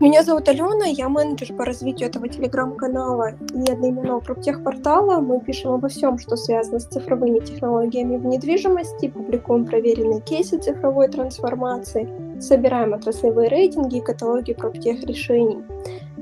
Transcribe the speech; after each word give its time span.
Меня 0.00 0.22
зовут 0.22 0.48
Алена, 0.48 0.86
я 0.86 1.08
менеджер 1.08 1.52
по 1.56 1.64
развитию 1.64 2.08
этого 2.08 2.28
телеграм-канала 2.28 3.32
и 3.52 3.68
одноименного 3.68 4.20
проптехпортала. 4.20 5.20
Мы 5.20 5.40
пишем 5.40 5.72
обо 5.72 5.88
всем, 5.88 6.18
что 6.18 6.36
связано 6.36 6.78
с 6.78 6.84
цифровыми 6.84 7.40
технологиями 7.40 8.16
в 8.16 8.24
недвижимости, 8.24 9.08
публикуем 9.08 9.66
проверенные 9.66 10.20
кейсы 10.20 10.56
цифровой 10.58 11.08
трансформации, 11.08 12.08
собираем 12.40 12.94
отраслевые 12.94 13.48
рейтинги 13.48 13.96
и 13.96 14.00
каталоги 14.00 14.54
проптех 14.54 15.02
решений. 15.02 15.64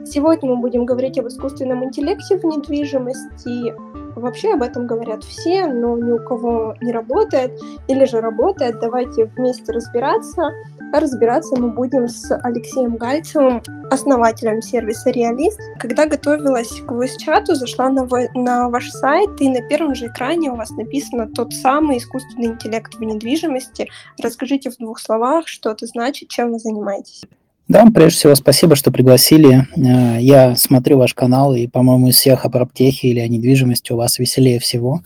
Сегодня 0.06 0.54
мы 0.54 0.56
будем 0.56 0.86
говорить 0.86 1.18
об 1.18 1.26
искусственном 1.26 1.84
интеллекте 1.84 2.38
в 2.38 2.44
недвижимости. 2.44 3.74
Вообще 4.18 4.54
об 4.54 4.62
этом 4.62 4.86
говорят 4.86 5.22
все, 5.22 5.66
но 5.66 5.98
ни 5.98 6.12
у 6.12 6.18
кого 6.24 6.76
не 6.80 6.92
работает 6.92 7.60
или 7.88 8.06
же 8.06 8.22
работает. 8.22 8.80
Давайте 8.80 9.26
вместе 9.36 9.70
разбираться. 9.72 10.52
Разбираться 10.98 11.54
мы 11.56 11.68
будем 11.68 12.08
с 12.08 12.34
Алексеем 12.42 12.96
Гальцевым, 12.96 13.62
основателем 13.90 14.62
сервиса 14.62 15.10
Реалист. 15.10 15.60
Когда 15.78 16.06
готовилась 16.06 16.80
к 16.80 16.90
voice-чату, 16.90 17.54
зашла 17.54 17.90
на, 17.90 18.08
на 18.34 18.70
ваш 18.70 18.90
сайт, 18.90 19.28
и 19.40 19.50
на 19.50 19.60
первом 19.68 19.94
же 19.94 20.06
экране 20.06 20.50
у 20.50 20.56
вас 20.56 20.70
написано 20.70 21.28
тот 21.28 21.52
самый 21.52 21.98
искусственный 21.98 22.46
интеллект 22.46 22.94
в 22.94 23.02
недвижимости. 23.02 23.88
Расскажите 24.22 24.70
в 24.70 24.78
двух 24.78 24.98
словах, 24.98 25.48
что 25.48 25.70
это 25.70 25.84
значит, 25.84 26.30
чем 26.30 26.52
вы 26.52 26.58
занимаетесь. 26.58 27.24
Да, 27.68 27.84
прежде 27.92 28.18
всего 28.18 28.34
спасибо, 28.34 28.74
что 28.74 28.90
пригласили. 28.90 29.66
Э, 29.76 30.18
я 30.18 30.56
смотрю 30.56 30.96
ваш 30.96 31.12
канал, 31.12 31.54
и, 31.54 31.66
по-моему, 31.66 32.08
из 32.08 32.16
всех 32.16 32.46
о 32.46 32.48
проптехе 32.48 33.08
или 33.08 33.20
о 33.20 33.28
недвижимости 33.28 33.92
у 33.92 33.96
вас 33.96 34.18
веселее 34.18 34.60
всего. 34.60 35.02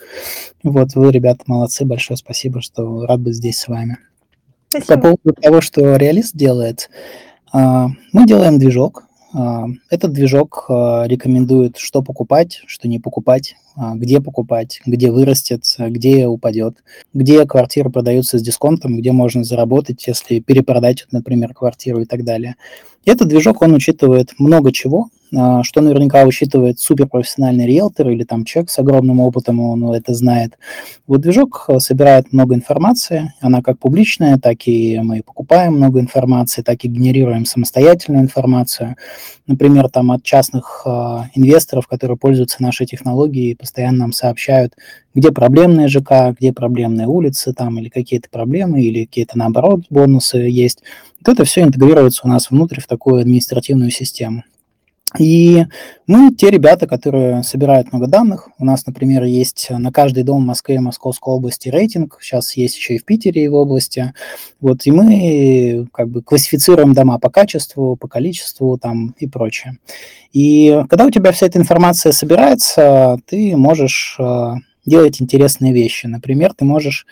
Вот 0.62 0.94
вы, 0.94 1.10
ребята, 1.10 1.42
молодцы, 1.46 1.84
большое 1.84 2.16
спасибо, 2.16 2.60
что 2.60 3.06
рад 3.06 3.20
быть 3.20 3.34
здесь 3.34 3.58
с 3.58 3.66
вами. 3.66 3.98
Спасибо. 4.70 4.94
По 4.94 5.00
поводу 5.00 5.40
того, 5.40 5.60
что 5.60 5.96
реалист 5.96 6.36
делает, 6.36 6.90
а, 7.52 7.88
мы 8.12 8.24
делаем 8.24 8.60
движок. 8.60 9.04
А, 9.34 9.66
этот 9.90 10.12
движок 10.12 10.66
а, 10.68 11.04
рекомендует, 11.08 11.76
что 11.76 12.02
покупать, 12.02 12.62
что 12.66 12.86
не 12.86 13.00
покупать, 13.00 13.56
где 13.94 14.20
покупать, 14.20 14.80
где 14.86 15.10
вырастет, 15.10 15.64
где 15.78 16.26
упадет, 16.26 16.84
где 17.14 17.46
квартиры 17.46 17.90
продаются 17.90 18.38
с 18.38 18.42
дисконтом, 18.42 18.96
где 18.96 19.10
можно 19.10 19.42
заработать, 19.42 20.06
если 20.06 20.38
перепродать, 20.38 21.06
например, 21.10 21.52
квартиру 21.52 22.02
и 22.02 22.04
так 22.04 22.24
далее. 22.24 22.54
Этот 23.04 23.28
движок, 23.28 23.62
он 23.62 23.74
учитывает 23.74 24.34
много 24.38 24.72
чего, 24.72 25.08
а, 25.34 25.62
что 25.62 25.80
наверняка 25.80 26.24
учитывает 26.24 26.80
суперпрофессиональный 26.80 27.66
риэлтор 27.66 28.10
или 28.10 28.24
там 28.24 28.44
человек 28.44 28.70
с 28.70 28.78
огромным 28.78 29.20
опытом, 29.20 29.60
он 29.60 29.92
это 29.92 30.12
знает. 30.12 30.58
Вот 31.06 31.20
движок 31.20 31.66
э, 31.68 31.78
собирает 31.78 32.32
много 32.32 32.54
информации, 32.54 33.32
она 33.40 33.62
как 33.62 33.78
публичная, 33.78 34.38
так 34.38 34.66
и 34.66 34.98
мы 35.02 35.22
покупаем 35.22 35.74
много 35.74 36.00
информации, 36.00 36.62
так 36.62 36.84
и 36.84 36.88
генерируем 36.88 37.46
самостоятельную 37.46 38.24
информацию. 38.24 38.96
Например, 39.50 39.88
там 39.88 40.12
от 40.12 40.22
частных 40.22 40.82
э, 40.86 40.90
инвесторов, 41.34 41.88
которые 41.88 42.16
пользуются 42.16 42.62
нашей 42.62 42.86
технологией, 42.86 43.56
постоянно 43.56 43.98
нам 43.98 44.12
сообщают, 44.12 44.74
где 45.12 45.32
проблемные 45.32 45.88
ЖК, 45.88 46.38
где 46.38 46.52
проблемные 46.52 47.08
улицы 47.08 47.52
там, 47.52 47.76
или 47.80 47.88
какие-то 47.88 48.28
проблемы, 48.30 48.80
или 48.80 49.06
какие-то, 49.06 49.36
наоборот, 49.36 49.80
бонусы 49.90 50.38
есть. 50.38 50.84
Вот 51.18 51.32
это 51.32 51.44
все 51.44 51.62
интегрируется 51.62 52.20
у 52.26 52.28
нас 52.28 52.52
внутрь 52.52 52.80
в 52.80 52.86
такую 52.86 53.20
административную 53.20 53.90
систему. 53.90 54.44
И 55.18 55.64
мы 56.06 56.32
те 56.34 56.50
ребята, 56.50 56.86
которые 56.86 57.42
собирают 57.42 57.92
много 57.92 58.06
данных. 58.06 58.48
У 58.58 58.64
нас, 58.64 58.86
например, 58.86 59.24
есть 59.24 59.68
на 59.70 59.90
каждый 59.92 60.22
дом 60.22 60.42
в 60.42 60.46
Москве 60.46 60.76
и 60.76 60.80
Московской 60.80 61.34
области 61.34 61.68
рейтинг. 61.68 62.18
Сейчас 62.20 62.56
есть 62.56 62.76
еще 62.76 62.94
и 62.94 62.98
в 62.98 63.04
Питере 63.04 63.44
и 63.44 63.48
в 63.48 63.54
области. 63.54 64.14
Вот, 64.60 64.86
и 64.86 64.90
мы 64.90 65.86
как 65.92 66.08
бы 66.08 66.22
классифицируем 66.22 66.94
дома 66.94 67.18
по 67.18 67.30
качеству, 67.30 67.96
по 67.96 68.08
количеству 68.08 68.78
там 68.78 69.14
и 69.18 69.26
прочее. 69.26 69.78
И 70.32 70.84
когда 70.88 71.06
у 71.06 71.10
тебя 71.10 71.32
вся 71.32 71.46
эта 71.46 71.58
информация 71.58 72.12
собирается, 72.12 73.18
ты 73.26 73.56
можешь 73.56 74.16
э, 74.18 74.54
делать 74.86 75.20
интересные 75.20 75.72
вещи. 75.72 76.06
Например, 76.06 76.52
ты 76.54 76.64
можешь 76.64 77.06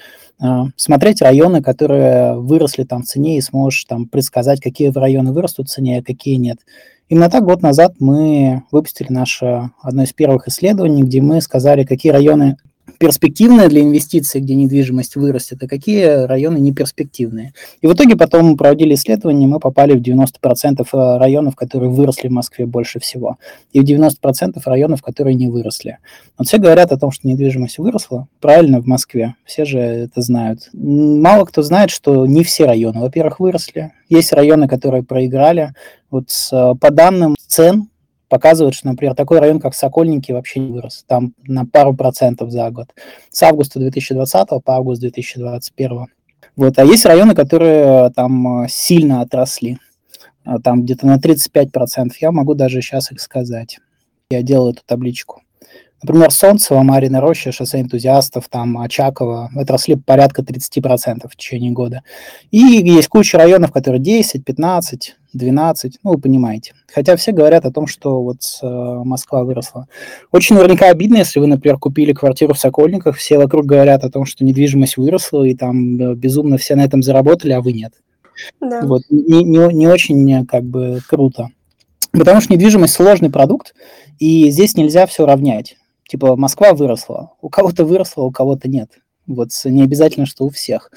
смотреть 0.77 1.23
районы, 1.23 1.63
которые 1.63 2.39
выросли 2.39 2.85
там 2.85 3.03
в 3.03 3.07
цене, 3.07 3.39
и 3.39 3.41
сможешь 3.41 3.85
там 3.85 4.07
предсказать, 4.07 4.61
какие 4.61 4.91
районы 4.91 5.33
вырастут 5.33 5.69
в 5.69 5.71
цене, 5.71 5.99
а 5.99 6.03
какие 6.03 6.37
нет. 6.37 6.59
Именно 7.09 7.31
так 7.31 7.45
год 7.45 7.63
назад 7.63 7.95
мы 8.01 8.63
выпустили 8.71 9.11
наше 9.11 9.71
одно 9.83 10.03
из 10.03 10.13
первых 10.13 10.47
исследований, 10.49 11.03
где 11.03 11.23
мы 11.23 11.41
сказали, 11.41 11.85
какие 11.85 12.13
районы 12.13 12.57
перспективные 12.99 13.69
для 13.69 13.83
инвестиций, 13.83 14.41
где 14.41 14.55
недвижимость 14.55 15.17
вырастет, 15.17 15.63
а 15.63 15.69
какие 15.69 16.27
районы 16.27 16.59
неперспективные. 16.59 17.55
И 17.81 17.87
в 17.87 17.93
итоге 17.93 18.17
потом 18.17 18.57
проводили 18.57 18.95
исследование, 18.95 19.49
мы 19.49 19.61
попали 19.61 19.95
в 19.95 20.03
90% 20.03 20.87
э, 20.93 21.19
районов, 21.19 21.57
которые 21.57 21.91
выросли 21.91 22.29
в 22.29 22.33
Москве 22.33 22.67
больше 22.67 22.99
всего, 22.99 23.39
и 23.73 23.81
в 23.81 23.85
90% 23.85 24.61
районов, 24.65 25.03
которые 25.03 25.35
не 25.35 25.47
выросли. 25.47 25.99
Но 26.39 26.45
все 26.45 26.59
говорят 26.59 26.93
о 26.93 26.99
том, 26.99 27.13
что 27.13 27.29
недвижимость 27.29 27.79
выросла, 27.79 28.27
правильно, 28.41 28.81
в 28.81 28.87
Москве, 28.87 29.37
все 29.45 29.65
же 29.65 29.79
это 29.79 30.21
знают. 30.21 30.69
Мало 30.73 31.45
кто 31.45 31.63
знает, 31.63 31.91
что 31.91 32.27
не 32.27 32.43
все 32.43 32.67
районы, 32.67 33.01
во-первых, 33.01 33.41
выросли, 33.41 33.93
есть 34.09 34.33
районы, 34.33 34.69
которые 34.69 35.03
проиграли. 35.03 35.75
Вот 36.11 36.29
по 36.51 36.91
данным 36.91 37.37
цен 37.47 37.89
показывают, 38.29 38.75
что, 38.75 38.89
например, 38.89 39.15
такой 39.15 39.39
район, 39.39 39.61
как 39.61 39.75
Сокольники, 39.75 40.33
вообще 40.33 40.61
не 40.61 40.73
вырос. 40.73 41.05
Там 41.07 41.35
на 41.47 41.65
пару 41.67 41.95
процентов 41.95 42.51
за 42.51 42.71
год. 42.71 42.95
С 43.31 43.43
августа 43.43 43.79
2020 43.79 44.49
по 44.65 44.77
август 44.77 45.01
2021. 45.01 46.07
Вот. 46.57 46.79
А 46.79 46.85
есть 46.85 47.07
районы, 47.07 47.35
которые 47.35 48.07
э, 48.07 48.11
там 48.11 48.65
э, 48.65 48.69
сильно 48.69 49.21
отросли. 49.21 49.79
А 50.45 50.59
там 50.59 50.83
где-то 50.83 51.07
на 51.07 51.19
35%. 51.19 52.13
Я 52.21 52.33
могу 52.33 52.55
даже 52.55 52.81
сейчас 52.81 53.13
их 53.13 53.21
сказать. 53.21 53.79
Я 54.31 54.43
делал 54.43 54.71
эту 54.71 54.83
табличку. 54.85 55.43
Например, 56.03 56.31
Солнцево, 56.31 56.83
Марина 56.83 57.21
Роща, 57.21 57.51
шоссе 57.51 57.81
энтузиастов, 57.81 58.49
там, 58.49 58.79
Очаково 58.79 59.51
отросли 59.57 59.97
порядка 59.97 60.43
30% 60.43 61.29
в 61.29 61.37
течение 61.37 61.73
года. 61.73 62.03
И 62.53 62.59
есть 62.59 63.09
куча 63.09 63.37
районов, 63.37 63.73
которые 63.73 64.01
10, 64.01 64.45
15, 64.45 65.17
12, 65.33 65.99
ну, 66.03 66.13
вы 66.13 66.19
понимаете. 66.19 66.75
Хотя 66.93 67.17
все 67.17 67.33
говорят 67.33 67.65
о 67.65 67.73
том, 67.73 67.87
что 67.87 68.23
вот 68.23 68.39
э, 68.63 68.67
Москва 69.05 69.45
выросла. 69.45 69.87
Очень 70.33 70.57
наверняка 70.57 70.89
обидно, 70.89 71.19
если 71.19 71.41
вы, 71.41 71.47
например, 71.47 71.79
купили 71.79 72.13
квартиру 72.13 72.55
в 72.55 72.59
Сокольниках, 72.59 73.17
все 73.17 73.39
вокруг 73.39 73.67
говорят 73.67 74.05
о 74.05 74.11
том, 74.11 74.25
что 74.25 74.45
недвижимость 74.45 74.97
выросла, 74.97 75.45
и 75.45 75.55
там 75.55 76.01
э, 76.01 76.15
безумно 76.15 76.57
все 76.59 76.77
на 76.77 76.85
этом 76.85 77.03
заработали, 77.03 77.53
а 77.53 77.61
вы 77.61 77.73
нет. 77.73 77.93
Да. 78.61 78.83
Вот, 78.83 79.03
не, 79.11 79.45
не, 79.45 79.75
не 79.75 79.87
очень 79.87 80.47
как 80.47 80.65
бы 80.65 81.01
круто. 81.09 81.49
Потому 82.13 82.41
что 82.41 82.53
недвижимость 82.53 82.95
сложный 82.95 83.31
продукт, 83.31 83.75
и 84.19 84.51
здесь 84.51 84.77
нельзя 84.77 85.07
все 85.07 85.27
равнять. 85.27 85.77
Типа 86.09 86.37
Москва 86.37 86.73
выросла, 86.73 87.33
у 87.43 87.51
кого-то 87.51 87.85
выросла, 87.85 88.23
у 88.23 88.31
кого-то 88.31 88.69
нет. 88.69 88.91
Вот 89.27 89.51
не 89.65 89.83
обязательно, 89.83 90.25
что 90.25 90.45
у 90.45 90.51
всех. 90.51 90.91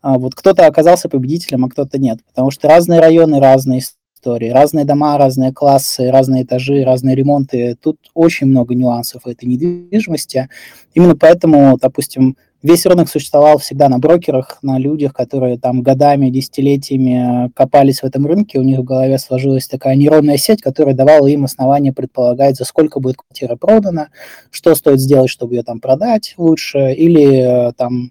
А 0.00 0.18
вот 0.18 0.34
кто-то 0.34 0.66
оказался 0.66 1.08
победителем, 1.08 1.64
а 1.64 1.68
кто-то 1.68 1.98
нет. 1.98 2.18
Потому 2.26 2.50
что 2.50 2.68
разные 2.68 3.00
районы, 3.00 3.40
разные 3.40 3.80
истории, 3.80 4.50
разные 4.50 4.84
дома, 4.84 5.18
разные 5.18 5.52
классы, 5.52 6.10
разные 6.10 6.44
этажи, 6.44 6.84
разные 6.84 7.16
ремонты. 7.16 7.76
Тут 7.80 7.98
очень 8.14 8.46
много 8.46 8.74
нюансов 8.74 9.26
этой 9.26 9.44
недвижимости. 9.46 10.48
Именно 10.94 11.16
поэтому, 11.16 11.76
допустим, 11.80 12.36
Весь 12.60 12.86
рынок 12.86 13.08
существовал 13.08 13.58
всегда 13.58 13.88
на 13.88 14.00
брокерах, 14.00 14.58
на 14.62 14.80
людях, 14.80 15.12
которые 15.12 15.58
там 15.58 15.82
годами, 15.82 16.28
десятилетиями 16.28 17.52
копались 17.54 18.00
в 18.00 18.04
этом 18.04 18.26
рынке, 18.26 18.58
у 18.58 18.62
них 18.62 18.80
в 18.80 18.84
голове 18.84 19.16
сложилась 19.18 19.68
такая 19.68 19.94
нейронная 19.94 20.38
сеть, 20.38 20.60
которая 20.60 20.94
давала 20.94 21.28
им 21.28 21.44
основание 21.44 21.92
предполагать, 21.92 22.56
за 22.56 22.64
сколько 22.64 22.98
будет 22.98 23.16
квартира 23.18 23.54
продана, 23.54 24.08
что 24.50 24.74
стоит 24.74 24.98
сделать, 24.98 25.30
чтобы 25.30 25.54
ее 25.54 25.62
там 25.62 25.78
продать 25.78 26.34
лучше, 26.36 26.92
или 26.94 27.72
там 27.76 28.10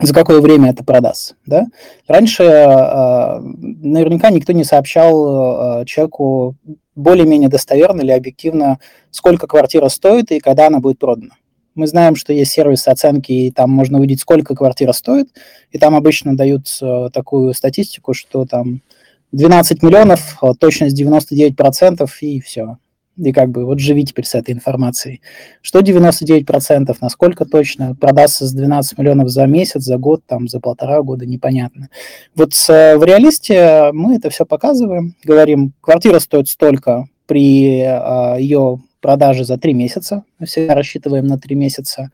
за 0.00 0.14
какое 0.14 0.40
время 0.40 0.70
это 0.70 0.84
продаст. 0.84 1.36
Да? 1.46 1.66
Раньше 2.06 2.44
э, 2.44 3.40
наверняка 3.40 4.30
никто 4.30 4.52
не 4.52 4.64
сообщал 4.64 5.82
э, 5.82 5.84
человеку 5.86 6.56
более-менее 6.94 7.48
достоверно 7.48 8.02
или 8.02 8.10
объективно, 8.10 8.78
сколько 9.10 9.46
квартира 9.46 9.88
стоит 9.88 10.30
и 10.30 10.40
когда 10.40 10.66
она 10.66 10.80
будет 10.80 10.98
продана. 10.98 11.34
Мы 11.74 11.86
знаем, 11.86 12.16
что 12.16 12.32
есть 12.32 12.50
сервис 12.50 12.88
оценки, 12.88 13.30
и 13.30 13.50
там 13.52 13.70
можно 13.70 13.98
увидеть, 13.98 14.20
сколько 14.20 14.56
квартира 14.56 14.92
стоит, 14.92 15.28
и 15.70 15.78
там 15.78 15.94
обычно 15.94 16.36
дают 16.36 16.66
э, 16.82 17.08
такую 17.12 17.54
статистику, 17.54 18.14
что 18.14 18.44
там 18.46 18.82
12 19.32 19.82
миллионов, 19.82 20.40
точность 20.58 21.00
99%, 21.00 22.08
и 22.20 22.40
все. 22.40 22.78
И 23.18 23.32
как 23.32 23.50
бы 23.50 23.64
вот 23.64 23.80
живи 23.80 24.04
теперь 24.04 24.24
с 24.24 24.34
этой 24.34 24.54
информацией. 24.54 25.20
Что 25.60 25.80
99%, 25.80 26.96
насколько 27.00 27.44
точно, 27.44 27.94
продастся 27.94 28.46
с 28.46 28.52
12 28.52 28.96
миллионов 28.98 29.28
за 29.28 29.46
месяц, 29.46 29.82
за 29.82 29.98
год, 29.98 30.22
там, 30.26 30.48
за 30.48 30.60
полтора 30.60 31.02
года, 31.02 31.26
непонятно. 31.26 31.88
Вот 32.34 32.52
э, 32.68 32.96
в 32.96 33.04
реалисте 33.04 33.90
мы 33.92 34.16
это 34.16 34.30
все 34.30 34.46
показываем, 34.46 35.14
говорим, 35.24 35.72
квартира 35.80 36.18
стоит 36.18 36.48
столько 36.48 37.08
при 37.26 37.82
ее 38.40 38.80
продажи 39.00 39.44
за 39.44 39.58
три 39.58 39.74
месяца. 39.74 40.24
Мы 40.38 40.46
всегда 40.46 40.74
рассчитываем 40.74 41.26
на 41.26 41.38
три 41.38 41.54
месяца. 41.54 42.10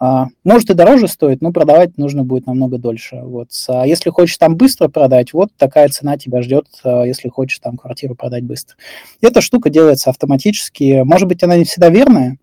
А, 0.00 0.26
может 0.44 0.70
и 0.70 0.74
дороже 0.74 1.08
стоит, 1.08 1.40
но 1.42 1.52
продавать 1.52 1.98
нужно 1.98 2.22
будет 2.22 2.46
намного 2.46 2.78
дольше. 2.78 3.20
Вот. 3.22 3.48
А 3.68 3.86
если 3.86 4.10
хочешь 4.10 4.38
там 4.38 4.56
быстро 4.56 4.88
продать, 4.88 5.32
вот 5.32 5.50
такая 5.56 5.88
цена 5.88 6.16
тебя 6.16 6.42
ждет, 6.42 6.66
а, 6.84 7.02
если 7.02 7.28
хочешь 7.28 7.58
там 7.58 7.76
квартиру 7.76 8.14
продать 8.14 8.44
быстро. 8.44 8.76
Эта 9.20 9.40
штука 9.40 9.70
делается 9.70 10.10
автоматически. 10.10 11.02
Может 11.04 11.26
быть, 11.28 11.42
она 11.42 11.56
не 11.56 11.64
всегда 11.64 11.88
верная, 11.88 12.38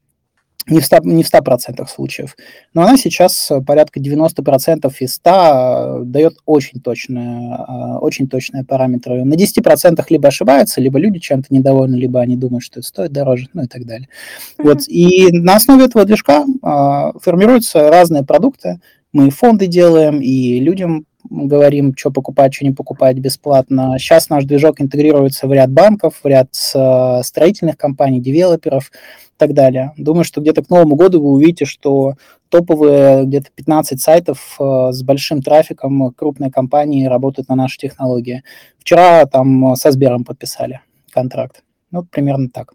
не 0.68 0.80
в 0.80 0.92
100%, 0.92 1.06
не 1.06 1.24
в 1.24 1.32
100% 1.32 1.86
случаев, 1.88 2.36
но 2.74 2.84
она 2.84 2.98
сейчас 2.98 3.52
порядка 3.66 4.00
90% 4.00 4.94
из 5.00 5.14
100 5.16 5.32
э, 5.32 6.04
дает 6.06 6.38
очень 6.46 6.80
точные, 6.80 7.56
э, 7.56 7.98
очень 8.00 8.28
точные 8.28 8.64
параметры. 8.64 9.24
На 9.24 9.36
10% 9.36 10.04
либо 10.10 10.28
ошибаются, 10.28 10.82
либо 10.82 11.00
люди 11.00 11.20
чем-то 11.20 11.54
недовольны, 11.54 11.96
либо 11.96 12.20
они 12.20 12.36
думают, 12.36 12.64
что 12.64 12.80
это 12.80 12.88
стоит 12.88 13.12
дороже, 13.12 13.48
ну 13.54 13.64
и 13.64 13.68
так 13.68 13.86
далее. 13.86 14.10
Mm-hmm. 14.58 14.64
Вот. 14.64 14.88
И 14.88 15.32
на 15.32 15.56
основе 15.56 15.86
этого 15.86 16.06
движка 16.06 16.46
э, 16.46 17.20
формируются 17.20 17.90
разные 17.90 18.24
продукты. 18.24 18.80
Мы 19.14 19.30
фонды 19.30 19.68
делаем, 19.68 20.20
и 20.20 20.60
людям 20.60 21.06
говорим, 21.30 21.94
что 21.96 22.12
покупать, 22.12 22.54
что 22.54 22.66
не 22.66 22.72
покупать 22.72 23.18
бесплатно. 23.18 23.98
Сейчас 23.98 24.30
наш 24.30 24.46
движок 24.46 24.82
интегрируется 24.82 25.48
в 25.48 25.54
ряд 25.54 25.72
банков, 25.72 26.22
в 26.24 26.28
ряд 26.28 26.54
строительных 26.54 27.78
компаний, 27.78 28.20
девелоперов 28.20 28.92
и 28.92 29.38
так 29.38 29.54
далее. 29.54 29.94
Думаю, 29.98 30.24
что 30.24 30.42
где-то 30.42 30.64
к 30.64 30.70
Новому 30.70 30.96
году 30.96 31.22
вы 31.22 31.32
увидите, 31.32 31.66
что 31.66 32.14
топовые 32.50 33.26
где-то 33.26 33.50
15 33.54 34.02
сайтов 34.02 34.56
э, 34.60 34.92
с 34.92 35.04
большим 35.04 35.42
трафиком 35.42 36.12
крупные 36.14 36.52
компании 36.52 37.06
работают 37.06 37.50
на 37.50 37.56
нашей 37.56 37.80
технологии. 37.80 38.44
Вчера 38.80 39.26
там 39.26 39.76
со 39.76 39.92
Сбером 39.92 40.24
подписали 40.24 40.82
контракт. 41.12 41.64
Ну, 41.92 42.04
примерно 42.04 42.50
так. 42.50 42.74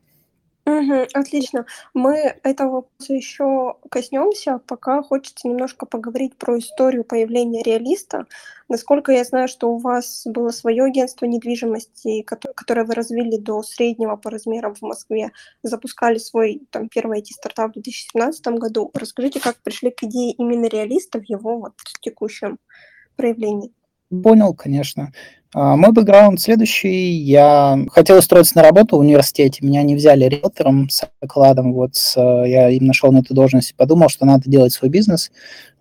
Угу, 0.71 1.09
отлично. 1.15 1.67
Мы 1.95 2.37
этого 2.45 2.87
еще 3.09 3.77
коснемся, 3.91 4.59
пока 4.59 5.03
хочется 5.03 5.49
немножко 5.49 5.85
поговорить 5.85 6.37
про 6.37 6.59
историю 6.59 7.03
появления 7.03 7.63
реалиста. 7.63 8.27
Насколько 8.69 9.11
я 9.11 9.25
знаю, 9.25 9.49
что 9.49 9.73
у 9.73 9.79
вас 9.79 10.23
было 10.27 10.51
свое 10.51 10.85
агентство 10.85 11.27
недвижимости, 11.27 12.23
которое 12.23 12.85
вы 12.85 12.95
развили 12.95 13.37
до 13.37 13.65
среднего 13.65 14.15
по 14.15 14.31
размерам 14.31 14.77
в 14.77 14.83
Москве, 14.83 15.33
запускали 15.65 16.19
свой 16.19 16.63
там, 16.71 16.89
первый 16.89 17.21
IT-стартап 17.21 17.71
в 17.71 17.75
2017 17.75 18.47
году. 18.59 18.91
Расскажите, 18.95 19.41
как 19.41 19.57
пришли 19.63 19.91
к 19.91 20.05
идее 20.05 20.33
именно 20.33 20.67
реалиста 20.67 21.19
в 21.19 21.25
его 21.25 21.59
вот, 21.59 21.73
текущем 22.01 22.59
проявлении? 23.17 23.73
Понял, 24.11 24.55
конечно. 24.55 25.13
А, 25.55 25.77
мой 25.77 25.93
бэкграунд 25.93 26.41
следующий. 26.41 27.13
Я 27.13 27.79
хотел 27.91 28.19
устроиться 28.19 28.57
на 28.57 28.63
работу 28.63 28.97
в 28.97 29.01
университете. 29.01 29.65
Меня 29.65 29.83
не 29.83 29.95
взяли 29.95 30.25
риэлтором 30.25 30.89
с 30.89 31.09
окладом. 31.21 31.73
Вот 31.73 31.95
я 32.17 32.71
им 32.71 32.87
нашел 32.87 33.13
на 33.13 33.19
эту 33.19 33.35
должность 33.35 33.71
и 33.71 33.75
подумал, 33.75 34.09
что 34.09 34.27
надо 34.27 34.51
делать 34.51 34.73
свой 34.73 34.91
бизнес. 34.91 35.31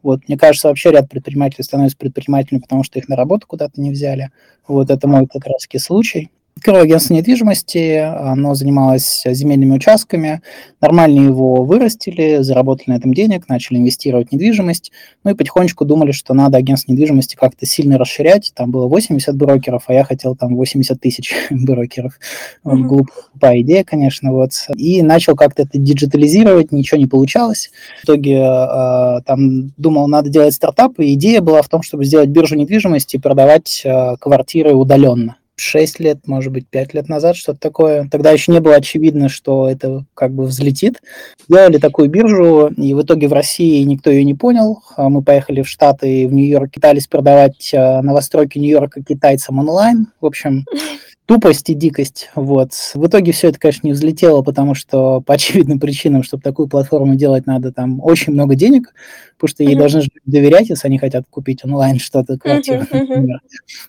Вот, 0.02 0.22
мне 0.28 0.38
кажется, 0.38 0.70
вообще 0.70 0.92
ряд 0.92 1.10
предпринимателей 1.10 1.64
становятся 1.64 1.98
предпринимателями, 1.98 2.62
потому 2.62 2.84
что 2.84 3.00
их 3.00 3.10
на 3.10 3.16
работу 3.16 3.48
куда-то 3.48 3.82
не 3.82 3.92
взяли. 3.92 4.32
Вот 4.68 4.90
это 4.90 5.08
мой 5.08 5.28
как 5.28 5.46
раз 5.46 5.68
случай. 5.84 6.32
Первое 6.64 6.84
агентство 6.84 7.14
недвижимости, 7.14 7.98
оно 7.98 8.54
занималось 8.54 9.24
земельными 9.26 9.76
участками, 9.76 10.42
нормально 10.82 11.22
его 11.22 11.64
вырастили, 11.64 12.42
заработали 12.42 12.92
на 12.92 12.98
этом 12.98 13.14
денег, 13.14 13.48
начали 13.48 13.78
инвестировать 13.78 14.30
в 14.30 14.32
недвижимость, 14.34 14.92
ну 15.24 15.32
и 15.32 15.36
потихонечку 15.36 15.86
думали, 15.86 16.12
что 16.12 16.34
надо 16.34 16.58
агентство 16.58 16.92
недвижимости 16.92 17.36
как-то 17.36 17.66
сильно 17.66 17.98
расширять, 17.98 18.52
там 18.56 18.72
было 18.72 18.88
80 18.88 19.36
брокеров, 19.36 19.84
а 19.88 19.94
я 19.94 20.04
хотел 20.04 20.36
там 20.36 20.56
80 20.56 21.00
тысяч 21.00 21.34
брокеров. 21.50 22.20
Mm-hmm. 22.66 22.82
Глупая 22.82 23.62
идея, 23.62 23.84
конечно, 23.84 24.34
вот. 24.34 24.52
И 24.76 25.02
начал 25.02 25.36
как-то 25.36 25.64
это 25.64 25.78
диджитализировать, 25.78 26.72
ничего 26.72 27.00
не 27.00 27.08
получалось. 27.08 27.72
В 28.02 28.06
итоге 28.06 28.36
э, 28.36 29.22
там 29.26 29.72
думал, 29.78 30.08
надо 30.08 30.30
делать 30.30 30.54
стартап, 30.54 31.00
и 31.00 31.14
идея 31.14 31.42
была 31.42 31.62
в 31.62 31.70
том, 31.70 31.84
чтобы 31.84 32.04
сделать 32.06 32.30
биржу 32.30 32.56
недвижимости 32.56 33.16
и 33.16 33.20
продавать 33.20 33.82
э, 33.86 34.16
квартиры 34.20 34.74
удаленно. 34.74 35.39
6 35.60 36.00
лет, 36.00 36.20
может 36.28 36.52
быть, 36.52 36.68
5 36.68 36.94
лет 36.94 37.10
назад, 37.10 37.36
что-то 37.36 37.60
такое. 37.60 38.08
Тогда 38.10 38.32
еще 38.32 38.52
не 38.52 38.60
было 38.60 38.76
очевидно, 38.76 39.30
что 39.30 39.70
это 39.70 40.06
как 40.14 40.32
бы 40.32 40.46
взлетит. 40.46 41.02
Делали 41.48 41.78
такую 41.78 42.10
биржу, 42.10 42.68
и 42.68 42.94
в 42.94 43.02
итоге 43.02 43.28
в 43.28 43.34
России 43.34 43.84
никто 43.84 44.10
ее 44.10 44.24
не 44.24 44.34
понял. 44.34 44.82
А 44.96 45.10
мы 45.10 45.22
поехали 45.22 45.62
в 45.62 45.68
Штаты, 45.68 46.28
в 46.28 46.34
Нью-Йорк, 46.34 46.72
пытались 46.74 47.08
продавать 47.08 47.72
а, 47.74 48.02
новостройки 48.02 48.58
Нью-Йорка 48.58 49.04
китайцам 49.04 49.60
онлайн. 49.60 50.08
В 50.22 50.26
общем, 50.26 50.66
тупость 51.30 51.70
и 51.70 51.76
дикость. 51.76 52.32
Вот. 52.34 52.72
В 52.96 53.06
итоге 53.06 53.34
все 53.34 53.50
это, 53.50 53.60
конечно, 53.60 53.86
не 53.86 53.94
взлетело, 53.94 54.42
потому 54.42 54.74
что 54.74 55.22
по 55.22 55.36
очевидным 55.36 55.80
причинам, 55.80 56.24
чтобы 56.24 56.42
такую 56.42 56.68
платформу 56.68 57.14
делать, 57.14 57.46
надо 57.46 57.72
там 57.72 58.02
очень 58.02 58.34
много 58.34 58.56
денег, 58.56 58.96
потому 59.38 59.50
что 59.50 59.64
ей 59.64 59.76
mm-hmm. 59.76 59.78
должны 59.78 60.02
доверять, 60.26 60.70
если 60.70 60.88
они 60.88 60.98
хотят 60.98 61.26
купить 61.30 61.64
онлайн 61.64 62.00
что-то, 62.00 62.40
квартиру, 62.40 62.82
mm-hmm. 62.82 63.00
например. 63.00 63.42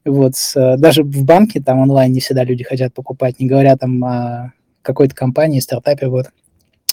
Вот. 0.05 0.35
Даже 0.55 1.03
в 1.03 1.25
банке 1.25 1.63
там 1.63 1.79
онлайн 1.79 2.13
не 2.13 2.21
всегда 2.21 2.45
люди 2.45 2.63
хотят 2.63 2.93
покупать, 2.93 3.41
не 3.41 3.47
говоря 3.47 3.75
там 3.79 4.05
о 4.05 4.53
какой-то 4.83 5.15
компании, 5.15 5.61
стартапе, 5.61 6.09
вот. 6.09 6.27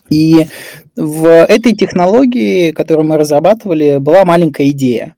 И 0.10 0.48
в 0.96 1.28
этой 1.28 1.74
технологии, 1.76 2.72
которую 2.72 3.06
мы 3.06 3.18
разрабатывали, 3.18 3.98
была 3.98 4.24
маленькая 4.24 4.70
идея 4.70 5.14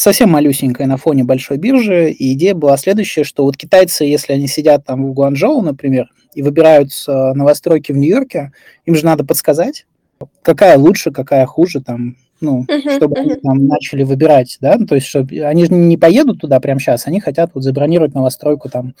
совсем 0.00 0.30
малюсенькая 0.30 0.86
на 0.86 0.96
фоне 0.96 1.24
большой 1.24 1.58
биржи, 1.58 2.10
и 2.10 2.32
идея 2.32 2.54
была 2.54 2.76
следующая, 2.76 3.24
что 3.24 3.44
вот 3.44 3.56
китайцы, 3.56 4.04
если 4.04 4.32
они 4.32 4.46
сидят 4.46 4.84
там 4.84 5.04
в 5.06 5.12
Гуанчжоу, 5.12 5.60
например, 5.60 6.08
и 6.34 6.42
выбирают 6.42 6.90
новостройки 7.06 7.92
в 7.92 7.96
Нью-Йорке, 7.96 8.52
им 8.86 8.94
же 8.94 9.04
надо 9.04 9.24
подсказать, 9.24 9.86
какая 10.42 10.78
лучше, 10.78 11.10
какая 11.10 11.44
хуже, 11.44 11.82
там, 11.82 12.16
ну, 12.40 12.64
uh-huh, 12.68 12.96
чтобы 12.96 13.16
uh-huh. 13.16 13.20
они 13.20 13.34
там 13.34 13.66
начали 13.66 14.02
выбирать, 14.02 14.56
да, 14.60 14.76
ну, 14.78 14.86
то 14.86 14.94
есть, 14.94 15.06
чтобы 15.06 15.38
они 15.40 15.66
же 15.66 15.72
не 15.74 15.98
поедут 15.98 16.40
туда 16.40 16.60
прямо 16.60 16.80
сейчас, 16.80 17.06
они 17.06 17.20
хотят 17.20 17.50
вот 17.54 17.62
забронировать 17.62 18.14
новостройку 18.14 18.70
там 18.70 18.94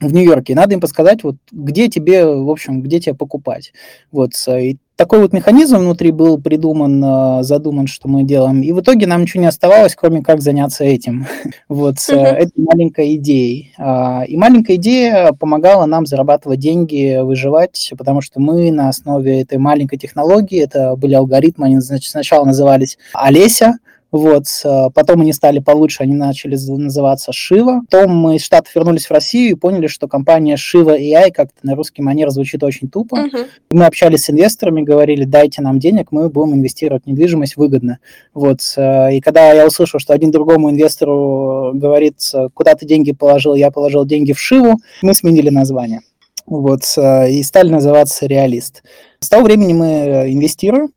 в 0.00 0.12
Нью-Йорке, 0.12 0.54
надо 0.54 0.74
им 0.74 0.80
подсказать, 0.80 1.24
вот 1.24 1.36
где 1.50 1.88
тебе, 1.88 2.26
в 2.26 2.50
общем, 2.50 2.82
где 2.82 3.00
тебе 3.00 3.14
покупать. 3.14 3.72
Вот, 4.10 4.32
и 4.48 4.78
такой 4.98 5.20
вот 5.20 5.32
механизм 5.32 5.78
внутри 5.78 6.10
был 6.10 6.38
придуман, 6.38 7.02
э, 7.02 7.42
задуман, 7.44 7.86
что 7.86 8.08
мы 8.08 8.24
делаем. 8.24 8.62
И 8.62 8.72
в 8.72 8.80
итоге 8.80 9.06
нам 9.06 9.22
ничего 9.22 9.40
не 9.40 9.46
оставалось, 9.46 9.94
кроме 9.94 10.22
как 10.22 10.40
заняться 10.42 10.82
этим. 10.82 11.26
вот 11.68 12.00
с 12.00 12.08
этой 12.10 12.50
маленькой 12.56 13.14
идеей. 13.14 13.72
А, 13.78 14.24
и 14.26 14.36
маленькая 14.36 14.74
идея 14.74 15.32
помогала 15.32 15.86
нам 15.86 16.04
зарабатывать 16.04 16.58
деньги, 16.58 17.20
выживать, 17.22 17.92
потому 17.96 18.20
что 18.20 18.40
мы 18.40 18.72
на 18.72 18.88
основе 18.88 19.40
этой 19.40 19.58
маленькой 19.58 19.98
технологии, 19.98 20.60
это 20.60 20.96
были 20.96 21.14
алгоритмы, 21.14 21.66
они 21.66 21.78
значит, 21.78 22.10
сначала 22.10 22.44
назывались 22.44 22.98
Олеся, 23.12 23.78
вот, 24.10 24.44
э, 24.64 24.88
потом 24.94 25.20
они 25.20 25.32
стали 25.34 25.58
получше, 25.58 26.02
они 26.02 26.14
начали 26.14 26.56
называться 26.56 27.32
Шива. 27.32 27.82
Потом 27.90 28.16
мы 28.16 28.36
из 28.36 28.42
Штатов 28.42 28.74
вернулись 28.74 29.06
в 29.06 29.10
Россию 29.10 29.50
и 29.50 29.54
поняли, 29.54 29.86
что 29.86 30.08
компания 30.08 30.56
Шива 30.56 30.98
AI 30.98 31.30
как-то 31.30 31.58
на 31.62 31.74
русский 31.74 32.00
манер 32.00 32.30
звучит 32.30 32.62
очень 32.62 32.88
тупо. 32.88 33.16
Uh-huh. 33.16 33.46
Мы 33.70 33.84
общались 33.84 34.24
с 34.24 34.30
инвесторами, 34.30 34.80
говорили, 34.80 35.24
дайте 35.24 35.60
нам 35.60 35.78
денег, 35.78 36.08
мы 36.10 36.30
будем 36.30 36.54
инвестировать 36.54 37.04
в 37.04 37.06
недвижимость 37.06 37.56
выгодно. 37.56 37.98
Вот, 38.32 38.60
э, 38.76 39.16
и 39.16 39.20
когда 39.20 39.52
я 39.52 39.66
услышал, 39.66 40.00
что 40.00 40.14
один 40.14 40.30
другому 40.30 40.70
инвестору 40.70 41.72
говорит, 41.74 42.16
куда 42.54 42.74
ты 42.74 42.86
деньги 42.86 43.12
положил, 43.12 43.54
я 43.54 43.70
положил 43.70 44.06
деньги 44.06 44.32
в 44.32 44.40
Шиву, 44.40 44.76
мы 45.02 45.12
сменили 45.12 45.50
название. 45.50 46.00
Вот, 46.46 46.80
э, 46.96 47.30
и 47.30 47.42
стали 47.42 47.68
называться 47.68 48.26
Реалист. 48.26 48.82
С 49.20 49.28
того 49.28 49.44
времени 49.44 49.74
мы 49.74 50.32
инвестируем, 50.32 50.88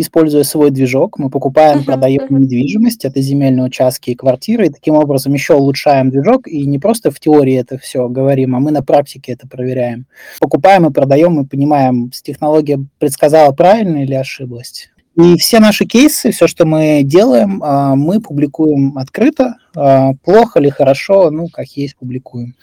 используя 0.00 0.42
свой 0.44 0.70
движок, 0.70 1.18
мы 1.18 1.30
покупаем, 1.30 1.84
продаем 1.84 2.26
недвижимость, 2.30 3.04
это 3.04 3.20
земельные 3.20 3.66
участки 3.66 4.10
и 4.10 4.14
квартиры, 4.14 4.66
и 4.66 4.70
таким 4.70 4.94
образом 4.94 5.32
еще 5.32 5.54
улучшаем 5.54 6.10
движок, 6.10 6.46
и 6.46 6.64
не 6.66 6.78
просто 6.78 7.10
в 7.10 7.20
теории 7.20 7.54
это 7.54 7.78
все 7.78 8.08
говорим, 8.08 8.56
а 8.56 8.60
мы 8.60 8.70
на 8.70 8.82
практике 8.82 9.32
это 9.32 9.46
проверяем. 9.46 10.06
Покупаем 10.40 10.86
и 10.86 10.92
продаем, 10.92 11.40
и 11.40 11.46
понимаем, 11.46 12.10
технология 12.10 12.80
предсказала 12.98 13.52
правильно 13.52 14.02
или 14.02 14.14
ошиблась. 14.14 14.90
И 15.16 15.36
все 15.36 15.58
наши 15.58 15.84
кейсы, 15.86 16.30
все, 16.30 16.46
что 16.46 16.64
мы 16.64 17.02
делаем, 17.04 17.62
а, 17.62 17.94
мы 17.94 18.20
публикуем 18.20 18.96
открыто, 18.96 19.56
а, 19.74 20.14
плохо 20.24 20.60
или 20.60 20.70
хорошо, 20.70 21.30
ну, 21.30 21.48
как 21.48 21.66
есть, 21.68 21.96
публикуем. 21.96 22.54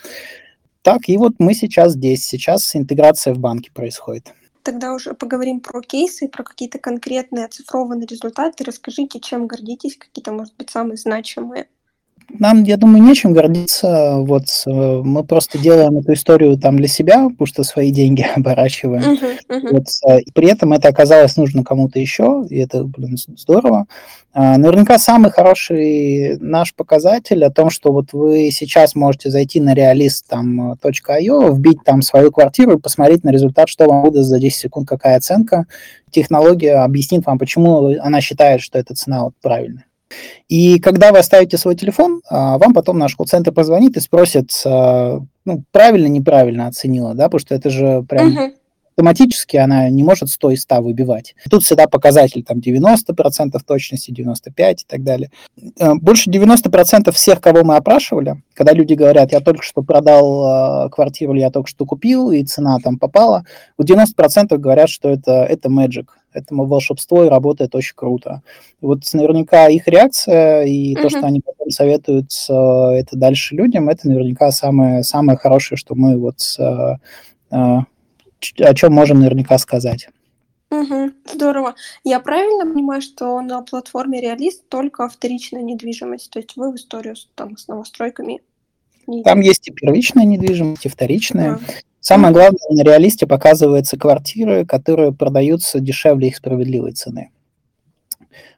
Так, 0.81 1.09
и 1.09 1.17
вот 1.17 1.33
мы 1.39 1.53
сейчас 1.53 1.93
здесь, 1.93 2.23
сейчас 2.23 2.75
интеграция 2.75 3.33
в 3.33 3.39
банке 3.39 3.69
происходит. 3.73 4.33
Тогда 4.67 4.93
уже 4.93 5.13
поговорим 5.13 5.61
про 5.61 5.81
кейсы, 5.81 6.27
про 6.27 6.43
какие-то 6.43 6.77
конкретные 6.77 7.45
оцифрованные 7.45 8.05
результаты. 8.05 8.65
Расскажите, 8.65 9.21
чем 9.21 9.47
гордитесь, 9.47 9.95
какие-то, 9.95 10.33
может 10.33 10.57
быть, 10.57 10.69
самые 10.69 10.97
значимые. 10.97 11.69
Нам, 12.29 12.63
я 12.63 12.77
думаю, 12.77 13.03
нечем 13.03 13.33
гордиться. 13.33 14.17
Вот 14.17 14.45
э, 14.65 14.71
мы 15.03 15.23
просто 15.23 15.57
делаем 15.57 15.97
эту 15.97 16.13
историю 16.13 16.57
там 16.57 16.77
для 16.77 16.87
себя, 16.87 17.29
потому 17.29 17.47
что 17.47 17.63
свои 17.63 17.91
деньги 17.91 18.25
оборачиваем. 18.35 19.13
Uh-huh, 19.13 19.37
uh-huh. 19.49 19.69
Вот, 19.71 19.87
э, 20.07 20.19
и 20.21 20.31
при 20.31 20.49
этом 20.49 20.73
это 20.73 20.89
оказалось 20.89 21.37
нужно 21.37 21.63
кому-то 21.63 21.99
еще, 21.99 22.45
и 22.49 22.57
это, 22.57 22.83
блин, 22.83 23.17
здорово. 23.35 23.87
А, 24.39 24.57
наверняка 24.57 24.99
самый 24.99 25.31
хороший 25.31 26.37
наш 26.39 26.75
показатель 26.75 27.43
о 27.43 27.49
том, 27.49 27.71
что 27.71 27.91
вот 27.91 28.13
вы 28.13 28.51
сейчас 28.51 28.93
можете 28.93 29.31
зайти 29.31 29.59
на 29.59 29.73
там 30.29 30.73
.io, 30.73 31.55
вбить 31.55 31.83
там 31.83 32.03
свою 32.03 32.31
квартиру 32.31 32.73
и 32.73 32.79
посмотреть 32.79 33.23
на 33.23 33.31
результат, 33.31 33.67
что 33.67 33.85
вам 33.85 34.03
выдаст 34.03 34.29
за 34.29 34.39
10 34.39 34.55
секунд, 34.55 34.87
какая 34.87 35.17
оценка. 35.17 35.65
Технология 36.11 36.83
объяснит 36.83 37.25
вам, 37.25 37.39
почему 37.39 37.95
она 37.99 38.21
считает, 38.21 38.61
что 38.61 38.77
эта 38.77 38.93
цена 38.93 39.23
вот 39.23 39.33
правильная. 39.41 39.85
И 40.47 40.79
когда 40.79 41.11
вы 41.11 41.19
оставите 41.19 41.57
свой 41.57 41.75
телефон, 41.75 42.21
а, 42.29 42.57
вам 42.57 42.73
потом 42.73 42.97
наш 42.97 43.15
колл-центр 43.15 43.51
позвонит 43.51 43.97
и 43.97 44.01
спросит, 44.01 44.51
а, 44.65 45.19
ну, 45.45 45.63
правильно, 45.71 46.07
неправильно 46.07 46.67
оценила, 46.67 47.13
да, 47.13 47.25
потому 47.25 47.39
что 47.39 47.55
это 47.55 47.69
же 47.69 48.03
прям 48.07 48.29
uh-huh 48.29 48.53
автоматически 48.97 49.57
она 49.57 49.89
не 49.89 50.03
может 50.03 50.29
100 50.29 50.51
из 50.51 50.61
100 50.63 50.81
выбивать. 50.81 51.35
Тут 51.51 51.63
всегда 51.63 51.87
показатель 51.87 52.43
там 52.43 52.57
90% 52.57 53.59
точности, 53.65 54.11
95% 54.11 54.73
и 54.73 54.85
так 54.87 55.03
далее. 55.03 55.29
Э, 55.79 55.93
больше 55.93 56.31
90% 56.31 57.11
всех, 57.11 57.39
кого 57.39 57.63
мы 57.63 57.75
опрашивали, 57.75 58.41
когда 58.55 58.73
люди 58.73 58.95
говорят, 58.95 59.31
я 59.31 59.39
только 59.39 59.63
что 59.63 59.83
продал 59.83 60.87
э, 60.87 60.89
квартиру, 60.89 61.33
или 61.33 61.41
я 61.41 61.51
только 61.51 61.69
что 61.69 61.85
купил, 61.85 62.31
и 62.31 62.43
цена 62.43 62.79
там 62.83 62.97
попала, 62.97 63.45
у 63.77 63.83
90% 63.83 64.57
говорят, 64.57 64.89
что 64.89 65.09
это, 65.09 65.43
это 65.43 65.69
magic, 65.69 66.07
это 66.37 66.55
волшебство 66.55 67.25
и 67.25 67.29
работает 67.29 67.75
очень 67.75 67.95
круто. 67.95 68.41
вот 68.81 69.03
наверняка 69.13 69.67
их 69.67 69.87
реакция 69.87 70.63
и 70.63 70.95
uh-huh. 70.95 71.01
то, 71.01 71.09
что 71.09 71.25
они 71.25 71.41
потом 71.41 71.69
советуют 71.69 72.31
э, 72.49 72.53
это 72.53 73.15
дальше 73.15 73.55
людям, 73.55 73.89
это 73.89 74.07
наверняка 74.07 74.51
самое, 74.51 75.03
самое 75.03 75.37
хорошее, 75.37 75.77
что 75.77 75.95
мы 75.95 76.17
вот 76.17 76.41
о 77.49 78.73
чем 78.75 78.93
можем 78.93 79.19
наверняка 79.19 79.57
сказать. 79.57 80.09
Угу, 80.69 81.11
здорово. 81.33 81.75
Я 82.03 82.19
правильно 82.19 82.71
понимаю, 82.71 83.01
что 83.01 83.39
на 83.41 83.61
платформе 83.61 84.19
Реалист 84.19 84.67
только 84.67 85.07
вторичная 85.07 85.61
недвижимость, 85.61 86.29
то 86.29 86.39
есть 86.39 86.57
вы 86.57 86.71
в 86.71 86.75
историю 86.75 87.15
там, 87.35 87.57
с 87.57 87.67
новостройками 87.67 88.41
не 89.07 89.23
Там 89.23 89.39
есть 89.39 89.67
и 89.69 89.71
первичная 89.71 90.25
недвижимость, 90.25 90.85
и 90.85 90.89
вторичная. 90.89 91.53
А. 91.53 91.59
Самое 92.07 92.33
главное, 92.33 92.59
на 92.69 92.83
Реалисте 92.83 93.27
показываются 93.27 93.97
квартиры, 93.97 94.65
которые 94.65 95.11
продаются 95.11 95.81
дешевле 95.81 96.29
их 96.29 96.37
справедливой 96.37 96.93
цены. 96.93 97.31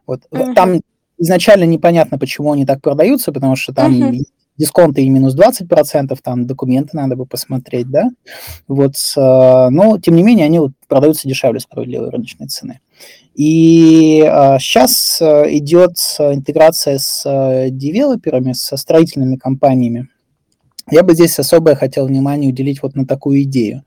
Вот. 0.06 0.22
Угу. 0.29 0.53
Там 0.53 0.82
изначально 1.18 1.63
непонятно, 1.63 2.20
почему 2.20 2.51
они 2.51 2.65
так 2.65 2.82
продаются, 2.82 3.32
потому 3.32 3.56
что 3.56 3.74
там 3.74 4.01
угу 4.01 4.24
дисконты 4.60 5.03
и 5.03 5.10
минус 5.10 5.36
20%, 5.36 6.15
там 6.22 6.46
документы 6.46 6.89
надо 6.96 7.15
бы 7.15 7.25
посмотреть, 7.25 7.89
да, 7.89 8.10
вот, 8.68 8.96
но, 9.15 9.98
тем 10.00 10.15
не 10.15 10.22
менее, 10.22 10.46
они 10.46 10.60
вот 10.60 10.72
продаются 10.88 11.29
дешевле 11.29 11.62
справедливой 11.62 12.10
рыночной 12.10 12.48
цены. 12.48 12.82
И 13.36 14.22
а, 14.29 14.60
сейчас 14.60 15.22
а, 15.22 15.46
идет 15.48 15.96
интеграция 16.20 16.98
с 16.98 17.70
девелоперами, 17.70 18.51
со 18.51 18.75
строительными 18.75 19.38
компаниями. 19.38 20.10
Я 20.91 21.03
бы 21.03 21.13
здесь 21.13 21.38
особое 21.39 21.75
хотел 21.75 22.08
внимание 22.08 22.50
уделить 22.50 22.81
вот 22.81 22.96
на 22.96 23.05
такую 23.05 23.43
идею. 23.43 23.84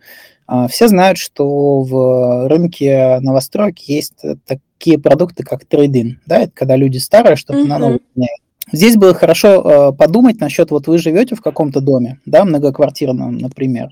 А, 0.47 0.69
все 0.69 0.89
знают, 0.89 1.19
что 1.19 1.83
в 1.83 2.49
рынке 2.49 3.19
новостроек 3.21 3.79
есть 3.81 4.23
такие 4.47 4.99
продукты, 4.99 5.45
как 5.45 5.65
трейдинг, 5.65 6.19
да, 6.27 6.41
это 6.41 6.53
когда 6.53 6.77
люди 6.77 6.99
старые 6.99 7.37
что-то 7.37 7.61
mm-hmm. 7.61 7.67
на 7.67 7.79
новое 7.79 8.01
меняют. 8.15 8.41
Здесь 8.71 8.97
было 8.97 9.13
хорошо 9.13 9.91
э, 9.91 9.93
подумать 9.93 10.41
насчет, 10.41 10.71
вот 10.71 10.87
вы 10.87 10.99
живете 10.99 11.35
в 11.35 11.43
каком-то 11.43 11.81
доме, 11.81 12.21
да, 12.27 12.45
многоквартирном, 12.45 13.39
например, 13.39 13.91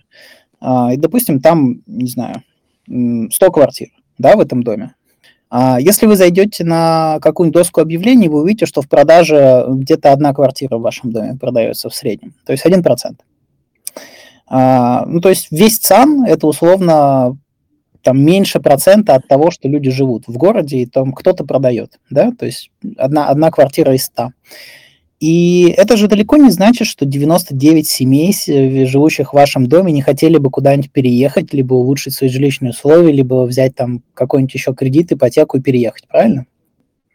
э, 0.60 0.94
и, 0.94 0.96
допустим, 0.96 1.40
там, 1.40 1.82
не 1.86 2.08
знаю, 2.08 2.42
100 2.86 3.30
квартир, 3.52 3.88
да, 4.18 4.36
в 4.36 4.40
этом 4.40 4.62
доме. 4.62 4.94
А 5.50 5.80
если 5.80 6.06
вы 6.06 6.14
зайдете 6.14 6.62
на 6.62 7.18
какую-нибудь 7.20 7.60
доску 7.60 7.80
объявлений, 7.80 8.28
вы 8.28 8.42
увидите, 8.42 8.66
что 8.66 8.82
в 8.82 8.88
продаже 8.88 9.64
где-то 9.68 10.12
одна 10.12 10.32
квартира 10.32 10.76
в 10.76 10.82
вашем 10.82 11.10
доме 11.10 11.36
продается 11.36 11.90
в 11.90 11.94
среднем, 11.94 12.34
то 12.46 12.52
есть 12.52 12.64
1%. 12.64 12.84
А, 14.46 15.04
ну, 15.06 15.20
то 15.20 15.28
есть 15.28 15.48
весь 15.50 15.78
ЦАН– 15.78 16.24
это 16.26 16.46
условно 16.46 17.36
там 18.02 18.24
меньше 18.24 18.60
процента 18.60 19.14
от 19.14 19.26
того, 19.28 19.50
что 19.50 19.68
люди 19.68 19.90
живут 19.90 20.24
в 20.28 20.36
городе, 20.36 20.78
и 20.78 20.86
там 20.86 21.12
кто-то 21.12 21.44
продает, 21.44 21.98
да, 22.10 22.32
то 22.32 22.46
есть 22.46 22.70
одна, 22.96 23.28
одна 23.28 23.50
квартира 23.50 23.94
из 23.94 24.04
100. 24.04 24.30
И 25.20 25.74
это 25.76 25.98
же 25.98 26.08
далеко 26.08 26.38
не 26.38 26.50
значит, 26.50 26.86
что 26.86 27.04
99 27.04 27.86
семей, 27.86 28.34
живущих 28.86 29.30
в 29.30 29.36
вашем 29.36 29.66
доме, 29.66 29.92
не 29.92 30.00
хотели 30.00 30.38
бы 30.38 30.48
куда-нибудь 30.48 30.90
переехать, 30.90 31.52
либо 31.52 31.74
улучшить 31.74 32.14
свои 32.14 32.30
жилищные 32.30 32.70
условия, 32.70 33.12
либо 33.12 33.44
взять 33.44 33.74
там 33.74 34.02
какой-нибудь 34.14 34.54
еще 34.54 34.74
кредит, 34.74 35.12
ипотеку 35.12 35.58
и 35.58 35.60
переехать, 35.60 36.08
правильно? 36.08 36.46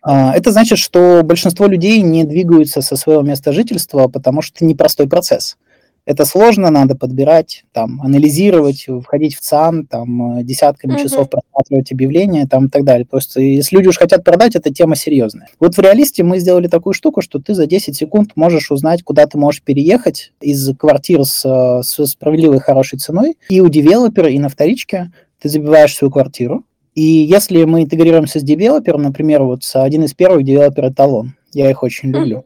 А, 0.03 0.35
это 0.35 0.51
значит, 0.51 0.77
что 0.77 1.21
большинство 1.23 1.65
людей 1.65 1.99
не 2.01 2.25
двигаются 2.25 2.81
со 2.81 2.95
своего 2.95 3.23
места 3.23 3.51
жительства, 3.51 4.07
потому 4.07 4.43
что 4.43 4.57
это 4.57 4.65
непростой 4.65 5.09
процесс. 5.09 5.57
Это 6.05 6.23
сложно, 6.25 6.69
надо 6.69 6.95
подбирать, 6.95 7.65
там, 7.71 7.99
анализировать, 8.01 8.85
входить 9.03 9.35
в 9.35 9.41
ЦАН, 9.41 9.87
там, 9.87 10.37
э, 10.37 10.43
десятками 10.43 10.93
uh-huh. 10.93 11.03
часов 11.03 11.29
просматривать 11.31 11.91
объявления, 11.91 12.45
там, 12.45 12.67
и 12.67 12.69
так 12.69 12.83
далее. 12.83 13.07
Просто 13.07 13.41
если 13.41 13.75
люди 13.75 13.87
уж 13.87 13.97
хотят 13.97 14.23
продать, 14.23 14.55
это 14.55 14.71
тема 14.71 14.95
серьезная. 14.95 15.49
Вот 15.59 15.75
в 15.75 15.79
реалисте 15.79 16.23
мы 16.23 16.39
сделали 16.39 16.67
такую 16.67 16.93
штуку, 16.93 17.21
что 17.21 17.39
ты 17.39 17.55
за 17.55 17.65
10 17.65 17.95
секунд 17.95 18.31
можешь 18.35 18.71
узнать, 18.71 19.01
куда 19.01 19.25
ты 19.25 19.39
можешь 19.39 19.63
переехать 19.63 20.31
из 20.41 20.75
квартир 20.77 21.23
с, 21.25 21.43
э, 21.43 21.81
с 21.83 22.05
справедливой 22.05 22.59
хорошей 22.59 22.99
ценой, 22.99 23.37
и 23.49 23.59
у 23.61 23.69
девелопера, 23.69 24.29
и 24.29 24.37
на 24.37 24.49
вторичке 24.49 25.11
ты 25.41 25.49
забиваешь 25.49 25.95
свою 25.95 26.11
квартиру, 26.11 26.65
и 26.93 27.01
если 27.01 27.65
мы 27.65 27.83
интегрируемся 27.83 28.39
с 28.39 28.43
девелопером, 28.43 29.03
например, 29.03 29.43
вот 29.43 29.63
один 29.73 30.03
из 30.03 30.13
первых 30.13 30.45
девелопер 30.45 30.91
Эталон, 30.91 31.33
я 31.53 31.69
их 31.69 31.83
очень 31.83 32.09
люблю. 32.09 32.45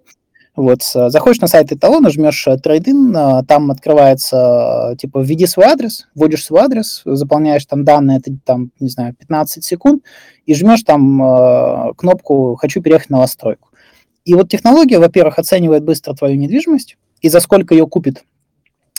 Вот, 0.59 0.83
заходишь 0.83 1.39
на 1.39 1.47
сайт 1.47 1.71
эталона, 1.71 2.09
жмешь 2.09 2.45
э, 2.45 2.57
трейдин, 2.57 3.15
э, 3.15 3.43
там 3.47 3.71
открывается, 3.71 4.93
типа, 4.99 5.19
введи 5.19 5.45
свой 5.45 5.67
адрес, 5.67 6.09
вводишь 6.15 6.43
свой 6.43 6.63
адрес, 6.63 7.01
заполняешь 7.05 7.65
там 7.65 7.85
данные, 7.85 8.17
это 8.17 8.37
там, 8.43 8.71
не 8.81 8.89
знаю, 8.89 9.15
15 9.15 9.63
секунд, 9.63 10.03
и 10.45 10.53
жмешь 10.53 10.83
там 10.83 11.23
э, 11.23 11.93
кнопку 11.95 12.57
«Хочу 12.59 12.81
переехать 12.81 13.09
на 13.09 13.15
новостройку». 13.15 13.69
И 14.25 14.33
вот 14.33 14.49
технология, 14.49 14.99
во-первых, 14.99 15.39
оценивает 15.39 15.85
быстро 15.85 16.13
твою 16.13 16.35
недвижимость, 16.35 16.97
и 17.21 17.29
за 17.29 17.39
сколько 17.39 17.73
ее 17.73 17.87
купит 17.87 18.25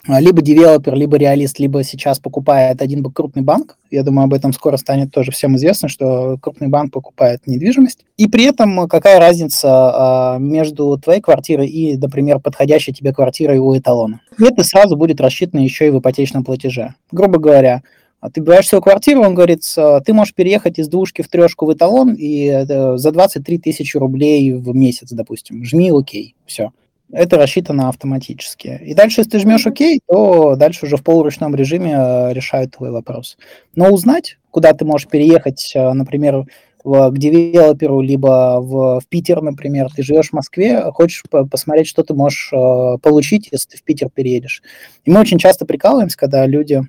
либо 0.06 0.40
девелопер, 0.40 0.94
либо 0.94 1.16
реалист, 1.16 1.58
либо 1.58 1.84
сейчас 1.84 2.18
покупает 2.18 2.80
один 2.80 3.04
крупный 3.04 3.42
банк. 3.42 3.76
Я 3.90 4.02
думаю, 4.02 4.24
об 4.24 4.34
этом 4.34 4.52
скоро 4.52 4.76
станет 4.76 5.12
тоже 5.12 5.30
всем 5.30 5.56
известно, 5.56 5.88
что 5.88 6.38
крупный 6.40 6.68
банк 6.68 6.92
покупает 6.92 7.46
недвижимость. 7.46 8.04
И 8.16 8.26
при 8.26 8.44
этом 8.44 8.88
какая 8.88 9.18
разница 9.18 9.68
а, 9.68 10.38
между 10.38 10.98
твоей 10.98 11.20
квартирой 11.20 11.68
и, 11.68 11.96
например, 11.96 12.40
подходящей 12.40 12.94
тебе 12.94 13.12
квартирой 13.12 13.58
у 13.58 13.76
эталона. 13.76 14.20
Это 14.38 14.64
сразу 14.64 14.96
будет 14.96 15.20
рассчитано 15.20 15.60
еще 15.60 15.88
и 15.88 15.90
в 15.90 15.98
ипотечном 15.98 16.44
платеже. 16.44 16.94
Грубо 17.12 17.38
говоря, 17.38 17.82
а 18.20 18.30
ты 18.30 18.40
берешь 18.40 18.68
свою 18.68 18.82
квартиру, 18.82 19.22
он 19.22 19.34
говорит, 19.34 19.62
ты 19.64 20.12
можешь 20.12 20.34
переехать 20.34 20.78
из 20.78 20.88
двушки 20.88 21.22
в 21.22 21.28
трешку 21.28 21.66
в 21.66 21.72
эталон 21.72 22.14
и 22.14 22.46
э, 22.48 22.96
за 22.96 23.12
23 23.12 23.58
тысячи 23.58 23.96
рублей 23.96 24.52
в 24.52 24.74
месяц, 24.74 25.10
допустим. 25.10 25.64
Жми 25.64 25.90
ОК, 25.90 26.10
все 26.44 26.70
это 27.12 27.36
рассчитано 27.36 27.88
автоматически. 27.88 28.80
И 28.84 28.94
дальше, 28.94 29.20
если 29.20 29.32
ты 29.32 29.38
жмешь 29.40 29.66
ОК, 29.66 29.78
то 30.08 30.56
дальше 30.56 30.86
уже 30.86 30.96
в 30.96 31.02
полуручном 31.02 31.54
режиме 31.54 31.94
э, 31.96 32.32
решают 32.32 32.76
твой 32.76 32.90
вопрос. 32.90 33.36
Но 33.74 33.90
узнать, 33.90 34.38
куда 34.50 34.72
ты 34.72 34.84
можешь 34.84 35.08
переехать, 35.08 35.72
э, 35.74 35.92
например, 35.92 36.44
в, 36.82 37.10
к 37.10 37.18
девелоперу, 37.18 38.00
либо 38.00 38.60
в, 38.60 39.00
в 39.00 39.06
Питер, 39.08 39.42
например, 39.42 39.88
ты 39.94 40.02
живешь 40.02 40.30
в 40.30 40.34
Москве, 40.34 40.82
хочешь 40.92 41.22
посмотреть, 41.50 41.88
что 41.88 42.02
ты 42.02 42.14
можешь 42.14 42.50
э, 42.52 42.98
получить, 43.02 43.48
если 43.50 43.70
ты 43.70 43.76
в 43.78 43.82
Питер 43.82 44.08
переедешь. 44.08 44.62
И 45.04 45.10
мы 45.10 45.20
очень 45.20 45.38
часто 45.38 45.66
прикалываемся, 45.66 46.16
когда 46.16 46.46
люди 46.46 46.82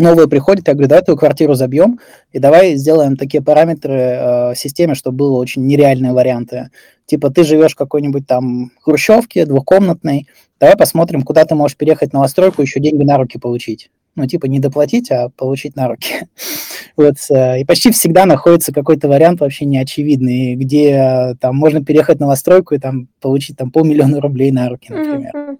новые 0.00 0.28
приходят, 0.28 0.66
я 0.68 0.74
говорю, 0.74 0.88
давай 0.88 1.04
твою 1.04 1.18
квартиру 1.18 1.54
забьем, 1.54 2.00
и 2.32 2.38
давай 2.38 2.76
сделаем 2.76 3.16
такие 3.16 3.42
параметры 3.42 3.94
э, 3.94 4.54
системе, 4.56 4.94
чтобы 4.94 5.18
было 5.18 5.38
очень 5.38 5.66
нереальные 5.66 6.12
варианты. 6.12 6.70
Типа 7.06 7.30
ты 7.30 7.44
живешь 7.44 7.72
в 7.72 7.76
какой-нибудь 7.76 8.26
там 8.26 8.72
хрущевке 8.82 9.46
двухкомнатной, 9.46 10.26
давай 10.60 10.76
посмотрим, 10.76 11.22
куда 11.22 11.44
ты 11.44 11.54
можешь 11.54 11.76
переехать 11.76 12.12
на 12.12 12.20
новостройку, 12.20 12.62
еще 12.62 12.80
деньги 12.80 13.04
на 13.04 13.16
руки 13.16 13.38
получить. 13.38 13.90
Ну, 14.16 14.26
типа 14.26 14.46
не 14.46 14.58
доплатить, 14.58 15.10
а 15.10 15.28
получить 15.30 15.76
на 15.76 15.88
руки. 15.88 16.26
вот, 16.96 17.14
э, 17.30 17.60
и 17.60 17.64
почти 17.64 17.90
всегда 17.90 18.26
находится 18.26 18.72
какой-то 18.72 19.08
вариант 19.08 19.40
вообще 19.40 19.64
неочевидный, 19.64 20.56
где 20.56 20.90
э, 20.90 21.34
там 21.40 21.56
можно 21.56 21.84
переехать 21.84 22.18
на 22.18 22.26
новостройку 22.26 22.74
и 22.74 22.78
там 22.78 23.08
получить 23.20 23.56
там 23.56 23.70
полмиллиона 23.70 24.20
рублей 24.20 24.50
на 24.50 24.68
руки, 24.68 24.92
например. 24.92 25.32
Mm-hmm. 25.34 25.50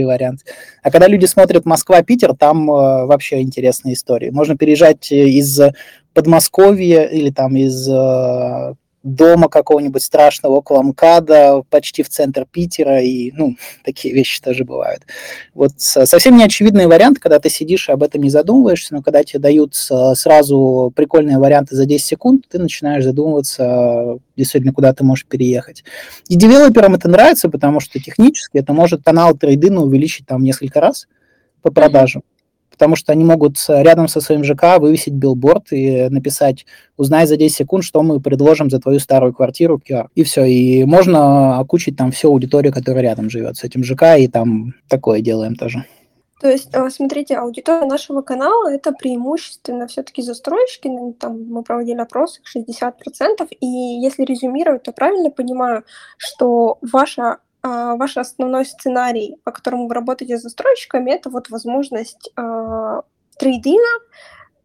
Такие 0.00 0.06
варианты. 0.06 0.44
А 0.82 0.90
когда 0.90 1.08
люди 1.08 1.26
смотрят 1.26 1.66
Москва-Питер, 1.66 2.34
там 2.34 2.70
э, 2.70 3.04
вообще 3.04 3.42
интересная 3.42 3.92
история. 3.92 4.30
Можно 4.30 4.56
переезжать 4.56 5.12
из 5.12 5.60
Подмосковья 6.14 7.04
или 7.04 7.30
там 7.30 7.54
из 7.56 7.86
дома 9.02 9.48
какого-нибудь 9.48 10.02
страшного 10.02 10.56
около 10.56 10.82
МКАДа, 10.82 11.62
почти 11.70 12.02
в 12.02 12.08
центр 12.08 12.44
Питера, 12.50 13.00
и, 13.00 13.32
ну, 13.32 13.56
такие 13.84 14.14
вещи 14.14 14.40
тоже 14.40 14.64
бывают. 14.64 15.02
Вот 15.54 15.72
совсем 15.76 16.36
неочевидный 16.36 16.86
вариант, 16.86 17.18
когда 17.18 17.38
ты 17.38 17.48
сидишь 17.48 17.88
и 17.88 17.92
об 17.92 18.02
этом 18.02 18.22
не 18.22 18.30
задумываешься, 18.30 18.94
но 18.94 19.02
когда 19.02 19.24
тебе 19.24 19.38
дают 19.38 19.74
сразу 19.74 20.92
прикольные 20.94 21.38
варианты 21.38 21.76
за 21.76 21.86
10 21.86 22.04
секунд, 22.04 22.44
ты 22.48 22.58
начинаешь 22.58 23.04
задумываться 23.04 24.18
действительно, 24.36 24.72
куда 24.72 24.92
ты 24.92 25.04
можешь 25.04 25.26
переехать. 25.26 25.84
И 26.28 26.36
девелоперам 26.36 26.94
это 26.94 27.08
нравится, 27.08 27.48
потому 27.48 27.80
что 27.80 27.98
технически 27.98 28.58
это 28.58 28.72
может 28.72 29.02
канал 29.02 29.36
трейдина 29.36 29.82
увеличить 29.82 30.26
там 30.26 30.42
несколько 30.42 30.80
раз 30.80 31.06
по 31.62 31.70
продажам 31.70 32.22
потому 32.70 32.96
что 32.96 33.12
они 33.12 33.24
могут 33.24 33.56
рядом 33.68 34.08
со 34.08 34.20
своим 34.20 34.44
ЖК 34.44 34.78
вывесить 34.78 35.12
билборд 35.12 35.72
и 35.72 36.08
написать 36.08 36.66
«Узнай 36.96 37.26
за 37.26 37.36
10 37.36 37.56
секунд, 37.56 37.84
что 37.84 38.02
мы 38.02 38.20
предложим 38.20 38.70
за 38.70 38.80
твою 38.80 39.00
старую 39.00 39.34
квартиру 39.34 39.78
QR». 39.78 40.06
И 40.14 40.24
все, 40.24 40.44
и 40.44 40.84
можно 40.84 41.58
окучить 41.58 41.96
там 41.96 42.12
всю 42.12 42.28
аудиторию, 42.28 42.72
которая 42.72 43.02
рядом 43.02 43.30
живет 43.30 43.56
с 43.56 43.64
этим 43.64 43.84
ЖК, 43.84 44.16
и 44.18 44.28
там 44.28 44.74
такое 44.88 45.20
делаем 45.20 45.56
тоже. 45.56 45.84
То 46.40 46.48
есть, 46.48 46.74
а, 46.74 46.88
смотрите, 46.88 47.36
аудитория 47.36 47.86
нашего 47.86 48.22
канала 48.22 48.72
это 48.72 48.92
преимущественно 48.92 49.86
все-таки 49.86 50.22
застройщики, 50.22 50.88
ну, 50.88 51.12
там 51.12 51.44
мы 51.44 51.62
проводили 51.62 51.98
опрос, 51.98 52.40
60%, 52.44 53.46
и 53.60 53.66
если 53.66 54.24
резюмировать, 54.24 54.84
то 54.84 54.92
правильно 54.92 55.30
понимаю, 55.30 55.84
что 56.16 56.78
ваша 56.80 57.38
а, 57.62 57.96
ваш 57.96 58.16
основной 58.16 58.64
сценарий, 58.64 59.36
по 59.44 59.52
которому 59.52 59.86
вы 59.86 59.94
работаете 59.94 60.38
с 60.38 60.42
застройщиками, 60.42 61.10
это 61.10 61.28
вот 61.30 61.50
возможность 61.50 62.30
э, 62.36 63.00
трейдинга, 63.38 64.04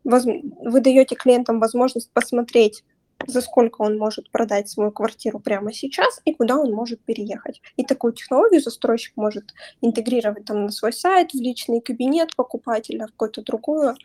воз... 0.03 0.23
вы 0.25 0.79
даете 0.79 1.15
клиентам 1.15 1.59
возможность 1.59 2.09
посмотреть, 2.13 2.83
за 3.27 3.41
сколько 3.41 3.81
он 3.81 3.97
может 3.97 4.29
продать 4.31 4.69
свою 4.69 4.91
квартиру 4.91 5.39
прямо 5.39 5.73
сейчас 5.73 6.21
и 6.25 6.33
куда 6.33 6.57
он 6.57 6.71
может 6.71 7.01
переехать. 7.01 7.61
И 7.75 7.83
такую 7.83 8.13
технологию 8.13 8.61
застройщик 8.61 9.13
может 9.15 9.53
интегрировать 9.81 10.45
там 10.45 10.65
на 10.65 10.71
свой 10.71 10.93
сайт, 10.93 11.31
в 11.31 11.35
личный 11.35 11.81
кабинет 11.81 12.35
покупателя, 12.35 13.07
в 13.07 13.11
какое-то 13.11 13.41
другое 13.41 13.95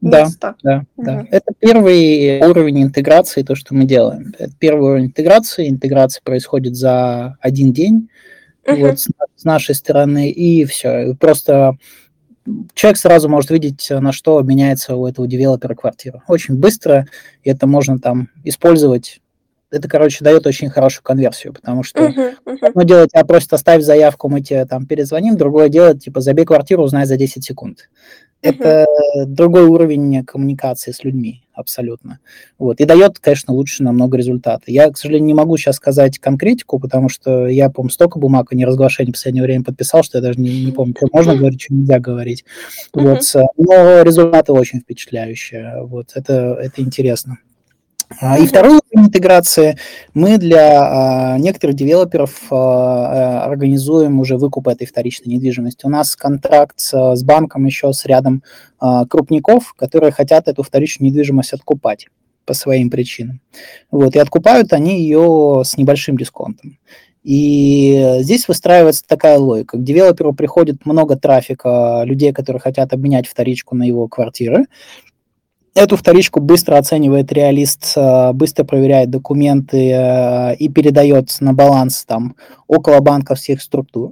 место. 0.00 0.56
Да, 0.62 0.70
да, 0.70 0.84
угу. 0.96 1.06
да. 1.06 1.26
Это 1.30 1.52
первый 1.58 2.40
уровень 2.42 2.84
интеграции, 2.84 3.42
то, 3.42 3.54
что 3.54 3.74
мы 3.74 3.84
делаем. 3.84 4.34
Это 4.38 4.52
первый 4.58 4.90
уровень 4.90 5.06
интеграции. 5.06 5.68
Интеграция 5.68 6.22
происходит 6.22 6.76
за 6.76 7.36
один 7.40 7.72
день 7.72 8.08
uh-huh. 8.68 8.90
вот, 8.90 9.00
с, 9.00 9.08
с 9.36 9.44
нашей 9.44 9.74
стороны, 9.74 10.30
и 10.30 10.64
все. 10.64 11.14
Просто 11.18 11.76
человек 12.74 12.98
сразу 12.98 13.28
может 13.28 13.50
видеть, 13.50 13.88
на 13.90 14.12
что 14.12 14.40
меняется 14.42 14.96
у 14.96 15.06
этого 15.06 15.26
девелопера 15.26 15.74
квартира. 15.74 16.22
Очень 16.28 16.56
быстро, 16.56 17.06
и 17.42 17.50
это 17.50 17.66
можно 17.66 17.98
там 17.98 18.28
использовать. 18.44 19.20
Это, 19.70 19.86
короче, 19.86 20.24
дает 20.24 20.46
очень 20.46 20.70
хорошую 20.70 21.02
конверсию, 21.02 21.52
потому 21.52 21.82
что 21.82 22.04
uh-huh, 22.04 22.36
uh-huh. 22.46 22.68
одно 22.68 22.82
дело 22.84 23.06
тебя 23.06 23.24
просит 23.24 23.52
оставить 23.52 23.84
заявку, 23.84 24.28
мы 24.28 24.40
тебе 24.40 24.64
там 24.64 24.86
перезвоним, 24.86 25.36
другое 25.36 25.68
дело, 25.68 25.94
типа, 25.94 26.20
забей 26.20 26.46
квартиру, 26.46 26.84
узнай 26.84 27.04
за 27.04 27.18
10 27.18 27.44
секунд. 27.44 27.90
Это 28.40 28.86
uh-huh. 28.86 29.24
другой 29.26 29.64
уровень 29.64 30.24
коммуникации 30.24 30.92
с 30.92 31.04
людьми, 31.04 31.42
абсолютно. 31.52 32.18
Вот. 32.56 32.80
И 32.80 32.86
дает, 32.86 33.18
конечно, 33.18 33.52
лучше 33.52 33.82
намного 33.82 34.16
результата. 34.16 34.62
Я, 34.68 34.88
к 34.90 34.96
сожалению, 34.96 35.26
не 35.26 35.34
могу 35.34 35.58
сейчас 35.58 35.76
сказать 35.76 36.18
конкретику, 36.18 36.78
потому 36.78 37.10
что 37.10 37.46
я, 37.46 37.68
по-моему, 37.68 37.90
столько 37.90 38.18
бумаг 38.18 38.52
о 38.52 38.54
неразглашении 38.54 39.10
в 39.10 39.14
последнее 39.14 39.42
время 39.42 39.64
подписал, 39.64 40.02
что 40.02 40.18
я 40.18 40.22
даже 40.22 40.40
не, 40.40 40.64
не 40.64 40.72
помню, 40.72 40.94
что 40.96 41.08
можно 41.12 41.36
говорить, 41.36 41.60
что 41.60 41.74
нельзя 41.74 41.98
говорить. 41.98 42.44
Uh-huh. 42.94 43.02
Вот. 43.02 43.48
Но 43.58 44.02
результаты 44.02 44.52
очень 44.52 44.80
впечатляющие. 44.80 45.82
Вот. 45.82 46.12
Это, 46.14 46.56
это 46.58 46.80
интересно. 46.80 47.38
А, 48.20 48.38
и 48.38 48.46
второй 48.46 48.78
уровень 48.78 49.08
интеграции 49.08 49.76
мы 50.14 50.38
для 50.38 51.34
а, 51.34 51.38
некоторых 51.38 51.76
девелоперов 51.76 52.46
а, 52.50 53.44
организуем 53.44 54.18
уже 54.18 54.38
выкуп 54.38 54.68
этой 54.68 54.86
вторичной 54.86 55.34
недвижимости. 55.34 55.84
У 55.84 55.90
нас 55.90 56.16
контракт 56.16 56.80
с 56.80 57.22
банком 57.22 57.66
еще 57.66 57.92
с 57.92 58.04
рядом 58.06 58.42
крупников, 58.80 59.74
которые 59.74 60.12
хотят 60.12 60.48
эту 60.48 60.62
вторичную 60.62 61.10
недвижимость 61.10 61.52
откупать 61.52 62.06
по 62.46 62.54
своим 62.54 62.90
причинам. 62.90 63.40
Вот, 63.90 64.16
и 64.16 64.18
откупают 64.18 64.72
они 64.72 65.02
ее 65.02 65.62
с 65.64 65.76
небольшим 65.76 66.16
дисконтом. 66.16 66.78
И 67.24 68.20
здесь 68.20 68.48
выстраивается 68.48 69.04
такая 69.06 69.38
логика. 69.38 69.76
К 69.76 69.82
девелоперу 69.82 70.32
приходит 70.32 70.86
много 70.86 71.16
трафика 71.16 72.02
людей, 72.04 72.32
которые 72.32 72.60
хотят 72.60 72.92
обменять 72.92 73.26
вторичку 73.26 73.74
на 73.74 73.82
его 73.82 74.06
квартиры, 74.08 74.66
Эту 75.78 75.96
вторичку 75.96 76.40
быстро 76.40 76.76
оценивает 76.76 77.32
реалист, 77.32 77.92
э, 77.94 78.32
быстро 78.32 78.64
проверяет 78.64 79.10
документы 79.10 79.92
э, 79.92 80.56
и 80.56 80.68
передает 80.68 81.30
на 81.38 81.52
баланс 81.52 82.04
там 82.04 82.34
около 82.66 82.98
банковских 82.98 83.62
структур. 83.62 84.10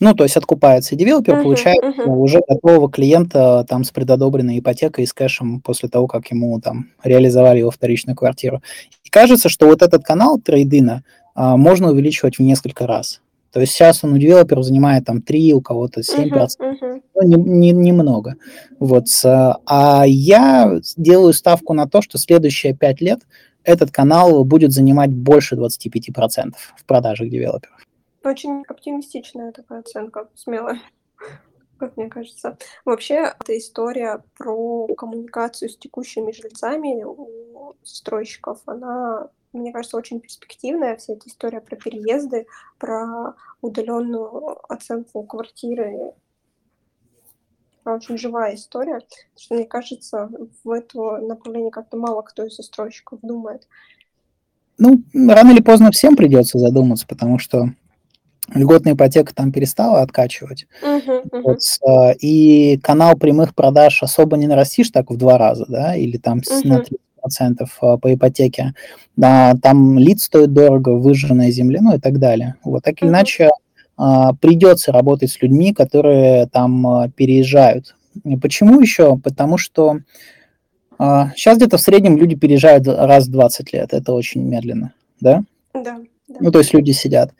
Ну, 0.00 0.12
то 0.12 0.24
есть 0.24 0.36
откупается 0.36 0.96
девелопер, 0.96 1.36
uh-huh, 1.36 1.42
получает 1.42 1.82
uh-huh. 1.82 2.04
уже 2.04 2.42
готового 2.46 2.90
клиента 2.90 3.64
там 3.66 3.84
с 3.84 3.90
предодобренной 3.90 4.58
ипотекой 4.58 5.04
и 5.04 5.06
с 5.06 5.14
кэшем 5.14 5.62
после 5.62 5.88
того, 5.88 6.08
как 6.08 6.30
ему 6.30 6.60
там 6.60 6.90
реализовали 7.02 7.60
его 7.60 7.70
вторичную 7.70 8.16
квартиру. 8.16 8.62
И 9.02 9.08
кажется, 9.08 9.48
что 9.48 9.64
вот 9.64 9.80
этот 9.80 10.04
канал 10.04 10.38
трейдина 10.38 11.04
а, 11.34 11.56
можно 11.56 11.88
увеличивать 11.90 12.36
в 12.36 12.42
несколько 12.42 12.86
раз. 12.86 13.22
То 13.54 13.60
есть 13.60 13.72
сейчас 13.72 14.02
он 14.02 14.14
у 14.14 14.18
девелоперов 14.18 14.64
занимает 14.64 15.04
там 15.04 15.22
3, 15.22 15.54
у 15.54 15.60
кого-то 15.60 16.00
7%, 16.00 16.28
uh-huh, 16.28 16.48
uh-huh. 16.58 17.02
ну, 17.14 17.22
немного. 17.22 17.54
Не, 17.54 17.72
не, 17.72 17.92
не 17.92 18.36
вот. 18.80 19.06
А 19.24 20.04
я 20.04 20.80
делаю 20.96 21.32
ставку 21.32 21.72
на 21.72 21.88
то, 21.88 22.02
что 22.02 22.18
следующие 22.18 22.74
5 22.74 23.00
лет 23.00 23.20
этот 23.62 23.92
канал 23.92 24.44
будет 24.44 24.72
занимать 24.72 25.12
больше 25.12 25.54
25% 25.54 26.54
в 26.76 26.84
продажах 26.84 27.28
девелоперов. 27.28 27.78
Очень 28.24 28.64
оптимистичная 28.66 29.52
такая 29.52 29.80
оценка, 29.80 30.26
смелая, 30.34 30.80
как 31.78 31.96
мне 31.96 32.08
кажется. 32.08 32.58
Вообще, 32.84 33.34
эта 33.38 33.56
история 33.56 34.24
про 34.36 34.88
коммуникацию 34.96 35.68
с 35.68 35.76
текущими 35.76 36.32
жильцами 36.32 37.04
у 37.04 37.76
застройщиков, 37.84 38.58
она 38.66 39.28
мне 39.58 39.72
кажется, 39.72 39.96
очень 39.96 40.20
перспективная 40.20 40.96
вся 40.96 41.14
эта 41.14 41.28
история 41.28 41.60
про 41.60 41.76
переезды, 41.76 42.46
про 42.78 43.34
удаленную 43.60 44.58
оценку 44.72 45.22
квартиры. 45.22 46.12
Очень 47.84 48.16
живая 48.16 48.54
история, 48.54 49.00
потому 49.00 49.38
что, 49.38 49.54
мне 49.54 49.64
кажется, 49.66 50.30
в 50.64 50.70
это 50.70 51.18
направление 51.18 51.70
как-то 51.70 51.96
мало 51.96 52.22
кто 52.22 52.44
из 52.44 52.56
застройщиков 52.56 53.20
думает. 53.22 53.68
Ну, 54.78 55.02
рано 55.12 55.52
или 55.52 55.60
поздно 55.60 55.90
всем 55.90 56.16
придется 56.16 56.58
задуматься, 56.58 57.06
потому 57.06 57.38
что 57.38 57.68
льготная 58.52 58.94
ипотека 58.94 59.34
там 59.34 59.52
перестала 59.52 60.00
откачивать. 60.00 60.66
Uh-huh, 60.82 61.22
uh-huh. 61.24 61.42
Вот, 61.42 61.60
э, 61.86 62.14
и 62.20 62.78
канал 62.78 63.16
прямых 63.16 63.54
продаж 63.54 64.02
особо 64.02 64.36
не 64.36 64.46
нарастишь 64.46 64.90
так 64.90 65.10
в 65.10 65.16
два 65.16 65.38
раза, 65.38 65.64
да, 65.68 65.94
или 65.94 66.16
там 66.16 66.38
uh-huh. 66.38 66.66
на 66.66 66.84
10% 67.26 67.62
э, 67.62 67.98
по 67.98 68.14
ипотеке, 68.14 68.74
да, 69.16 69.54
там 69.62 69.98
лид 69.98 70.20
стоит 70.20 70.52
дорого, 70.52 70.90
выжженная 70.90 71.50
земля, 71.50 71.80
ну 71.82 71.96
и 71.96 71.98
так 71.98 72.18
далее. 72.18 72.56
Вот 72.64 72.84
так 72.84 73.02
или 73.02 73.08
иначе 73.08 73.50
а, 73.96 74.32
придется 74.34 74.92
работать 74.92 75.30
с 75.30 75.40
людьми, 75.40 75.72
которые 75.72 76.46
там 76.46 76.86
э, 76.86 77.10
переезжают. 77.10 77.94
Почему 78.42 78.80
еще? 78.80 79.18
Потому 79.18 79.56
что 79.58 79.98
а, 80.98 81.30
сейчас 81.36 81.58
где-то 81.58 81.76
в 81.76 81.80
среднем 81.80 82.16
люди 82.16 82.34
переезжают 82.34 82.86
раз 82.86 83.26
в 83.26 83.30
20 83.30 83.72
лет, 83.72 83.92
это 83.92 84.12
очень 84.12 84.42
медленно, 84.42 84.92
да? 85.20 85.42
Да. 85.72 85.82
да. 86.28 86.36
Ну, 86.40 86.50
то 86.50 86.58
есть 86.58 86.72
люди 86.72 86.90
сидят. 86.90 87.32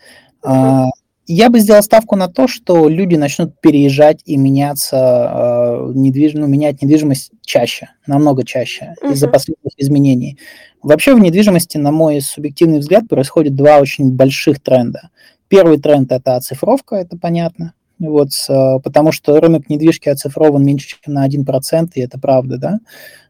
Да. 0.42 0.90
Я 1.26 1.48
бы 1.48 1.58
сделал 1.58 1.82
ставку 1.82 2.16
на 2.16 2.28
то, 2.28 2.46
что 2.46 2.88
люди 2.88 3.14
начнут 3.16 3.58
переезжать 3.60 4.20
и 4.26 4.37
меняться, 4.37 4.96
э, 4.96 5.92
недвиж... 5.94 6.34
ну, 6.34 6.46
менять 6.46 6.82
недвижимость 6.82 7.32
чаще, 7.40 7.90
намного 8.06 8.44
чаще 8.44 8.94
uh-huh. 9.02 9.12
из-за 9.12 9.28
последних 9.28 9.72
изменений. 9.78 10.38
Вообще 10.82 11.14
в 11.14 11.18
недвижимости, 11.18 11.78
на 11.78 11.92
мой 11.92 12.20
субъективный 12.20 12.80
взгляд, 12.80 13.08
происходит 13.08 13.54
два 13.54 13.78
очень 13.78 14.10
больших 14.10 14.60
тренда. 14.60 15.08
Первый 15.48 15.80
тренд– 15.80 16.12
это 16.12 16.37
оцифровка, 16.37 16.96
это 16.96 17.16
понятно. 17.16 17.72
Вот, 17.98 18.30
э, 18.48 18.78
потому 18.82 19.12
что 19.12 19.40
рынок 19.40 19.70
недвижки 19.70 20.10
оцифрован 20.10 20.64
меньше, 20.64 20.88
чем 21.02 21.14
на 21.14 21.26
1%, 21.26 21.90
и 21.94 22.00
это 22.00 22.18
правда, 22.18 22.58
да. 22.58 22.78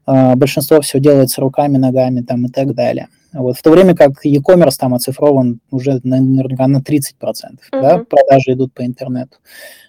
Э, 0.07 0.35
большинство 0.35 0.81
все 0.81 0.99
делается 0.99 1.41
руками, 1.41 1.77
ногами 1.77 2.23
там, 2.23 2.47
и 2.47 2.49
так 2.49 2.75
далее. 2.75 3.09
Вот, 3.35 3.57
в 3.57 3.63
то 3.63 3.71
время 3.71 3.95
как 3.97 4.25
e-commerce 4.25 4.77
там 4.79 4.95
оцифрован 4.95 5.61
уже 5.71 6.01
наверняка 6.05 6.67
на 6.69 6.79
30%, 6.79 7.13
uh-huh. 7.23 7.57
да, 7.73 7.99
продажи 7.99 8.53
идут 8.53 8.73
по 8.73 8.85
интернету. 8.87 9.37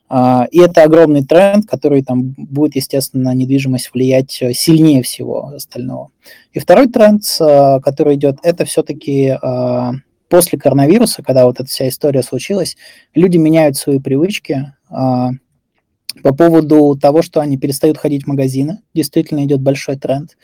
А, 0.08 0.48
и 0.52 0.60
это 0.60 0.84
огромный 0.84 1.24
тренд, 1.24 1.68
который 1.68 2.04
там 2.04 2.34
будет, 2.38 2.76
естественно, 2.76 3.26
на 3.26 3.34
недвижимость 3.34 3.92
влиять 3.94 4.38
э, 4.42 4.54
сильнее 4.54 5.02
всего 5.02 5.48
остального. 5.48 6.12
И 6.54 6.60
второй 6.60 6.88
тренд, 6.88 7.24
э, 7.40 7.80
который 7.82 8.16
идет, 8.16 8.38
это 8.44 8.66
все-таки 8.66 9.38
а, 9.42 9.94
после 10.30 10.60
коронавируса, 10.60 11.24
когда 11.24 11.46
вот 11.46 11.60
эта 11.60 11.70
вся 11.70 11.88
история 11.88 12.22
случилась, 12.22 12.78
люди 13.16 13.38
меняют 13.38 13.78
свои 13.78 14.00
привычки 14.00 14.74
а, 14.90 15.32
по 16.22 16.34
поводу 16.34 16.98
того, 17.02 17.22
что 17.22 17.42
они 17.42 17.58
перестают 17.58 17.98
ходить 17.98 18.26
в 18.26 18.28
магазины. 18.28 18.82
Действительно 18.94 19.44
идет 19.44 19.62
большой 19.62 19.98
тренд. 19.98 20.38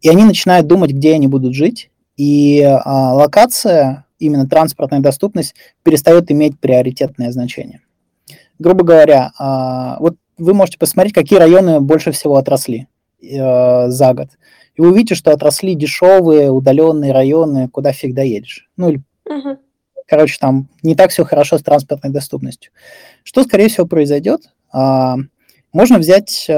И 0.00 0.08
они 0.08 0.24
начинают 0.24 0.68
думать, 0.68 0.92
где 0.92 1.14
они 1.14 1.26
будут 1.26 1.54
жить, 1.54 1.90
И 2.18 2.62
а, 2.62 3.14
локация, 3.14 4.04
именно 4.18 4.46
транспортная 4.46 5.00
доступность, 5.00 5.54
перестает 5.84 6.30
иметь 6.30 6.58
приоритетное 6.58 7.30
значение. 7.30 7.80
Грубо 8.58 8.84
говоря, 8.84 9.30
а, 9.38 9.96
вот 10.00 10.16
вы 10.36 10.52
можете 10.52 10.78
посмотреть, 10.78 11.14
какие 11.14 11.38
районы 11.38 11.80
больше 11.80 12.12
всего 12.12 12.36
отросли 12.36 12.88
э, 13.22 13.88
за 13.88 14.14
год. 14.14 14.28
И 14.76 14.80
вы 14.80 14.90
увидите, 14.90 15.14
что 15.14 15.32
отросли 15.32 15.74
дешевые, 15.74 16.50
удаленные 16.50 17.12
районы, 17.12 17.68
куда 17.68 17.92
фиг 17.92 18.14
доедешь. 18.14 18.68
Ну, 18.76 18.90
или, 18.90 19.02
uh-huh. 19.28 19.58
короче, 20.06 20.38
там 20.40 20.68
не 20.82 20.94
так 20.94 21.10
все 21.10 21.24
хорошо 21.24 21.58
с 21.58 21.62
транспортной 21.62 22.12
доступностью. 22.12 22.70
Что, 23.24 23.42
скорее 23.42 23.68
всего, 23.68 23.86
произойдет? 23.86 24.42
А, 24.72 25.16
можно 25.72 25.98
взять 25.98 26.46
э, 26.48 26.52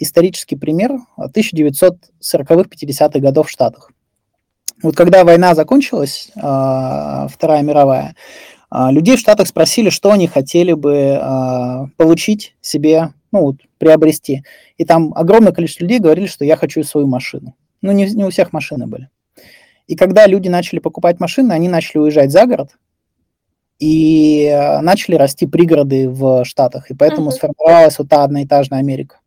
исторический 0.00 0.56
пример 0.56 0.98
1940-х, 1.16 2.68
50-х 2.70 3.20
годов 3.20 3.46
в 3.46 3.50
Штатах. 3.50 3.92
Вот 4.82 4.96
когда 4.96 5.24
война 5.24 5.54
закончилась, 5.54 6.30
э, 6.34 6.40
Вторая 6.40 7.62
мировая, 7.62 8.14
э, 8.72 8.90
людей 8.90 9.16
в 9.16 9.20
Штатах 9.20 9.46
спросили, 9.46 9.90
что 9.90 10.10
они 10.10 10.26
хотели 10.26 10.72
бы 10.72 10.94
э, 11.20 11.86
получить 11.96 12.54
себе, 12.60 13.12
ну, 13.32 13.42
вот, 13.42 13.56
приобрести. 13.78 14.42
И 14.78 14.84
там 14.84 15.12
огромное 15.14 15.52
количество 15.52 15.84
людей 15.84 15.98
говорили, 15.98 16.26
что 16.26 16.44
я 16.44 16.56
хочу 16.56 16.82
свою 16.82 17.06
машину. 17.06 17.54
Ну, 17.82 17.92
не, 17.92 18.06
не 18.06 18.24
у 18.24 18.30
всех 18.30 18.52
машины 18.52 18.86
были. 18.86 19.08
И 19.86 19.96
когда 19.96 20.26
люди 20.26 20.48
начали 20.48 20.78
покупать 20.78 21.20
машины, 21.20 21.52
они 21.52 21.68
начали 21.68 21.98
уезжать 21.98 22.30
за 22.30 22.46
город, 22.46 22.70
и 23.80 24.78
начали 24.82 25.14
расти 25.14 25.46
пригороды 25.46 26.06
в 26.08 26.44
Штатах, 26.44 26.90
и 26.90 26.94
поэтому 26.94 27.30
uh-huh. 27.30 27.34
сформировалась 27.34 27.98
вот 27.98 28.10
та 28.10 28.24
одноэтажная 28.24 28.78
Америка. 28.78 29.20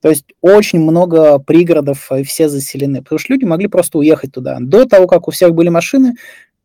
То 0.00 0.08
есть 0.08 0.24
очень 0.40 0.80
много 0.80 1.38
пригородов, 1.38 2.10
и 2.12 2.22
все 2.22 2.48
заселены, 2.48 3.02
потому 3.02 3.18
что 3.18 3.32
люди 3.32 3.44
могли 3.44 3.68
просто 3.68 3.98
уехать 3.98 4.32
туда. 4.32 4.58
До 4.60 4.86
того, 4.86 5.06
как 5.06 5.28
у 5.28 5.30
всех 5.30 5.54
были 5.54 5.68
машины, 5.68 6.14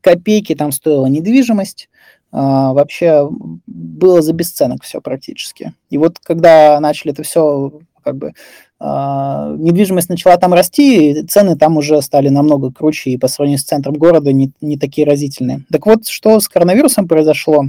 копейки 0.02 0.56
там 0.56 0.72
стоила 0.72 1.08
недвижимость, 1.08 1.90
а, 2.32 2.74
вообще 2.74 3.30
было 3.66 4.22
за 4.22 4.34
бесценок 4.34 4.84
все 4.84 5.02
практически. 5.02 5.74
И 5.90 5.98
вот 5.98 6.20
когда 6.20 6.80
начали 6.80 7.12
это 7.14 7.24
все 7.24 7.80
как 8.04 8.18
бы 8.18 8.34
а, 8.80 9.56
недвижимость 9.58 10.10
начала 10.10 10.38
там 10.38 10.54
расти, 10.54 11.12
и 11.12 11.24
цены 11.24 11.58
там 11.58 11.78
уже 11.78 12.02
стали 12.02 12.30
намного 12.30 12.72
круче, 12.72 13.12
и 13.12 13.18
по 13.18 13.28
сравнению 13.28 13.60
с 13.60 13.64
центром 13.64 13.96
города 13.96 14.32
не, 14.32 14.52
не 14.62 14.78
такие 14.78 15.08
разительные. 15.08 15.64
Так 15.72 15.86
вот, 15.86 16.08
что 16.08 16.40
с 16.40 16.48
коронавирусом 16.48 17.08
произошло? 17.08 17.66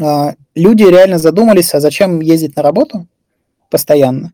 А, 0.00 0.34
люди 0.54 0.84
реально 0.84 1.18
задумались, 1.18 1.74
а 1.74 1.80
зачем 1.80 2.20
ездить 2.20 2.56
на 2.56 2.62
работу 2.62 3.06
постоянно? 3.70 4.32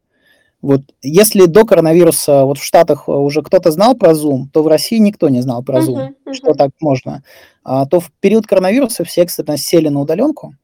Вот 0.62 0.82
если 1.02 1.46
до 1.46 1.64
коронавируса 1.64 2.44
вот 2.44 2.58
в 2.58 2.64
Штатах 2.64 3.08
уже 3.08 3.42
кто-то 3.42 3.70
знал 3.70 3.94
про 3.94 4.12
Zoom, 4.12 4.46
то 4.52 4.62
в 4.62 4.68
России 4.68 4.98
никто 4.98 5.28
не 5.28 5.40
знал 5.42 5.62
про 5.62 5.80
Zoom, 5.80 5.96
uh-huh, 5.96 6.14
uh-huh. 6.26 6.34
что 6.34 6.54
так 6.54 6.70
можно. 6.80 7.22
А, 7.62 7.86
то 7.86 8.00
в 8.00 8.10
период 8.20 8.46
коронавируса 8.46 9.04
все 9.04 9.22
экстренно 9.22 9.58
сели 9.58 9.88
на 9.88 10.00
удаленку, 10.00 10.54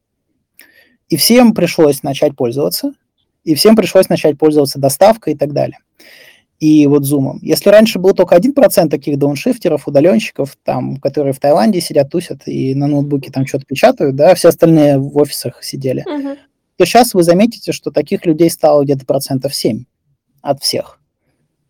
и 1.08 1.16
всем 1.16 1.54
пришлось 1.54 2.02
начать 2.02 2.34
пользоваться 2.34 2.94
и 3.44 3.54
всем 3.54 3.76
пришлось 3.76 4.08
начать 4.08 4.38
пользоваться 4.38 4.78
доставкой 4.78 5.34
и 5.34 5.36
так 5.36 5.52
далее. 5.52 5.78
И 6.60 6.86
вот 6.86 7.02
Zoom. 7.02 7.38
Если 7.42 7.70
раньше 7.70 7.98
был 7.98 8.12
только 8.12 8.36
1% 8.36 8.88
таких 8.88 9.18
дауншифтеров, 9.18 9.88
удаленщиков, 9.88 10.56
там, 10.62 10.98
которые 10.98 11.32
в 11.32 11.40
Таиланде 11.40 11.80
сидят, 11.80 12.10
тусят 12.10 12.46
и 12.46 12.74
на 12.74 12.86
ноутбуке 12.86 13.32
там 13.32 13.46
что-то 13.46 13.64
печатают, 13.66 14.14
да, 14.14 14.34
все 14.36 14.48
остальные 14.48 14.98
в 14.98 15.16
офисах 15.18 15.64
сидели, 15.64 16.04
uh-huh. 16.08 16.36
То 16.82 16.86
сейчас 16.86 17.14
вы 17.14 17.22
заметите, 17.22 17.70
что 17.70 17.92
таких 17.92 18.26
людей 18.26 18.50
стало 18.50 18.82
где-то 18.82 19.06
процентов 19.06 19.54
7 19.54 19.84
от 20.40 20.60
всех. 20.64 20.98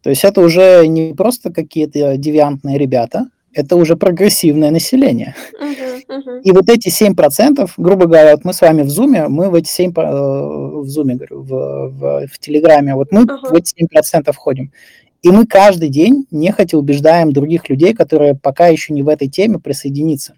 То 0.03 0.09
есть 0.09 0.25
это 0.25 0.41
уже 0.41 0.87
не 0.87 1.13
просто 1.13 1.53
какие-то 1.53 2.17
девиантные 2.17 2.79
ребята, 2.79 3.27
это 3.53 3.77
уже 3.77 3.97
прогрессивное 3.97 4.71
население. 4.71 5.35
Uh-huh, 5.61 6.01
uh-huh. 6.09 6.41
И 6.45 6.51
вот 6.53 6.71
эти 6.71 6.89
7%, 6.89 7.71
грубо 7.77 8.07
говоря, 8.07 8.31
вот 8.33 8.47
мы 8.47 8.55
с 8.55 8.63
вами 8.63 8.81
в 8.81 8.87
Zoom, 8.87 9.29
мы 9.29 9.51
в 9.51 9.55
эти 9.55 9.69
7%, 9.69 9.93
э, 9.99 10.81
в 10.81 10.87
Zoom, 10.87 11.13
говорю, 11.13 11.43
в, 11.43 11.91
в, 11.91 12.27
в 12.29 12.39
Телеграме, 12.39 12.95
вот 12.95 13.13
мы 13.13 13.25
uh-huh. 13.25 13.51
в 13.51 13.55
эти 13.55 13.75
7% 13.85 14.33
входим. 14.33 14.73
И 15.21 15.31
мы 15.31 15.47
каждый 15.47 15.91
день 15.91 16.27
нехотя 16.31 16.79
убеждаем 16.79 17.35
других 17.35 17.69
людей, 17.69 17.93
которые 17.93 18.35
пока 18.35 18.69
еще 18.69 18.95
не 18.95 19.03
в 19.03 19.09
этой 19.09 19.29
теме, 19.29 19.59
присоединиться. 19.59 20.37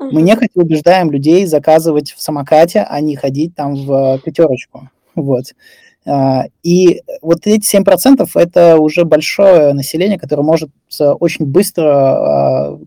Мы 0.00 0.22
нехотя 0.22 0.52
убеждаем 0.54 1.10
людей 1.10 1.46
заказывать 1.46 2.12
в 2.12 2.22
самокате, 2.22 2.86
а 2.88 3.00
не 3.00 3.16
ходить 3.16 3.54
там 3.54 3.74
в 3.74 4.18
пятерочку. 4.24 4.88
Вот. 5.14 5.44
А, 6.06 6.44
и 6.62 7.02
вот 7.20 7.46
эти 7.46 7.76
7% 7.76 8.28
это 8.34 8.78
уже 8.78 9.04
большое 9.04 9.72
население, 9.74 10.18
которое 10.18 10.42
может 10.42 10.70
очень 10.98 11.44
быстро 11.44 11.84
а, 11.84 12.78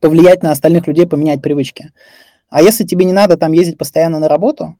повлиять 0.00 0.42
на 0.42 0.50
остальных 0.50 0.86
людей, 0.86 1.06
поменять 1.06 1.42
привычки. 1.42 1.92
А 2.48 2.62
если 2.62 2.84
тебе 2.84 3.04
не 3.04 3.12
надо 3.12 3.36
там 3.36 3.52
ездить 3.52 3.76
постоянно 3.76 4.18
на 4.18 4.28
работу, 4.28 4.76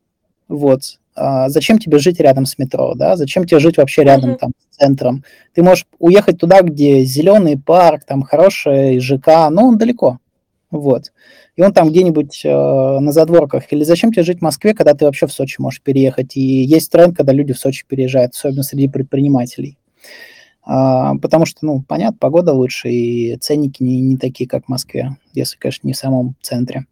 вот, 0.49 0.99
а 1.15 1.49
зачем 1.49 1.79
тебе 1.79 1.99
жить 1.99 2.21
рядом 2.21 2.47
с 2.47 2.57
метро, 2.59 2.95
да, 2.95 3.17
зачем 3.17 3.45
тебе 3.47 3.59
жить 3.59 3.77
вообще 3.77 4.05
рядом 4.05 4.31
mm-hmm. 4.31 4.39
там 4.39 4.53
с 4.71 4.77
центром? 4.77 5.25
Ты 5.55 5.63
можешь 5.63 5.87
уехать 5.99 6.39
туда, 6.39 6.63
где 6.63 7.05
зеленый 7.05 7.59
парк, 7.59 8.05
там 8.05 8.23
хороший 8.23 9.01
ЖК, 9.01 9.51
но 9.51 9.69
он 9.69 9.79
далеко, 9.79 10.19
вот 10.77 11.13
и 11.57 11.63
он 11.63 11.73
там 11.73 11.89
где-нибудь 11.89 12.43
э, 12.45 12.49
на 12.49 13.13
задворках. 13.13 13.73
Или 13.73 13.83
зачем 13.83 14.13
тебе 14.13 14.23
жить 14.23 14.39
в 14.39 14.43
Москве, 14.43 14.75
когда 14.75 14.95
ты 14.95 15.07
вообще 15.07 15.27
в 15.27 15.33
Сочи 15.33 15.61
можешь 15.61 15.81
переехать? 15.81 16.37
И 16.37 16.41
есть 16.41 16.93
тренд, 16.93 17.17
когда 17.17 17.33
люди 17.33 17.55
в 17.55 17.59
Сочи 17.59 17.85
переезжают, 17.87 18.35
особенно 18.35 18.63
среди 18.63 18.89
предпринимателей. 18.89 19.79
А, 20.63 21.17
потому 21.17 21.47
что, 21.47 21.65
ну, 21.65 21.83
понятно, 21.83 22.19
погода 22.21 22.53
лучше, 22.53 22.91
и 22.91 23.37
ценники 23.37 23.83
не, 23.83 24.01
не 24.01 24.17
такие, 24.19 24.49
как 24.49 24.67
в 24.67 24.69
Москве, 24.69 25.17
если, 25.33 25.57
конечно, 25.57 25.87
не 25.87 25.95
в 25.95 25.97
самом 25.97 26.37
центре. 26.43 26.87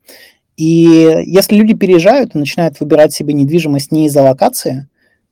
И 0.57 1.23
если 1.27 1.57
люди 1.57 1.75
переезжают 1.75 2.35
и 2.35 2.39
начинают 2.39 2.81
выбирать 2.81 3.13
себе 3.13 3.35
недвижимость 3.35 3.93
не 3.93 4.07
из-за 4.07 4.23
локации, 4.23 4.89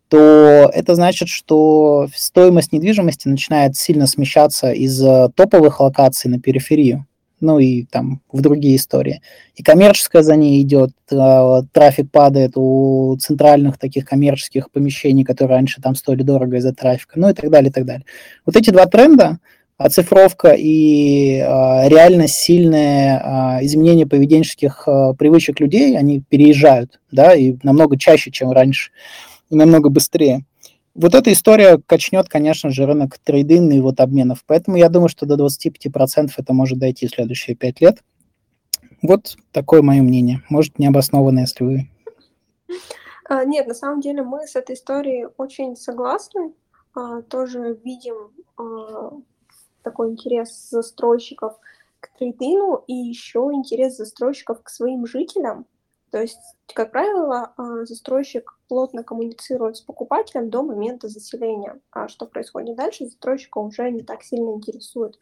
то 0.08 0.70
это 0.74 0.94
значит, 0.94 1.28
что 1.28 2.08
стоимость 2.14 2.72
недвижимости 2.72 3.28
начинает 3.28 3.76
сильно 3.76 4.06
смещаться 4.06 4.72
из 4.72 5.00
топовых 5.34 5.80
локаций 5.80 6.30
на 6.30 6.38
периферию 6.38 7.06
ну 7.42 7.58
и 7.58 7.84
там 7.84 8.22
в 8.32 8.40
другие 8.40 8.76
истории. 8.76 9.20
И 9.54 9.62
коммерческая 9.62 10.22
за 10.22 10.36
ней 10.36 10.62
идет, 10.62 10.92
э, 11.10 11.62
трафик 11.72 12.10
падает 12.10 12.52
у 12.54 13.16
центральных 13.20 13.78
таких 13.78 14.06
коммерческих 14.06 14.70
помещений, 14.70 15.24
которые 15.24 15.56
раньше 15.56 15.82
там 15.82 15.94
стоили 15.94 16.22
дорого 16.22 16.56
из-за 16.56 16.72
трафика, 16.72 17.18
ну 17.18 17.28
и 17.28 17.34
так 17.34 17.50
далее, 17.50 17.70
и 17.70 17.72
так 17.72 17.84
далее. 17.84 18.06
Вот 18.46 18.56
эти 18.56 18.70
два 18.70 18.86
тренда, 18.86 19.38
оцифровка 19.76 20.54
и 20.56 21.38
э, 21.38 21.88
реально 21.88 22.28
сильное 22.28 23.58
э, 23.60 23.64
изменение 23.66 24.06
поведенческих 24.06 24.84
э, 24.86 25.14
привычек 25.18 25.60
людей, 25.60 25.98
они 25.98 26.20
переезжают, 26.20 27.00
да, 27.10 27.34
и 27.34 27.56
намного 27.62 27.98
чаще, 27.98 28.30
чем 28.30 28.52
раньше, 28.52 28.90
и 29.50 29.56
намного 29.56 29.88
быстрее. 29.90 30.44
Вот 30.94 31.14
эта 31.14 31.32
история 31.32 31.78
качнет, 31.86 32.28
конечно 32.28 32.70
же, 32.70 32.84
рынок 32.84 33.18
трейдинга 33.18 33.74
и 33.74 33.80
вот 33.80 34.00
обменов. 34.00 34.44
Поэтому 34.46 34.76
я 34.76 34.90
думаю, 34.90 35.08
что 35.08 35.24
до 35.24 35.36
25% 35.36 36.30
это 36.36 36.52
может 36.52 36.78
дойти 36.78 37.06
в 37.06 37.10
следующие 37.10 37.56
5 37.56 37.80
лет. 37.80 38.02
Вот 39.00 39.36
такое 39.52 39.82
мое 39.82 40.02
мнение. 40.02 40.42
Может, 40.50 40.78
необоснованное, 40.78 41.42
если 41.42 41.64
вы... 41.64 41.88
А, 43.24 43.44
нет, 43.44 43.66
на 43.66 43.74
самом 43.74 44.00
деле 44.00 44.22
мы 44.22 44.46
с 44.46 44.54
этой 44.54 44.74
историей 44.74 45.26
очень 45.38 45.76
согласны. 45.76 46.52
А, 46.94 47.22
тоже 47.22 47.78
видим 47.82 48.30
а, 48.58 49.18
такой 49.82 50.10
интерес 50.10 50.68
застройщиков 50.70 51.54
к 52.00 52.10
трейдину 52.18 52.84
и 52.86 52.92
еще 52.92 53.50
интерес 53.52 53.96
застройщиков 53.96 54.62
к 54.62 54.68
своим 54.68 55.06
жителям. 55.06 55.66
То 56.12 56.20
есть, 56.20 56.38
как 56.74 56.92
правило, 56.92 57.54
а, 57.56 57.86
застройщик 57.86 58.58
плотно 58.68 59.02
коммуницирует 59.02 59.78
с 59.78 59.80
покупателем 59.80 60.50
до 60.50 60.62
момента 60.62 61.08
заселения. 61.08 61.80
А 61.90 62.06
что 62.06 62.26
происходит 62.26 62.76
дальше, 62.76 63.06
застройщика 63.06 63.58
уже 63.58 63.90
не 63.90 64.02
так 64.02 64.22
сильно 64.22 64.50
интересует. 64.50 65.18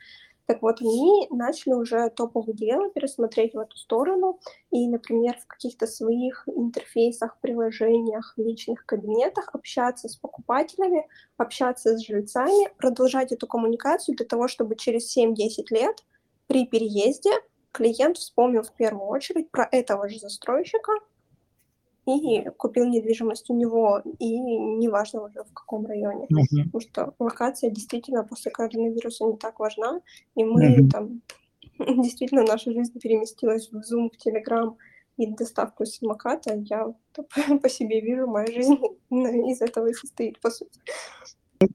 Так 0.47 0.63
вот, 0.63 0.81
они 0.81 1.29
начали 1.31 1.75
уже 1.75 2.11
топовые 2.11 2.57
дела 2.57 2.91
пересмотреть 2.91 3.55
в 3.55 3.61
эту 3.61 3.77
сторону 3.77 4.41
и, 4.73 4.89
например, 4.89 5.37
в 5.39 5.47
каких-то 5.47 5.87
своих 5.87 6.43
интерфейсах, 6.49 7.39
приложениях, 7.39 8.35
личных 8.37 8.85
кабинетах 8.85 9.51
общаться 9.55 10.09
с 10.09 10.17
покупателями, 10.17 11.07
общаться 11.37 11.97
с 11.97 12.05
жильцами, 12.05 12.69
продолжать 12.79 13.31
эту 13.31 13.47
коммуникацию 13.47 14.17
для 14.17 14.27
того, 14.27 14.49
чтобы 14.49 14.75
через 14.75 15.17
7-10 15.17 15.67
лет 15.71 16.05
при 16.49 16.67
переезде 16.67 17.31
клиент 17.73 18.19
вспомнил 18.19 18.63
в 18.63 18.73
первую 18.73 19.07
очередь 19.07 19.51
про 19.51 19.69
этого 19.71 20.09
же 20.09 20.19
застройщика 20.19 20.93
и 22.07 22.45
купил 22.57 22.87
недвижимость 22.87 23.51
у 23.51 23.55
него, 23.55 24.03
и 24.19 24.39
неважно 24.39 25.25
уже 25.25 25.45
в 25.45 25.53
каком 25.53 25.87
районе. 25.87 26.27
Uh-huh. 26.27 26.65
Потому 26.65 26.81
что 26.81 27.15
локация 27.19 27.71
действительно 27.71 28.25
после 28.25 28.51
коронавируса 28.51 29.25
не 29.25 29.37
так 29.37 29.59
важна, 29.59 30.01
и 30.35 30.45
мы 30.45 30.81
uh-huh. 30.81 30.89
там 30.91 31.23
действительно 31.79 32.43
наша 32.43 32.73
жизнь 32.73 32.99
переместилась 32.99 33.71
в 33.71 33.77
Zoom, 33.77 34.11
в 34.11 34.27
Telegram 34.27 34.77
и 35.17 35.27
доставку 35.27 35.85
самоката. 35.85 36.55
Я 36.55 36.93
по 37.63 37.69
себе 37.69 38.01
вижу, 38.01 38.27
моя 38.27 38.47
жизнь 38.47 38.79
из 39.11 39.61
этого 39.61 39.87
и 39.87 39.93
состоит, 39.93 40.41
по 40.41 40.51
сути. 40.51 40.81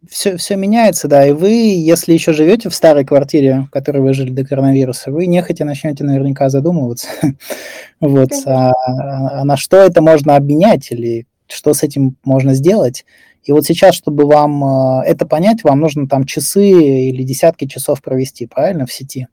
Все, 0.10 0.38
все 0.38 0.56
меняется, 0.56 1.08
да, 1.08 1.28
и 1.28 1.32
вы, 1.32 1.52
если 1.52 2.14
еще 2.14 2.34
живете 2.34 2.70
в 2.70 2.76
старой 2.76 3.06
квартире, 3.06 3.68
в 3.68 3.70
которой 3.70 4.02
вы 4.02 4.16
жили 4.16 4.32
до 4.32 4.44
коронавируса, 4.44 5.12
вы 5.12 5.28
нехотя 5.28 5.64
начнете 5.64 6.04
наверняка 6.04 6.50
задумываться, 6.50 7.08
вот, 8.00 8.32
а, 8.48 8.74
а 8.88 9.46
на 9.46 9.58
что 9.58 9.78
это 9.78 10.02
можно 10.02 10.38
обменять 10.38 10.92
или 10.92 11.28
что 11.48 11.76
с 11.76 11.84
этим 11.84 12.18
можно 12.24 12.56
сделать. 12.56 13.06
И 13.44 13.52
вот 13.52 13.66
сейчас, 13.66 13.94
чтобы 13.94 14.26
вам 14.26 14.64
а, 14.64 15.04
это 15.06 15.28
понять, 15.28 15.64
вам 15.64 15.82
нужно 15.82 16.08
там 16.08 16.26
часы 16.26 16.68
или 16.68 17.22
десятки 17.22 17.68
часов 17.68 18.02
провести, 18.02 18.48
правильно, 18.48 18.88
в 18.88 18.92
сети. 18.92 19.28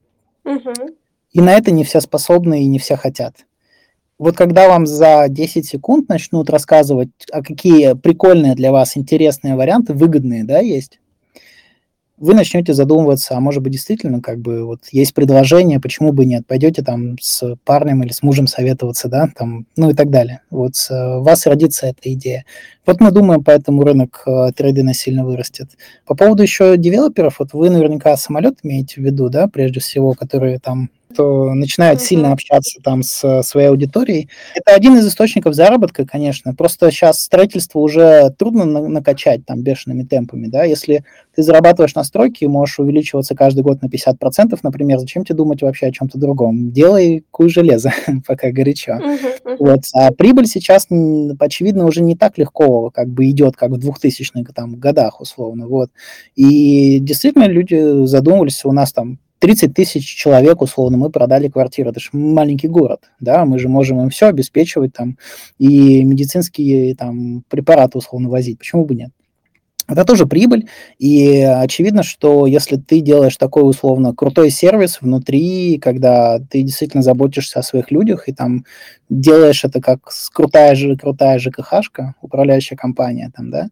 Угу. 0.44 0.72
И 1.32 1.40
на 1.40 1.54
это 1.54 1.70
не 1.70 1.82
все 1.82 2.02
способны 2.02 2.62
и 2.62 2.66
не 2.66 2.78
все 2.78 2.96
хотят. 2.96 3.46
Вот 4.22 4.37
когда 4.37 4.68
вам 4.68 4.87
за 4.87 5.26
10 5.28 5.66
секунд 5.66 6.08
начнут 6.08 6.48
рассказывать, 6.48 7.08
а 7.32 7.42
какие 7.42 7.94
прикольные 7.94 8.54
для 8.54 8.70
вас 8.70 8.96
интересные 8.96 9.56
варианты, 9.56 9.94
выгодные, 9.94 10.44
да, 10.44 10.61
есть, 10.61 11.00
вы 12.18 12.35
начнете 12.35 12.72
задумываться, 12.72 13.37
а 13.37 13.40
может 13.40 13.64
быть 13.64 13.72
действительно 13.72 14.22
как 14.22 14.38
бы 14.38 14.64
вот 14.64 14.82
есть 14.92 15.12
предложение, 15.12 15.80
почему 15.80 16.12
бы 16.12 16.24
нет, 16.24 16.46
пойдете 16.46 16.82
там 16.85 17.18
с 17.20 17.56
парнем 17.64 18.04
или 18.04 18.12
с 18.12 18.22
мужем 18.22 18.46
советоваться, 18.46 19.08
да, 19.08 19.28
там, 19.37 19.66
ну 19.76 19.90
и 19.90 19.92
так 19.92 20.08
далее. 20.11 20.42
Вот 20.50 20.74
у 20.88 21.22
вас 21.22 21.44
родится 21.48 21.88
эта 21.88 22.12
идея. 22.12 22.44
Вот 22.87 23.00
мы 23.00 23.11
думаем, 23.11 23.42
поэтому 23.42 23.82
рынок 23.82 24.22
э, 24.24 24.52
трейдинга 24.56 24.94
сильно 24.94 25.24
вырастет. 25.24 25.70
По 26.06 26.14
поводу 26.14 26.44
еще 26.44 26.76
девелоперов, 26.76 27.40
вот 27.40 27.54
вы 27.54 27.70
наверняка 27.70 28.16
самолет 28.16 28.58
имеете 28.62 29.00
в 29.00 29.04
виду, 29.04 29.28
да, 29.30 29.48
прежде 29.48 29.80
всего, 29.80 30.12
которые 30.12 30.61
там 30.61 30.90
кто 31.12 31.55
начинают 31.55 32.01
mm-hmm. 32.01 32.05
сильно 32.05 32.33
общаться 32.33 32.81
там 32.83 33.03
с 33.03 33.42
своей 33.42 33.68
аудиторией. 33.68 34.29
Это 34.55 34.75
один 34.75 34.96
из 34.96 35.07
источников 35.07 35.55
заработка, 35.55 36.07
конечно. 36.07 36.55
Просто 36.55 36.90
сейчас 36.90 37.20
строительство 37.20 37.79
уже 37.79 38.31
трудно 38.38 38.64
на- 38.64 38.88
накачать 38.88 39.44
там 39.46 39.62
бешеными 39.62 40.05
темпами, 40.05 40.46
да. 40.46 40.64
Если 40.64 41.05
ты 41.35 41.42
зарабатываешь 41.42 41.94
на 41.94 42.05
стройке 42.05 42.44
и 42.44 42.48
можешь 42.48 42.79
увеличиваться 42.79 43.35
каждый 43.35 43.62
год 43.62 43.83
на 43.83 43.87
50%, 43.87 44.59
например, 44.62 44.98
зачем 44.98 45.25
тебе 45.25 45.37
думать 45.37 45.62
вообще 45.62 45.87
о 45.87 45.92
чем-то 45.92 46.18
другом? 46.18 46.72
Делай 46.72 47.25
куй 47.31 47.48
железо, 47.48 47.92
пока 48.27 48.51
горячо. 48.51 48.92
Mm-hmm. 48.92 49.57
Вот. 49.59 49.81
А 49.94 50.12
прибыль 50.12 50.46
сейчас, 50.46 50.88
очевидно, 51.38 51.87
уже 51.87 52.03
не 52.03 52.16
так 52.16 52.38
легко 52.38 52.90
как 52.90 53.09
бы 53.09 53.31
идет, 53.31 53.57
как 53.57 53.70
в 53.70 53.75
2000-х 53.75 54.53
там, 54.55 54.77
годах, 54.77 55.20
условно. 55.20 55.68
Вот. 55.68 55.90
И 56.37 56.98
действительно 57.01 57.46
люди 57.46 58.07
задумывались, 58.07 58.64
у 58.64 58.72
нас 58.72 58.92
там 58.92 59.18
30 59.42 59.74
тысяч 59.74 60.07
человек, 60.07 60.62
условно, 60.62 60.96
мы 60.96 61.11
продали 61.11 61.48
квартиру. 61.48 61.90
Это 61.90 61.98
же 61.98 62.11
маленький 62.12 62.68
город, 62.68 63.11
да, 63.18 63.44
мы 63.44 63.59
же 63.59 63.68
можем 63.68 64.00
им 64.00 64.09
все 64.09 64.26
обеспечивать 64.26 64.92
там 64.92 65.18
и 65.59 66.05
медицинские 66.05 66.94
там 66.94 67.42
препараты, 67.48 67.98
условно, 67.98 68.28
возить. 68.28 68.59
Почему 68.59 68.85
бы 68.85 68.94
нет? 68.94 69.11
Это 69.88 70.05
тоже 70.05 70.26
прибыль, 70.26 70.68
и 70.98 71.40
очевидно, 71.40 72.05
что 72.05 72.46
если 72.46 72.76
ты 72.76 73.00
делаешь 73.00 73.37
такой 73.37 73.68
условно 73.68 74.14
крутой 74.14 74.50
сервис 74.50 74.98
внутри, 75.00 75.81
когда 75.83 76.38
ты 76.38 76.62
действительно 76.62 77.02
заботишься 77.02 77.59
о 77.59 77.64
своих 77.64 77.90
людях 77.90 78.28
и 78.28 78.33
там 78.33 78.64
делаешь 79.11 79.64
это 79.64 79.81
как 79.81 80.09
крутая 80.33 80.76
же 80.76 80.96
крутая 80.96 81.40
ЖКХшка, 81.40 82.14
управляющая 82.22 82.76
компания, 82.76 83.33
там, 83.35 83.50
да, 83.50 83.70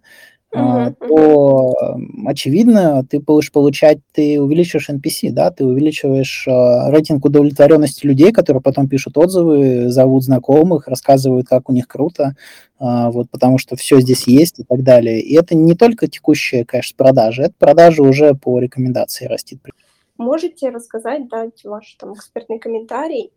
Uh-huh, 0.52 0.92
то 0.98 1.96
очевидно, 2.26 3.06
ты 3.08 3.20
будешь 3.20 3.52
получать, 3.52 3.98
ты 4.12 4.40
увеличиваешь 4.40 4.90
NPC, 4.90 5.30
да, 5.30 5.52
ты 5.52 5.64
увеличиваешь 5.64 6.44
э, 6.48 6.90
рейтинг 6.90 7.24
удовлетворенности 7.24 8.04
людей, 8.04 8.32
которые 8.32 8.60
потом 8.60 8.88
пишут 8.88 9.16
отзывы, 9.16 9.90
зовут 9.90 10.24
знакомых, 10.24 10.88
рассказывают, 10.88 11.46
как 11.46 11.70
у 11.70 11.72
них 11.72 11.86
круто, 11.86 12.34
э, 12.80 12.84
вот, 13.10 13.30
потому 13.30 13.58
что 13.58 13.76
все 13.76 14.00
здесь 14.00 14.26
есть 14.26 14.58
и 14.58 14.64
так 14.64 14.82
далее. 14.82 15.20
И 15.20 15.36
это 15.36 15.54
не 15.54 15.74
только 15.74 16.08
текущая, 16.08 16.64
конечно, 16.64 16.96
продажа, 16.96 17.44
это 17.44 17.54
продажа 17.56 18.02
уже 18.02 18.34
по 18.34 18.58
рекомендации 18.58 19.26
растит. 19.26 19.60
Можете 20.18 20.70
рассказать, 20.70 21.28
дать 21.28 21.62
ваш 21.62 21.94
там 21.94 22.14
экспертный 22.14 22.58
комментарий 22.58 23.30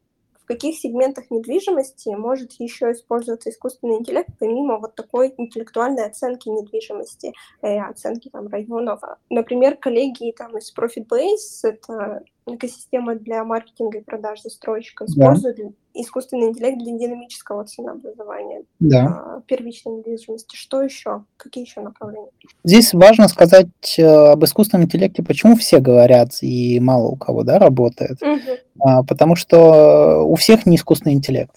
в 0.43 0.47
каких 0.47 0.77
сегментах 0.77 1.31
недвижимости 1.31 2.09
может 2.09 2.53
еще 2.53 2.91
использоваться 2.91 3.49
искусственный 3.49 3.95
интеллект, 3.95 4.29
помимо 4.39 4.77
вот 4.77 4.95
такой 4.95 5.33
интеллектуальной 5.37 6.05
оценки 6.05 6.49
недвижимости, 6.49 7.33
э, 7.61 7.79
оценки 7.79 8.29
там 8.29 8.47
районов. 8.47 9.01
Например, 9.29 9.77
коллеги 9.77 10.33
там 10.37 10.57
из 10.57 10.73
ProfitBase, 10.75 11.63
это 11.63 12.23
экосистема 12.45 13.15
для 13.15 13.43
маркетинга 13.43 13.99
и 13.99 14.03
продаж 14.03 14.41
застройщика, 14.41 15.05
используют 15.05 15.57
да. 15.57 15.69
искусственный 15.93 16.47
интеллект 16.47 16.77
для 16.77 16.97
динамического 16.97 17.63
ценообразования 17.65 18.65
да. 18.79 19.32
Первичной 19.45 19.97
недвижимости. 19.97 20.55
Что 20.55 20.81
еще? 20.81 21.23
Какие 21.37 21.65
еще 21.65 21.81
направления? 21.81 22.29
Здесь 22.63 22.93
важно 22.93 23.27
сказать 23.27 23.67
э, 23.97 24.03
об 24.03 24.43
искусственном 24.43 24.85
интеллекте, 24.85 25.23
почему 25.23 25.55
все 25.55 25.79
говорят 25.79 26.31
и 26.41 26.79
мало 26.79 27.09
у 27.09 27.15
кого 27.15 27.43
да, 27.43 27.59
работает. 27.59 28.21
Угу. 28.21 29.05
Потому 29.07 29.35
что 29.35 30.23
у 30.23 30.35
всех 30.35 30.65
не 30.65 30.77
искусственный 30.77 31.13
интеллект 31.13 31.51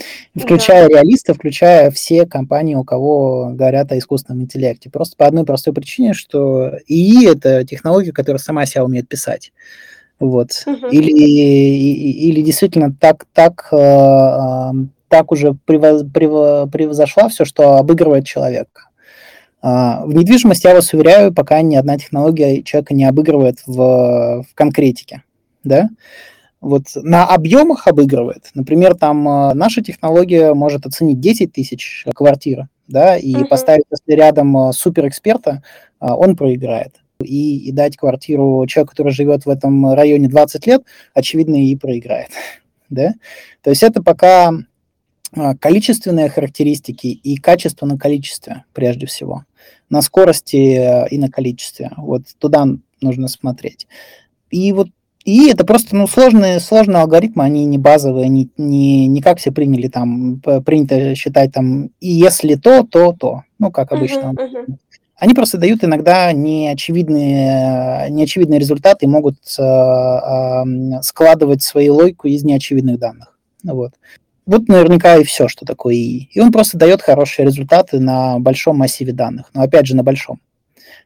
включая 0.34 0.88
да. 0.88 0.94
реалистов, 0.96 1.36
включая 1.36 1.90
все 1.90 2.26
компании, 2.26 2.74
у 2.74 2.84
кого 2.84 3.50
говорят 3.52 3.92
о 3.92 3.98
искусственном 3.98 4.42
интеллекте. 4.42 4.90
Просто 4.90 5.16
по 5.16 5.26
одной 5.26 5.44
простой 5.44 5.72
причине, 5.72 6.14
что 6.14 6.72
ИИ– 6.86 7.30
это 7.32 7.64
технология, 7.64 8.12
которая 8.12 8.38
сама 8.38 8.66
себя 8.66 8.84
умеет 8.84 9.08
писать. 9.08 9.52
Вот. 10.18 10.50
Uh-huh. 10.66 10.90
Или, 10.90 11.10
или 11.10 12.42
действительно 12.42 12.92
так, 12.92 13.24
так, 13.32 13.68
э, 13.72 14.70
так 15.10 15.32
уже 15.32 15.54
превоз, 15.66 16.04
превозошла 16.04 17.28
все, 17.28 17.44
что 17.44 17.76
обыгрывает 17.76 18.24
человека. 18.24 18.88
Uh, 19.62 20.06
в 20.06 20.14
недвижимости, 20.14 20.66
я 20.66 20.74
вас 20.74 20.94
уверяю, 20.94 21.34
пока 21.34 21.60
ни 21.60 21.76
одна 21.76 21.98
технология 21.98 22.62
человека 22.62 22.94
не 22.94 23.04
обыгрывает 23.04 23.58
в, 23.66 23.76
в 24.42 24.54
конкретике. 24.54 25.22
Да? 25.64 25.90
Вот 26.62 26.84
на 26.94 27.26
объемах 27.26 27.86
обыгрывает. 27.86 28.48
Например, 28.54 28.94
там 28.94 29.28
uh, 29.28 29.52
наша 29.52 29.82
технология 29.82 30.54
может 30.54 30.86
оценить 30.86 31.20
10 31.20 31.52
тысяч 31.52 32.06
квартир, 32.14 32.68
да, 32.88 33.18
и 33.18 33.34
uh-huh. 33.34 33.44
поставить, 33.46 33.84
если 33.90 34.18
рядом 34.18 34.72
суперэксперта, 34.72 35.62
он 36.00 36.36
проиграет 36.36 36.94
и, 37.22 37.68
и 37.68 37.72
дать 37.72 37.96
квартиру 37.96 38.64
человеку, 38.66 38.92
который 38.92 39.12
живет 39.12 39.44
в 39.44 39.50
этом 39.50 39.92
районе 39.92 40.28
20 40.28 40.66
лет, 40.66 40.82
очевидно, 41.14 41.56
и 41.56 41.76
проиграет. 41.76 42.30
да? 42.90 43.14
То 43.62 43.70
есть 43.70 43.82
это 43.82 44.02
пока 44.02 44.48
а, 44.48 44.52
количественные 45.60 46.28
характеристики 46.28 47.06
и 47.06 47.36
качество 47.36 47.86
на 47.86 47.98
количестве, 47.98 48.64
прежде 48.72 49.06
всего. 49.06 49.44
На 49.88 50.02
скорости 50.02 50.56
э, 50.56 51.08
и 51.08 51.18
на 51.18 51.30
количестве. 51.30 51.90
Вот 51.96 52.22
туда 52.38 52.66
нужно 53.00 53.28
смотреть. 53.28 53.86
И 54.50 54.72
вот 54.72 54.88
и 55.24 55.50
это 55.50 55.66
просто 55.66 55.94
ну, 55.94 56.06
сложные, 56.06 56.60
сложные 56.60 57.02
алгоритмы, 57.02 57.44
они 57.44 57.66
не 57.66 57.76
базовые, 57.76 58.28
не, 58.28 58.48
не, 58.56 59.06
не 59.06 59.20
как 59.20 59.38
все 59.38 59.52
приняли 59.52 59.88
там, 59.88 60.40
принято 60.64 61.14
считать 61.14 61.52
там, 61.52 61.90
и 62.00 62.08
если 62.08 62.54
то, 62.54 62.84
то, 62.84 63.12
то. 63.12 63.42
Ну, 63.58 63.70
как 63.70 63.92
обычно. 63.92 64.34
Uh-huh, 64.34 64.66
uh-huh 64.66 64.76
они 65.20 65.34
просто 65.34 65.58
дают 65.58 65.84
иногда 65.84 66.32
неочевидные, 66.32 68.08
неочевидные 68.08 68.58
результаты 68.58 69.04
и 69.04 69.08
могут 69.08 69.36
э, 69.58 69.62
э, 69.62 71.02
складывать 71.02 71.62
свою 71.62 71.96
логику 71.96 72.26
из 72.26 72.42
неочевидных 72.42 72.98
данных. 72.98 73.38
Вот. 73.62 73.92
Вот 74.50 74.66
наверняка 74.66 75.16
и 75.16 75.22
все, 75.22 75.46
что 75.46 75.64
такое 75.64 75.94
ИИ. 75.94 76.28
И 76.32 76.40
он 76.40 76.50
просто 76.50 76.76
дает 76.76 77.02
хорошие 77.02 77.46
результаты 77.46 78.00
на 78.00 78.40
большом 78.40 78.78
массиве 78.78 79.12
данных. 79.12 79.48
Но 79.54 79.62
опять 79.62 79.86
же, 79.86 79.94
на 79.94 80.02
большом. 80.02 80.40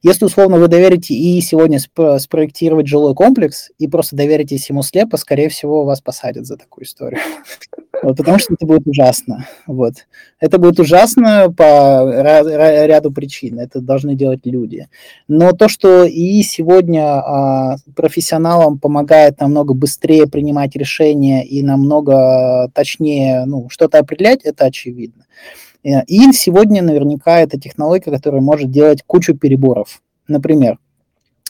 Если, 0.02 0.24
условно, 0.24 0.57
вы 0.57 0.66
доверите 0.66 1.12
и 1.12 1.38
сегодня 1.42 1.76
сп- 1.78 2.18
спроектировать 2.20 2.87
жилой 2.87 3.14
комплекс, 3.14 3.68
и 3.78 3.87
просто 3.87 4.16
доверитесь 4.16 4.70
ему 4.70 4.83
слепо, 4.83 5.18
скорее 5.18 5.50
всего, 5.50 5.85
вас 5.85 6.00
посадят 6.00 6.46
за 6.46 6.57
такую 6.57 6.87
историю. 6.87 7.20
Вот, 8.05 8.19
потому 8.19 8.38
что 8.38 8.53
это 8.53 8.67
будет 8.67 8.87
ужасно. 8.87 9.47
Вот. 9.67 9.95
Это 10.38 10.59
будет 10.59 10.79
ужасно 10.79 11.51
по 11.51 12.05
ряду 12.87 13.11
причин. 13.11 13.59
Это 13.59 13.81
должны 13.81 14.14
делать 14.14 14.40
люди. 14.45 14.88
Но 15.27 15.53
то, 15.53 15.69
что 15.69 16.05
и 16.05 16.43
сегодня 16.43 17.03
а, 17.03 17.77
профессионалам 17.97 18.79
помогает 18.79 19.40
намного 19.40 19.73
быстрее 19.73 20.27
принимать 20.27 20.77
решения 20.77 21.47
и 21.47 21.62
намного 21.62 22.69
точнее 22.75 23.47
ну, 23.47 23.71
что-то 23.71 24.01
определять, 24.01 24.43
это 24.43 24.67
очевидно. 24.67 25.25
Э, 25.83 26.05
и 26.07 26.31
сегодня 26.35 26.83
наверняка 26.83 27.40
это 27.40 27.59
технология, 27.59 28.11
которая 28.11 28.43
может 28.43 28.71
делать 28.71 29.03
кучу 29.07 29.35
переборов. 29.35 30.03
Например, 30.29 30.79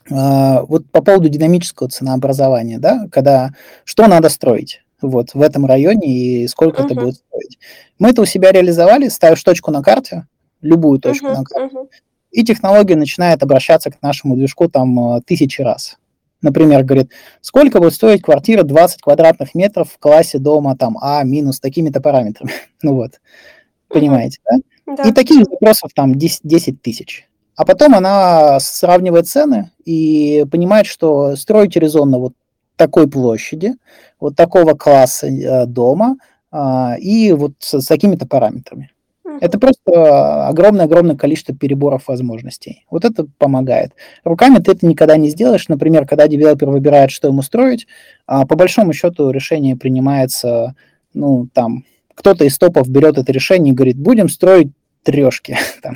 э, 0.09 0.61
вот 0.69 0.88
по 0.93 1.03
поводу 1.03 1.29
динамического 1.29 1.88
ценообразования, 1.88 2.79
да, 2.79 3.09
когда 3.11 3.51
что 3.85 4.07
надо 4.07 4.29
строить 4.29 4.84
вот 5.09 5.35
в 5.35 5.43
этом 5.43 5.67
районе 5.67 6.09
и 6.09 6.49
сколько 6.49 6.83
uh-huh. 6.83 6.87
это 6.87 6.95
будет 6.95 7.14
стоить. 7.17 7.59
Мы 7.99 8.11
это 8.11 8.23
у 8.23 8.25
себя 8.25 8.53
реализовали, 8.53 9.09
ставишь 9.09 9.43
точку 9.43 9.71
на 9.71 9.83
карте, 9.83 10.27
любую 10.61 11.01
точку 11.01 11.27
uh-huh, 11.27 11.37
на 11.37 11.45
карте, 11.45 11.77
uh-huh. 11.77 11.88
и 12.31 12.45
технология 12.45 12.97
начинает 12.97 13.43
обращаться 13.43 13.90
к 13.90 14.03
нашему 14.03 14.37
движку 14.37 14.69
там 14.69 15.17
э, 15.17 15.21
тысячи 15.27 15.62
раз. 15.62 15.97
Например, 16.45 16.85
говорит, 16.85 17.11
сколько 17.40 17.81
будет 17.81 17.95
стоить 17.95 18.21
квартира 18.21 18.64
20 18.64 19.01
квадратных 19.01 19.55
метров 19.55 19.90
в 19.90 19.99
классе 19.99 20.38
дома 20.38 20.77
там 20.77 20.99
А 21.01 21.23
минус 21.25 21.59
такими-то 21.59 22.03
параметрами. 22.03 22.53
ну 22.83 22.95
вот. 22.95 23.21
Понимаете, 23.88 24.40
да? 24.45 24.95
да? 24.97 25.09
И 25.09 25.12
таких 25.12 25.45
запросов 25.45 25.93
там 25.95 26.17
10, 26.17 26.40
10 26.45 26.83
тысяч. 26.83 27.29
А 27.57 27.64
потом 27.64 27.95
она 27.95 28.59
сравнивает 28.61 29.27
цены 29.27 29.71
и 29.85 30.45
понимает, 30.51 30.87
что 30.87 31.37
строить 31.37 31.77
резонно 31.77 32.19
вот 32.19 32.35
такой 32.76 33.08
площади, 33.08 33.74
вот 34.20 34.37
такого 34.37 34.74
класса 34.74 35.26
э, 35.26 35.66
дома 35.66 36.16
э, 36.52 36.98
и 37.00 37.32
вот 37.32 37.52
с, 37.58 37.80
с 37.80 37.87
такими-то 37.87 38.26
параметрами. 38.26 38.90
Это 39.40 39.58
просто 39.58 40.48
огромное-огромное 40.48 41.16
количество 41.16 41.54
переборов 41.54 42.08
возможностей. 42.08 42.87
Вот 42.90 43.04
это 43.04 43.26
помогает. 43.38 43.92
Руками 44.22 44.58
ты 44.58 44.72
это 44.72 44.87
никогда 44.87 45.16
не 45.16 45.28
сделаешь. 45.28 45.68
Например, 45.68 46.06
когда 46.06 46.28
девелопер 46.28 46.70
выбирает, 46.70 47.10
что 47.10 47.28
ему 47.28 47.42
строить, 47.42 47.87
а 48.26 48.46
по 48.46 48.54
большому 48.54 48.92
счету 48.92 49.30
решение 49.30 49.76
принимается, 49.76 50.74
ну, 51.14 51.48
там, 51.52 51.84
кто-то 52.14 52.44
из 52.44 52.56
топов 52.58 52.88
берет 52.88 53.18
это 53.18 53.32
решение 53.32 53.72
и 53.72 53.76
говорит, 53.76 53.98
будем 53.98 54.28
строить 54.28 54.68
трешки, 55.05 55.57
там, 55.83 55.95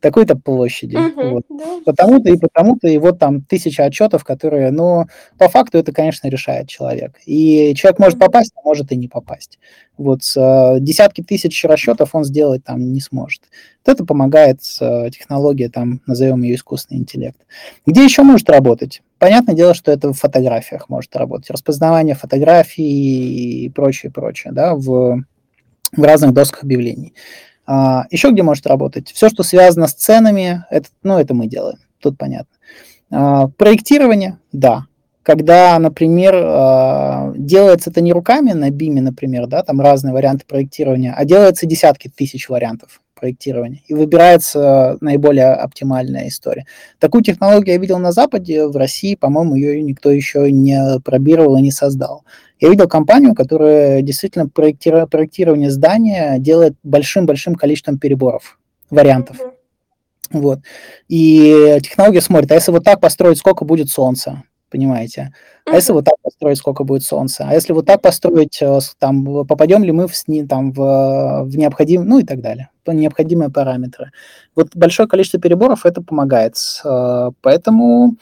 такой-то 0.00 0.36
площади. 0.36 0.94
Uh-huh, 0.94 1.30
вот. 1.30 1.44
да. 1.48 1.80
Потому-то 1.84 2.28
и 2.30 2.36
потому-то, 2.36 2.86
и 2.86 2.98
вот 2.98 3.18
там 3.18 3.40
тысяча 3.42 3.84
отчетов, 3.84 4.22
которые, 4.22 4.70
ну, 4.70 5.06
по 5.38 5.48
факту 5.48 5.78
это, 5.78 5.92
конечно, 5.92 6.28
решает 6.28 6.68
человек. 6.68 7.18
И 7.26 7.74
человек 7.74 7.98
может 7.98 8.18
попасть, 8.18 8.52
а 8.56 8.60
может 8.62 8.92
и 8.92 8.96
не 8.96 9.08
попасть. 9.08 9.58
Вот 9.96 10.22
с, 10.22 10.36
э, 10.36 10.80
десятки 10.80 11.22
тысяч 11.22 11.64
расчетов 11.64 12.14
он 12.14 12.24
сделать 12.24 12.62
там 12.64 12.92
не 12.92 13.00
сможет. 13.00 13.42
Вот 13.84 13.94
это 13.94 14.04
помогает 14.04 14.60
э, 14.80 15.10
технология, 15.10 15.68
там, 15.68 16.00
назовем 16.06 16.42
ее 16.42 16.54
искусственный 16.54 17.00
интеллект. 17.00 17.38
Где 17.86 18.04
еще 18.04 18.22
может 18.22 18.48
работать? 18.48 19.02
Понятное 19.18 19.54
дело, 19.54 19.74
что 19.74 19.90
это 19.90 20.12
в 20.12 20.18
фотографиях 20.18 20.88
может 20.88 21.14
работать. 21.16 21.50
Распознавание 21.50 22.14
фотографий 22.14 23.64
и 23.64 23.68
прочее, 23.70 24.12
прочее, 24.12 24.52
да, 24.52 24.74
в, 24.74 25.22
в 25.96 26.02
разных 26.02 26.32
досках 26.32 26.64
объявлений. 26.64 27.14
А, 27.66 28.04
еще 28.10 28.30
где 28.30 28.42
может 28.42 28.66
работать? 28.66 29.10
Все, 29.12 29.28
что 29.28 29.42
связано 29.42 29.86
с 29.86 29.94
ценами, 29.94 30.64
это, 30.70 30.88
ну, 31.02 31.18
это 31.18 31.34
мы 31.34 31.46
делаем, 31.46 31.78
тут 32.00 32.18
понятно. 32.18 32.56
А, 33.10 33.48
проектирование, 33.48 34.38
да. 34.52 34.86
Когда, 35.22 35.78
например, 35.78 36.34
а, 36.36 37.32
делается 37.36 37.90
это 37.90 38.00
не 38.00 38.12
руками 38.12 38.52
на 38.52 38.70
биме, 38.70 39.00
например, 39.00 39.46
да, 39.46 39.62
там 39.62 39.80
разные 39.80 40.12
варианты 40.12 40.44
проектирования, 40.46 41.14
а 41.16 41.24
делается 41.24 41.66
десятки 41.66 42.08
тысяч 42.08 42.48
вариантов 42.48 43.00
проектирования, 43.22 43.82
и 43.86 43.94
выбирается 43.94 44.98
наиболее 45.00 45.52
оптимальная 45.52 46.26
история. 46.26 46.66
Такую 46.98 47.22
технологию 47.22 47.74
я 47.74 47.80
видел 47.80 47.98
на 47.98 48.10
Западе, 48.10 48.66
в 48.66 48.76
России, 48.76 49.14
по-моему, 49.14 49.54
ее 49.54 49.80
никто 49.80 50.10
еще 50.10 50.50
не 50.50 50.98
пробировал 51.04 51.56
и 51.56 51.62
не 51.62 51.70
создал. 51.70 52.24
Я 52.58 52.68
видел 52.68 52.88
компанию, 52.88 53.36
которая 53.36 54.02
действительно 54.02 54.48
проектира- 54.48 55.06
проектирование 55.06 55.70
здания 55.70 56.36
делает 56.38 56.74
большим-большим 56.82 57.54
количеством 57.54 57.96
переборов, 57.96 58.58
вариантов. 58.90 59.36
Mm-hmm. 59.38 60.40
Вот. 60.40 60.58
И 61.08 61.78
технология 61.80 62.20
смотрит, 62.20 62.50
а 62.50 62.56
если 62.56 62.72
вот 62.72 62.82
так 62.82 63.00
построить, 63.00 63.38
сколько 63.38 63.64
будет 63.64 63.88
солнца? 63.88 64.42
Понимаете? 64.72 65.32
А 65.70 65.76
если 65.76 65.92
вот 65.92 66.06
так 66.06 66.14
построить, 66.22 66.58
сколько 66.58 66.82
будет 66.82 67.04
солнца? 67.04 67.46
А 67.48 67.54
если 67.54 67.72
вот 67.72 67.86
так 67.86 68.00
построить, 68.00 68.60
э, 68.60 68.80
там, 68.98 69.46
попадем 69.46 69.84
ли 69.84 69.92
мы 69.92 70.08
в, 70.08 70.14
там, 70.48 70.72
в, 70.72 71.44
в 71.44 71.56
необходимые, 71.56 72.08
ну 72.08 72.18
и 72.18 72.24
так 72.24 72.40
далее, 72.40 72.70
необходимые 72.86 73.50
параметры. 73.50 74.10
Вот 74.56 74.74
большое 74.74 75.08
количество 75.08 75.38
переборов 75.38 75.86
это 75.86 76.02
помогает. 76.02 76.56
Э, 76.84 77.30
поэтому, 77.42 78.16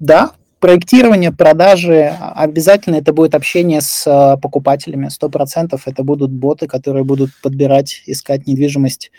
да, 0.00 0.32
проектирование, 0.58 1.32
продажи, 1.32 2.12
а, 2.18 2.32
обязательно 2.42 2.96
это 2.96 3.12
будет 3.12 3.34
общение 3.34 3.80
с 3.80 4.06
э, 4.06 4.40
покупателями, 4.40 5.08
100% 5.08 5.80
это 5.84 6.02
будут 6.02 6.30
боты, 6.30 6.66
которые 6.66 7.04
будут 7.04 7.30
подбирать, 7.42 8.02
искать 8.06 8.46
недвижимость 8.46 9.12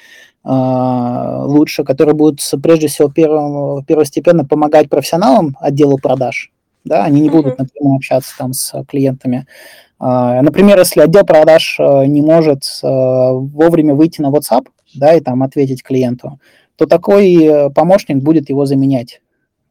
лучше, 0.50 1.84
которые 1.84 2.16
будут 2.16 2.40
прежде 2.64 2.88
всего 2.88 3.10
первым, 3.10 3.84
первостепенно 3.84 4.46
помогать 4.46 4.90
профессионалам 4.90 5.58
отделу 5.60 5.98
продаж, 5.98 6.52
да, 6.86 7.04
они 7.04 7.22
не 7.22 7.30
будут 7.30 7.58
напрямую 7.58 7.98
общаться 7.98 8.34
там 8.38 8.54
с 8.54 8.84
клиентами. 8.86 9.46
А, 10.00 10.42
например, 10.42 10.78
если 10.78 11.02
отдел 11.02 11.26
продаж 11.26 11.78
э, 11.80 12.06
не 12.06 12.22
может 12.22 12.64
э, 12.84 12.88
вовремя 12.88 13.96
выйти 13.96 14.22
на 14.22 14.30
WhatsApp, 14.30 14.68
да, 14.94 15.16
и 15.16 15.22
там 15.22 15.42
ответить 15.44 15.84
клиенту, 15.84 16.40
то 16.76 16.86
такой 16.86 17.36
э, 17.36 17.70
помощник 17.72 18.18
будет 18.18 18.50
его 18.50 18.66
заменять 18.66 19.22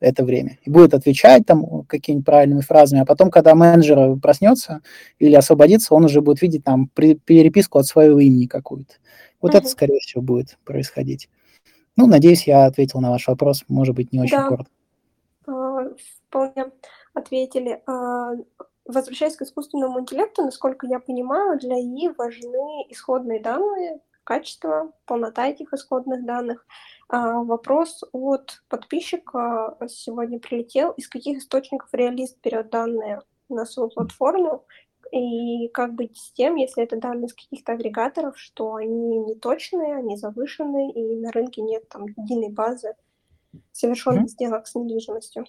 это 0.01 0.25
время 0.25 0.59
и 0.65 0.71
будет 0.71 0.95
отвечать 0.95 1.47
там 1.47 1.85
какими-нибудь 1.85 2.27
правильными 2.27 2.61
фразами, 2.61 3.03
а 3.03 3.07
потом, 3.07 3.31
когда 3.31 3.55
менеджер 3.55 4.17
проснется 4.17 4.81
или 5.19 5.35
освободится, 5.35 5.95
он 5.95 6.05
уже 6.05 6.21
будет 6.21 6.43
видеть 6.43 6.65
там 6.65 6.89
переписку 6.89 7.79
от 7.79 7.87
своего 7.87 8.19
имени 8.19 8.47
какую-то. 8.47 8.95
Вот 9.47 9.55
uh-huh. 9.55 9.59
это, 9.59 9.69
скорее 9.69 10.01
всего, 10.01 10.23
будет 10.23 10.59
происходить. 10.65 11.29
Ну, 11.97 12.07
надеюсь, 12.07 12.47
я 12.47 12.67
ответил 12.67 13.01
на 13.01 13.11
ваш 13.11 13.29
вопрос, 13.29 13.65
может 13.69 13.95
быть, 13.95 14.13
не 14.13 14.21
очень 14.21 14.37
да. 14.37 14.49
коротко. 14.49 14.73
Uh, 15.47 15.97
вполне 16.27 16.73
ответили. 17.15 17.81
А, 17.87 18.33
возвращаясь 18.85 19.37
к 19.37 19.43
искусственному 19.43 20.01
интеллекту, 20.01 20.43
насколько 20.43 20.87
я 20.87 20.99
понимаю, 20.99 21.59
для 21.59 21.77
ИИ 21.77 22.13
важны 22.19 22.87
исходные 22.89 23.41
данные, 23.41 24.01
качество, 24.25 24.93
полнота 25.07 25.47
этих 25.47 25.73
исходных 25.73 26.25
данных. 26.25 26.67
А, 27.09 27.43
вопрос 27.43 28.03
от 28.11 28.63
подписчика 28.69 29.79
сегодня 29.89 30.41
прилетел. 30.41 30.91
Из 30.93 31.09
каких 31.09 31.39
источников 31.39 31.89
реалист 31.93 32.39
берет 32.43 32.71
данные 32.71 33.23
на 33.49 33.65
свою 33.65 33.89
платформу? 33.91 34.65
И 35.13 35.69
как 35.69 35.95
быть 35.95 36.17
с 36.17 36.33
тем, 36.33 36.57
если 36.57 36.83
это 36.83 36.97
данные 36.97 37.27
из 37.27 37.35
каких-то 37.35 37.73
агрегаторов, 37.73 38.39
что 38.39 38.75
они 38.75 39.19
неточные, 39.19 39.97
они 39.97 40.17
завышены, 40.17 40.91
и 40.91 41.17
на 41.17 41.33
рынке 41.33 41.63
нет 41.63 41.89
там 41.89 42.07
единой 42.07 42.51
базы 42.51 42.95
совершенных 43.73 44.25
mm-hmm. 44.25 44.29
сделок 44.29 44.67
с 44.67 44.75
недвижимостью? 44.75 45.47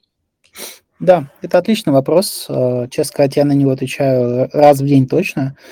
Да, 1.00 1.30
это 1.44 1.60
отличный 1.60 1.94
вопрос. 1.94 2.48
Э, 2.50 2.88
честно 2.90 3.14
сказать, 3.14 3.36
я 3.36 3.46
на 3.46 3.52
него 3.52 3.72
отвечаю 3.72 4.50
раз 4.52 4.80
в 4.80 4.86
день 4.86 5.08
точно. 5.08 5.56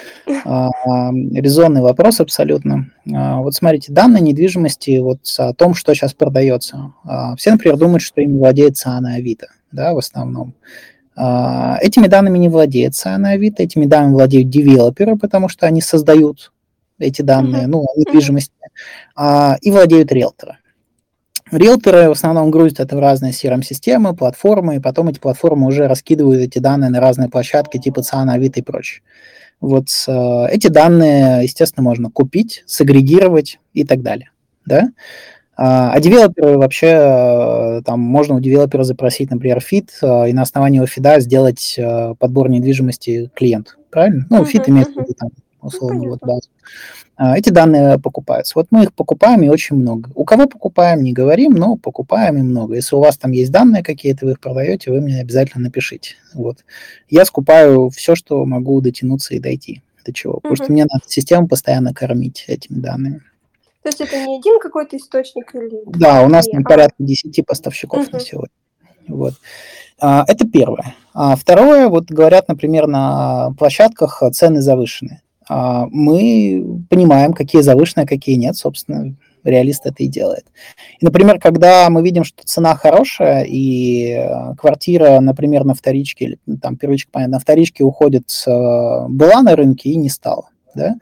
А, 0.48 0.70
резонный 1.12 1.82
вопрос 1.82 2.20
абсолютно. 2.20 2.92
А, 3.12 3.42
вот 3.42 3.56
смотрите, 3.56 3.92
данные 3.92 4.22
недвижимости, 4.22 5.00
вот 5.00 5.22
о 5.40 5.54
том, 5.54 5.74
что 5.74 5.96
сейчас 5.96 6.14
продается. 6.14 6.94
А, 7.04 7.36
все, 7.36 7.52
например, 7.52 7.78
думают, 7.78 8.04
что 8.04 8.22
им 8.22 8.38
владеет 8.38 8.78
Сана 8.78 9.16
Авито, 9.16 9.48
да, 9.72 9.94
в 9.94 9.98
основном. 9.98 10.54
Этими 11.16 12.08
данными 12.08 12.38
не 12.38 12.50
владеет 12.50 12.94
Сана 12.96 13.32
Авито, 13.32 13.64
этими 13.64 13.86
данными 13.86 14.14
владеют 14.16 14.50
девелоперы, 14.50 15.18
потому 15.18 15.48
что 15.48 15.66
они 15.66 15.82
создают 15.82 16.52
эти 17.00 17.22
данные, 17.22 17.68
ну, 17.68 17.86
недвижимости, 17.96 18.54
и 19.62 19.72
владеют 19.72 20.12
риэлторы. 20.12 20.58
Риэлторы 21.52 22.10
в 22.10 22.14
основном 22.14 22.50
грузят 22.50 22.80
это 22.80 22.96
в 22.96 23.00
разные 23.00 23.32
CRM-системы, 23.32 24.16
платформы, 24.16 24.78
и 24.78 24.80
потом 24.80 25.10
эти 25.10 25.20
платформы 25.20 25.68
уже 25.68 25.88
раскидывают 25.88 26.42
эти 26.42 26.58
данные 26.60 26.90
на 26.90 27.00
разные 27.00 27.30
площадки 27.30 27.78
типа 27.78 28.02
ЦАНа, 28.02 28.34
Авито 28.34 28.62
и 28.62 28.64
прочее. 28.64 29.04
Вот 29.62 29.88
э, 30.08 30.48
эти 30.50 30.68
данные, 30.68 31.44
естественно, 31.44 31.84
можно 31.84 32.10
купить, 32.10 32.64
сагрегировать 32.66 33.60
и 33.74 33.86
так 33.86 34.02
далее. 34.02 34.32
Да? 34.66 34.90
А, 35.58 35.92
а 35.92 36.00
девелоперы 36.00 36.58
вообще, 36.58 36.88
э, 36.88 37.82
там 37.86 38.00
можно 38.00 38.36
у 38.36 38.40
девелопера 38.40 38.84
запросить, 38.84 39.32
например, 39.32 39.62
фид, 39.62 39.92
э, 40.02 40.30
и 40.30 40.34
на 40.34 40.42
основании 40.42 40.78
его 40.78 40.88
фида 40.88 41.20
сделать 41.20 41.76
э, 41.78 42.14
подбор 42.20 42.50
недвижимости 42.50 43.32
клиент. 43.34 43.78
Правильно? 43.90 44.26
Ну, 44.30 44.42
uh-huh, 44.42 44.46
фид 44.46 44.68
имеет 44.68 44.90
виду 44.90 45.14
там 45.18 45.30
условно, 45.66 46.04
ну, 46.04 46.10
вот 46.10 46.20
базу. 46.22 46.50
А, 47.18 47.38
эти 47.38 47.50
данные 47.50 47.98
покупаются. 48.00 48.54
Вот 48.56 48.68
мы 48.72 48.84
их 48.84 48.94
покупаем 48.94 49.42
и 49.44 49.50
очень 49.50 49.76
много. 49.76 50.10
У 50.16 50.26
кого 50.26 50.48
покупаем, 50.48 51.02
не 51.02 51.14
говорим, 51.14 51.54
но 51.54 51.78
покупаем 51.78 52.38
и 52.38 52.42
много. 52.42 52.76
Если 52.76 52.96
у 52.96 53.00
вас 53.00 53.18
там 53.18 53.32
есть 53.32 53.52
данные 53.52 53.84
какие-то, 53.84 54.26
вы 54.26 54.34
их 54.34 54.40
продаете, 54.40 54.92
вы 54.92 55.02
мне 55.02 55.20
обязательно 55.20 55.64
напишите. 55.66 56.16
Вот. 56.34 56.66
Я 57.10 57.26
скупаю 57.26 57.90
все, 57.90 58.16
что 58.16 58.46
могу 58.46 58.82
дотянуться 58.82 59.34
и 59.36 59.40
дойти 59.40 59.82
до 60.06 60.14
чего. 60.14 60.34
Угу. 60.34 60.42
Потому 60.42 60.56
что 60.56 60.72
мне 60.72 60.84
надо 60.84 61.04
систему 61.08 61.48
постоянно 61.48 61.94
кормить 61.94 62.46
этими 62.48 62.80
данными. 62.80 63.22
То 63.86 63.90
есть 63.90 64.02
это 64.02 64.18
не 64.18 64.40
один 64.40 64.60
какой-то 64.60 64.98
источник 64.98 65.54
или... 65.54 65.84
Да, 65.86 66.24
у 66.24 66.28
нас 66.28 66.48
там 66.48 66.62
а... 66.66 66.68
порядка 66.68 66.96
10 66.98 67.46
поставщиков 67.46 68.08
угу. 68.08 68.14
на 68.14 68.20
сегодня. 68.20 68.50
Вот. 69.08 69.36
А, 70.00 70.26
это 70.28 70.48
первое. 70.48 70.96
А 71.14 71.36
второе, 71.36 71.88
вот 71.88 72.06
говорят, 72.06 72.48
например, 72.48 72.88
на 72.88 73.52
площадках 73.60 74.24
цены 74.34 74.62
завышены. 74.62 75.22
А, 75.48 75.86
мы 75.92 76.66
понимаем, 76.90 77.34
какие 77.34 77.62
завышенные, 77.62 78.08
какие 78.08 78.38
нет, 78.38 78.56
собственно, 78.56 79.16
реалист 79.44 79.86
это 79.86 80.02
и 80.02 80.08
делает. 80.08 80.48
И, 81.00 81.06
например, 81.06 81.40
когда 81.40 81.88
мы 81.92 82.02
видим, 82.02 82.24
что 82.24 82.44
цена 82.44 82.74
хорошая, 82.74 83.44
и 83.44 84.14
э, 84.14 84.56
квартира, 84.56 85.20
например, 85.20 85.64
на 85.64 85.76
вторичке, 85.76 86.26
или 86.26 86.40
ну, 86.48 86.58
там 86.58 86.76
первичка, 86.76 87.12
понятно, 87.12 87.34
на 87.34 87.40
вторичке 87.40 87.84
уходит, 87.84 88.34
была 88.48 89.44
на 89.44 89.56
рынке 89.56 89.92
и 89.92 89.96
не 89.96 90.10
стала, 90.10 90.50
да, 90.74 90.96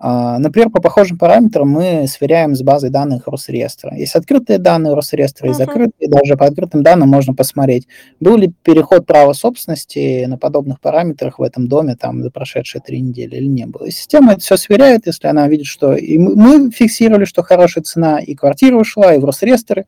например, 0.00 0.70
по 0.70 0.80
похожим 0.80 1.18
параметрам 1.18 1.68
мы 1.68 2.06
сверяем 2.06 2.54
с 2.54 2.62
базой 2.62 2.90
данных 2.90 3.26
Росреестра. 3.26 3.96
Есть 3.96 4.14
открытые 4.14 4.58
данные 4.58 4.94
Росреестра 4.94 5.50
и 5.50 5.52
закрытые. 5.52 6.08
Даже 6.08 6.36
по 6.36 6.46
открытым 6.46 6.82
данным 6.82 7.08
можно 7.08 7.34
посмотреть, 7.34 7.88
был 8.20 8.36
ли 8.36 8.52
переход 8.62 9.06
права 9.06 9.32
собственности 9.32 10.24
на 10.26 10.38
подобных 10.38 10.80
параметрах 10.80 11.38
в 11.38 11.42
этом 11.42 11.68
доме 11.68 11.96
там 11.96 12.22
за 12.22 12.30
прошедшие 12.30 12.80
три 12.80 13.00
недели 13.00 13.36
или 13.36 13.46
не 13.46 13.66
было. 13.66 13.86
И 13.86 13.90
система 13.90 14.32
это 14.32 14.40
все 14.40 14.56
сверяет, 14.56 15.06
если 15.06 15.26
она 15.26 15.48
видит, 15.48 15.66
что 15.66 15.94
и 15.94 16.16
мы 16.18 16.70
фиксировали, 16.70 17.24
что 17.24 17.42
хорошая 17.42 17.82
цена, 17.84 18.20
и 18.20 18.34
квартира 18.34 18.76
ушла, 18.76 19.14
и 19.14 19.18
в 19.18 19.24
Росреестр 19.24 19.84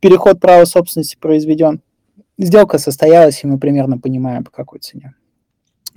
переход 0.00 0.40
права 0.40 0.64
собственности 0.64 1.16
произведен. 1.18 1.80
Сделка 2.36 2.78
состоялась, 2.78 3.44
и 3.44 3.46
мы 3.46 3.58
примерно 3.58 3.98
понимаем, 3.98 4.42
по 4.42 4.50
какой 4.50 4.80
цене. 4.80 5.14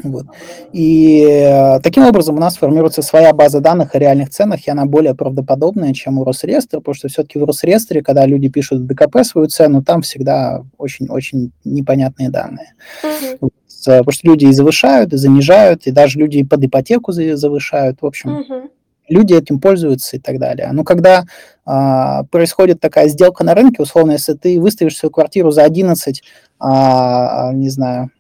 Вот. 0.04 0.28
И 0.74 1.26
э, 1.28 1.80
таким 1.82 2.06
образом 2.06 2.36
у 2.36 2.40
нас 2.40 2.56
формируется 2.58 3.02
своя 3.02 3.34
база 3.34 3.62
данных 3.62 3.96
о 3.96 4.00
реальных 4.00 4.30
ценах, 4.30 4.68
и 4.68 4.72
она 4.72 4.86
более 4.86 5.16
правдоподобная, 5.16 5.94
чем 5.94 6.20
у 6.20 6.24
Росреестра, 6.24 6.80
потому 6.80 6.94
что 6.94 7.08
все-таки 7.08 7.40
в 7.40 7.44
Росреестре, 7.44 8.04
когда 8.04 8.26
люди 8.28 8.48
пишут 8.48 8.82
в 8.82 8.86
ДКП 8.86 9.24
свою 9.24 9.48
цену, 9.48 9.84
там 9.84 10.04
всегда 10.04 10.64
очень-очень 10.78 11.52
непонятные 11.66 12.30
данные. 12.30 12.76
Mm-hmm. 13.04 13.50
Потому 13.86 14.12
что 14.12 14.28
люди 14.28 14.46
и 14.46 14.52
завышают, 14.52 15.14
и 15.14 15.18
занижают, 15.18 15.88
и 15.88 15.92
даже 15.92 16.20
люди 16.20 16.44
под 16.44 16.64
ипотеку 16.64 17.12
завышают. 17.12 17.98
В 18.02 18.06
общем, 18.06 18.40
mm-hmm. 18.40 18.70
люди 19.10 19.34
этим 19.34 19.60
пользуются 19.60 20.18
и 20.18 20.20
так 20.20 20.38
далее. 20.40 20.70
Но 20.74 20.84
когда 20.84 21.26
а, 21.66 22.24
происходит 22.26 22.80
такая 22.80 23.08
сделка 23.08 23.44
на 23.44 23.56
рынке, 23.56 23.82
условно, 23.82 24.12
если 24.12 24.34
ты 24.34 24.60
выставишь 24.60 24.98
свою 24.98 25.12
квартиру 25.12 25.52
за 25.52 25.64
11, 25.64 26.22
а, 26.60 27.52
не 27.54 27.70
знаю, 27.70 28.12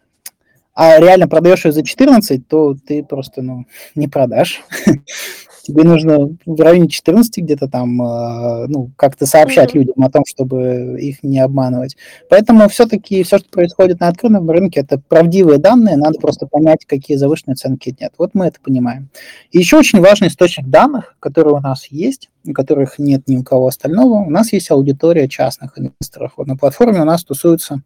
а 0.79 0.99
реально 0.99 1.27
продаешь 1.27 1.65
ее 1.65 1.71
за 1.71 1.83
14, 1.83 2.47
то 2.47 2.75
ты 2.75 3.03
просто 3.03 3.41
ну, 3.41 3.65
не 3.95 4.07
продашь. 4.07 4.61
Тебе 5.63 5.83
нужно 5.83 6.37
в 6.45 6.61
районе 6.61 6.87
14 6.87 7.43
где-то 7.43 7.67
там, 7.67 7.99
э, 7.99 8.67
ну, 8.67 8.91
как-то 8.95 9.25
сообщать 9.25 9.71
mm-hmm. 9.71 9.79
людям 9.79 10.03
о 10.03 10.11
том, 10.11 10.23
чтобы 10.27 10.97
их 11.01 11.23
не 11.23 11.39
обманывать. 11.39 11.97
Поэтому 12.29 12.69
все-таки 12.69 13.23
все, 13.23 13.39
что 13.39 13.49
происходит 13.49 13.99
на 14.01 14.07
открытом 14.07 14.47
рынке, 14.51 14.81
это 14.81 14.99
правдивые 14.99 15.57
данные, 15.57 15.97
надо 15.97 16.19
просто 16.19 16.45
понять, 16.45 16.85
какие 16.85 17.17
завышенные 17.17 17.55
оценки 17.55 17.97
нет. 17.99 18.13
Вот 18.19 18.35
мы 18.35 18.45
это 18.45 18.59
понимаем. 18.63 19.09
И 19.49 19.57
еще 19.57 19.79
очень 19.79 19.99
важный 19.99 20.27
источник 20.27 20.67
данных, 20.67 21.15
который 21.19 21.53
у 21.53 21.59
нас 21.59 21.87
есть, 21.87 22.29
которых 22.53 22.99
нет 22.99 23.23
ни 23.27 23.37
у 23.37 23.43
кого 23.43 23.65
остального, 23.65 24.19
у 24.19 24.29
нас 24.29 24.53
есть 24.53 24.69
аудитория 24.69 25.27
частных 25.27 25.79
инвесторов. 25.79 26.33
Вот 26.37 26.45
на 26.45 26.55
платформе 26.55 27.01
у 27.01 27.05
нас 27.05 27.23
тусуются 27.23 27.81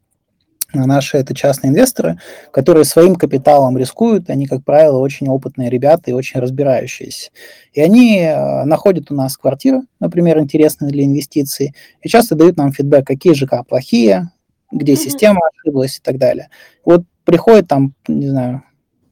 наши 0.73 1.17
это 1.17 1.33
частные 1.33 1.71
инвесторы, 1.71 2.19
которые 2.51 2.85
своим 2.85 3.15
капиталом 3.15 3.77
рискуют, 3.77 4.29
они, 4.29 4.47
как 4.47 4.63
правило, 4.63 4.97
очень 4.97 5.27
опытные 5.27 5.69
ребята 5.69 6.11
и 6.11 6.13
очень 6.13 6.39
разбирающиеся. 6.39 7.31
И 7.73 7.81
они 7.81 8.19
э, 8.19 8.63
находят 8.65 9.11
у 9.11 9.15
нас 9.15 9.37
квартиры, 9.37 9.81
например, 9.99 10.39
интересные 10.39 10.91
для 10.91 11.03
инвестиций, 11.03 11.75
и 12.01 12.09
часто 12.09 12.35
дают 12.35 12.57
нам 12.57 12.71
фидбэк, 12.71 13.05
какие 13.05 13.33
ЖК 13.33 13.65
плохие, 13.67 14.31
где 14.71 14.95
система 14.95 15.41
ошиблась 15.53 15.97
и 15.97 16.01
так 16.01 16.17
далее. 16.17 16.49
Вот 16.85 17.03
приходит 17.25 17.67
там, 17.67 17.93
не 18.07 18.27
знаю, 18.27 18.63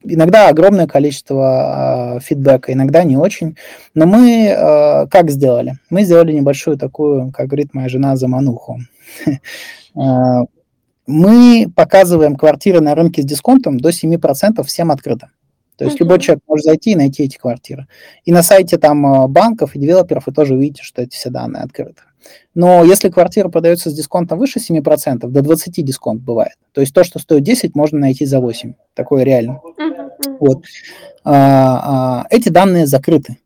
иногда 0.04 0.48
огромное 0.48 0.88
количество 0.88 2.18
э, 2.18 2.20
фидбэка, 2.22 2.74
иногда 2.74 3.04
не 3.04 3.18
очень. 3.18 3.58
Но 3.94 4.06
мы 4.06 4.48
э, 4.48 5.08
как 5.08 5.30
сделали? 5.30 5.78
Мы 5.90 6.04
сделали 6.04 6.32
небольшую 6.34 6.78
такую, 6.78 7.32
как 7.32 7.48
говорит 7.48 7.74
моя 7.74 7.90
жена, 7.90 8.16
замануху. 8.16 8.80
Мы 11.10 11.72
показываем 11.76 12.36
квартиры 12.36 12.82
на 12.82 12.94
рынке 12.94 13.24
с 13.24 13.26
дисконтом 13.26 13.80
до 13.80 13.90
7% 13.90 14.64
всем 14.64 14.92
открыто. 14.92 15.32
То 15.76 15.86
есть 15.86 15.96
uh-huh. 15.96 16.02
любой 16.02 16.20
человек 16.20 16.44
может 16.46 16.66
зайти 16.66 16.92
и 16.92 16.96
найти 16.96 17.24
эти 17.24 17.38
квартиры. 17.38 17.88
И 18.26 18.32
на 18.32 18.44
сайте 18.44 18.78
там 18.78 19.06
э, 19.06 19.28
банков 19.28 19.76
и 19.76 19.80
девелоперов 19.80 20.28
вы 20.28 20.34
тоже 20.34 20.54
увидите, 20.54 20.84
что 20.84 21.02
эти 21.02 21.16
все 21.16 21.32
данные 21.32 21.64
открыты. 21.64 22.04
Но 22.54 22.84
если 22.84 23.10
квартира 23.10 23.50
продается 23.50 23.90
с 23.90 23.94
дисконтом 23.94 24.38
выше 24.38 24.60
7%, 24.60 25.28
до 25.28 25.42
20 25.42 25.84
дисконт 25.84 26.22
бывает. 26.22 26.56
То 26.74 26.82
есть 26.82 26.94
то, 26.94 27.04
что 27.04 27.18
стоит 27.18 27.44
10, 27.44 27.76
можно 27.76 27.98
найти 27.98 28.26
за 28.26 28.40
8. 28.40 28.74
Такое 28.94 29.24
реально. 29.24 29.62
Uh-huh. 29.64 30.38
Вот. 30.40 30.64
А, 31.24 32.22
а, 32.22 32.28
эти 32.30 32.50
данные 32.50 32.86
закрыты. 32.86 33.38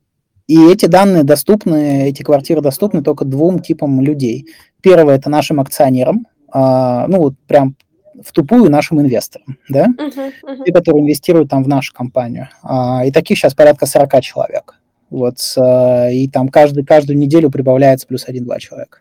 И 0.48 0.70
эти 0.70 0.88
данные 0.88 1.24
доступны, 1.24 2.10
эти 2.10 2.24
квартиры 2.24 2.60
доступны 2.60 3.02
только 3.04 3.24
двум 3.24 3.60
типам 3.60 4.02
людей. 4.02 4.48
Первое– 4.82 5.16
это 5.18 5.30
нашим 5.30 5.62
акционерам, 5.62 6.28
а, 6.54 7.08
ну 7.08 7.18
вот 7.18 7.34
прям 7.48 7.76
в 8.24 8.32
тупую 8.32 8.70
нашим 8.70 9.02
инвесторам, 9.02 9.58
да, 9.70 9.88
uh-huh, 9.88 10.32
uh-huh. 10.44 10.64
те, 10.66 10.72
которые 10.72 11.02
инвестируют 11.02 11.50
там 11.50 11.64
в 11.64 11.68
нашу 11.68 11.94
компанию. 11.94 12.50
А, 12.62 13.04
и 13.06 13.12
таких 13.12 13.38
сейчас 13.38 13.56
порядка 13.56 13.86
40 13.86 14.22
человек. 14.22 14.76
Вот, 15.10 15.38
и 15.56 16.28
там 16.34 16.50
каждый, 16.50 16.84
каждую 16.84 17.20
неделю 17.20 17.52
прибавляется 17.52 18.08
плюс 18.08 18.28
один-два 18.28 18.58
человека. 18.58 18.98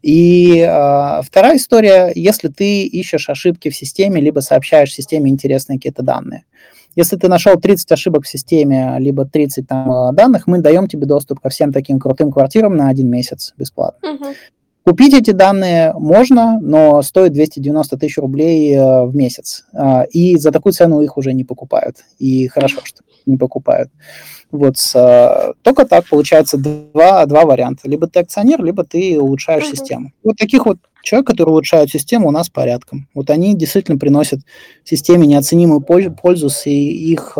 И 0.00 0.56
э, 0.58 1.20
вторая 1.22 1.58
история, 1.58 2.10
если 2.14 2.48
ты 2.48 2.84
ищешь 2.84 3.28
ошибки 3.28 3.68
в 3.68 3.76
системе, 3.76 4.22
либо 4.22 4.40
сообщаешь 4.40 4.90
системе 4.90 5.30
интересные 5.30 5.76
какие-то 5.76 6.02
данные. 6.02 6.44
Если 6.96 7.16
ты 7.16 7.28
нашел 7.28 7.56
30 7.60 7.92
ошибок 7.92 8.24
в 8.24 8.28
системе, 8.28 8.96
либо 9.00 9.26
30 9.26 9.68
там, 9.68 10.14
данных, 10.14 10.46
мы 10.46 10.60
даем 10.60 10.88
тебе 10.88 11.06
доступ 11.06 11.40
ко 11.40 11.50
всем 11.50 11.74
таким 11.74 12.00
крутым 12.00 12.32
квартирам 12.32 12.74
на 12.74 12.88
один 12.88 13.10
месяц 13.10 13.52
бесплатно. 13.58 14.08
Uh-huh. 14.08 14.34
Купить 14.84 15.12
эти 15.12 15.32
данные 15.32 15.92
можно, 15.92 16.58
но 16.60 17.02
стоит 17.02 17.32
290 17.32 17.98
тысяч 17.98 18.16
рублей 18.16 18.74
э, 18.74 19.04
в 19.04 19.14
месяц. 19.14 19.66
Э, 19.74 20.06
и 20.10 20.36
за 20.36 20.52
такую 20.52 20.72
цену 20.72 21.02
их 21.02 21.18
уже 21.18 21.34
не 21.34 21.44
покупают. 21.44 21.98
И 22.18 22.48
хорошо, 22.48 22.80
что 22.84 23.02
не 23.26 23.36
покупают. 23.36 23.90
Вот, 24.50 24.76
э, 24.94 25.52
только 25.62 25.84
так 25.84 26.08
получается 26.08 26.56
два, 26.56 27.26
два 27.26 27.44
варианта. 27.44 27.88
Либо 27.90 28.06
ты 28.06 28.20
акционер, 28.20 28.64
либо 28.64 28.82
ты 28.84 29.20
улучшаешь 29.20 29.64
uh-huh. 29.64 29.76
систему. 29.76 30.12
Вот 30.24 30.38
таких 30.38 30.64
вот 30.64 30.78
человек, 31.02 31.26
которые 31.26 31.52
улучшают 31.52 31.90
систему, 31.90 32.28
у 32.28 32.32
нас 32.32 32.48
порядком. 32.48 33.06
Вот 33.14 33.28
они 33.28 33.54
действительно 33.54 33.98
приносят 33.98 34.40
системе 34.82 35.26
неоценимую 35.26 35.82
пользу 35.82 36.48
с 36.48 36.66
их 36.66 37.36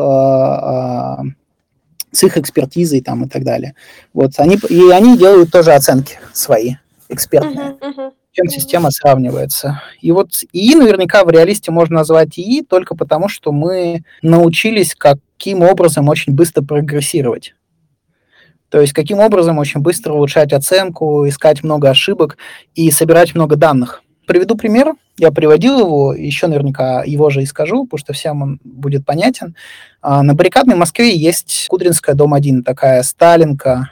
с 2.13 2.25
их 2.25 2.37
экспертизой 2.37 3.03
там 3.03 3.25
и 3.25 3.29
так 3.29 3.45
далее. 3.45 3.75
Вот 4.13 4.33
они 4.39 4.59
и 4.69 4.91
они 4.91 5.17
делают 5.17 5.53
тоже 5.53 5.73
оценки 5.73 6.19
свои 6.33 6.75
экспертная, 7.11 7.77
uh-huh, 7.81 7.97
uh-huh. 7.97 8.13
чем 8.33 8.49
система 8.49 8.91
сравнивается. 8.91 9.83
И 10.01 10.13
вот 10.13 10.31
ИИ 10.53 10.75
наверняка 10.75 11.25
в 11.25 11.31
реалисте 11.31 11.71
можно 11.71 11.97
назвать 11.97 12.39
ИИ 12.39 12.63
только 12.63 12.95
потому, 12.95 13.29
что 13.29 13.53
мы 13.53 14.03
научились 14.23 14.95
каким 14.95 15.63
образом 15.63 16.09
очень 16.09 16.33
быстро 16.33 16.63
прогрессировать. 16.63 17.55
То 18.71 18.81
есть 18.81 18.93
каким 18.93 19.19
образом 19.19 19.59
очень 19.59 19.81
быстро 19.81 20.13
улучшать 20.13 20.53
оценку, 20.53 21.29
искать 21.29 21.63
много 21.63 21.91
ошибок 21.91 22.39
и 22.75 22.91
собирать 22.91 23.35
много 23.35 23.57
данных. 23.57 24.03
Приведу 24.27 24.57
пример. 24.57 24.95
Я 25.19 25.33
приводил 25.33 25.81
его, 25.81 26.15
еще 26.15 26.47
наверняка 26.47 27.03
его 27.03 27.31
же 27.31 27.43
и 27.43 27.47
скажу, 27.47 27.85
потому 27.85 27.99
что 27.99 28.13
всем 28.13 28.43
он 28.43 28.61
будет 28.63 29.05
понятен. 29.05 29.57
А, 30.03 30.23
на 30.23 30.35
баррикадной 30.35 30.77
Москве 30.77 31.17
есть 31.17 31.67
Кудринская, 31.69 32.15
дом 32.15 32.33
1, 32.33 32.63
такая 32.63 33.03
Сталинка. 33.03 33.91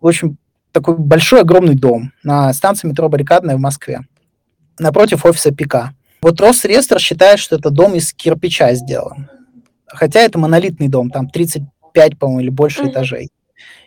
В 0.00 0.06
общем, 0.06 0.38
такой 0.72 0.96
большой, 0.96 1.42
огромный 1.42 1.74
дом 1.74 2.12
на 2.22 2.52
станции 2.52 2.88
метро 2.88 3.08
Баррикадная 3.08 3.56
в 3.56 3.60
Москве, 3.60 4.00
напротив 4.78 5.24
офиса 5.24 5.52
ПК. 5.52 5.94
Вот 6.20 6.40
Росреестр 6.40 6.98
считает, 6.98 7.38
что 7.38 7.56
это 7.56 7.70
дом 7.70 7.94
из 7.94 8.12
кирпича 8.12 8.74
сделан. 8.74 9.28
Хотя 9.86 10.20
это 10.20 10.38
монолитный 10.38 10.88
дом, 10.88 11.10
там 11.10 11.28
35, 11.28 12.18
по-моему, 12.18 12.40
или 12.40 12.50
больше 12.50 12.82
mm-hmm. 12.82 12.90
этажей. 12.90 13.30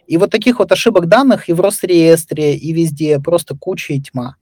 И 0.07 0.17
вот 0.17 0.29
таких 0.29 0.59
вот 0.59 0.71
ошибок 0.71 1.07
данных 1.07 1.49
и 1.49 1.53
в 1.53 1.61
Росреестре, 1.61 2.55
и 2.55 2.73
везде 2.73 3.19
просто 3.19 3.55
куча 3.55 3.93
и 3.93 4.01
тьма. 4.01 4.36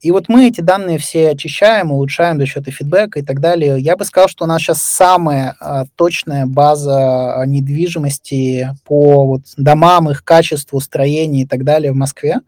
И 0.00 0.10
вот 0.10 0.28
мы 0.28 0.48
эти 0.48 0.60
данные 0.60 0.98
все 0.98 1.30
очищаем, 1.30 1.90
улучшаем 1.90 2.38
за 2.38 2.46
счет 2.46 2.68
фидбэка 2.68 3.20
и 3.20 3.22
так 3.22 3.40
далее. 3.40 3.80
Я 3.80 3.96
бы 3.96 4.04
сказал, 4.04 4.28
что 4.28 4.44
у 4.44 4.46
нас 4.46 4.60
сейчас 4.60 4.82
самая 4.82 5.56
а, 5.60 5.86
точная 5.96 6.44
база 6.46 7.40
а, 7.40 7.46
недвижимости 7.46 8.68
по 8.84 9.26
вот, 9.26 9.42
домам, 9.56 10.10
их 10.10 10.22
качеству, 10.22 10.78
строению 10.80 11.44
и 11.44 11.46
так 11.46 11.64
далее 11.64 11.92
в 11.92 11.96
Москве, 11.96 12.40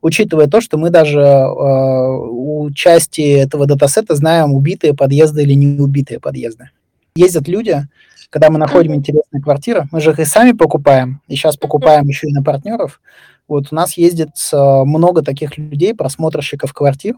учитывая 0.00 0.46
то, 0.46 0.60
что 0.60 0.78
мы 0.78 0.90
даже 0.90 1.20
э, 1.20 1.46
у 1.48 2.70
части 2.72 3.20
этого 3.20 3.66
датасета 3.66 4.14
знаем, 4.14 4.52
убитые 4.52 4.94
подъезды 4.94 5.42
или 5.42 5.54
не 5.54 5.80
убитые 5.80 6.20
подъезды. 6.20 6.70
Ездят 7.14 7.46
люди, 7.46 7.86
когда 8.30 8.50
мы 8.50 8.58
находим 8.58 8.94
интересные 8.94 9.42
квартиры, 9.42 9.88
мы 9.92 10.00
же 10.00 10.10
их 10.10 10.18
и 10.18 10.24
сами 10.24 10.52
покупаем, 10.52 11.20
и 11.28 11.36
сейчас 11.36 11.56
покупаем 11.56 12.06
еще 12.06 12.28
и 12.28 12.32
на 12.32 12.42
партнеров, 12.42 13.00
вот 13.48 13.68
у 13.70 13.74
нас 13.74 13.96
ездит 13.98 14.30
много 14.52 15.22
таких 15.22 15.58
людей, 15.58 15.94
просмотрщиков 15.94 16.72
квартир, 16.72 17.16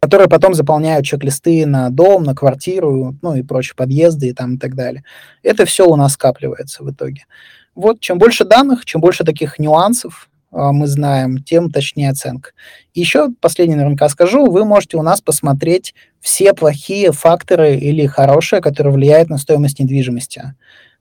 которые 0.00 0.28
потом 0.28 0.54
заполняют 0.54 1.06
чек-листы 1.06 1.66
на 1.66 1.90
дом, 1.90 2.22
на 2.22 2.34
квартиру, 2.34 3.16
ну 3.22 3.34
и 3.34 3.42
прочие 3.42 3.74
подъезды 3.74 4.28
и 4.28 4.32
там 4.32 4.54
и 4.54 4.58
так 4.58 4.74
далее. 4.74 5.04
Это 5.42 5.64
все 5.64 5.86
у 5.86 5.96
нас 5.96 6.12
скапливается 6.12 6.84
в 6.84 6.90
итоге. 6.90 7.26
Вот 7.74 8.00
чем 8.00 8.18
больше 8.18 8.44
данных, 8.44 8.84
чем 8.84 9.00
больше 9.00 9.24
таких 9.24 9.58
нюансов 9.58 10.28
э, 10.52 10.56
мы 10.72 10.86
знаем, 10.86 11.42
тем 11.42 11.70
точнее 11.70 12.10
оценка. 12.10 12.50
Еще 12.94 13.28
последний 13.40 13.74
наверняка 13.74 14.08
скажу, 14.08 14.50
вы 14.50 14.64
можете 14.64 14.96
у 14.96 15.02
нас 15.02 15.20
посмотреть 15.20 15.94
все 16.20 16.54
плохие 16.54 17.12
факторы 17.12 17.76
или 17.76 18.06
хорошие, 18.06 18.62
которые 18.62 18.94
влияют 18.94 19.28
на 19.28 19.38
стоимость 19.38 19.78
недвижимости. 19.78 20.54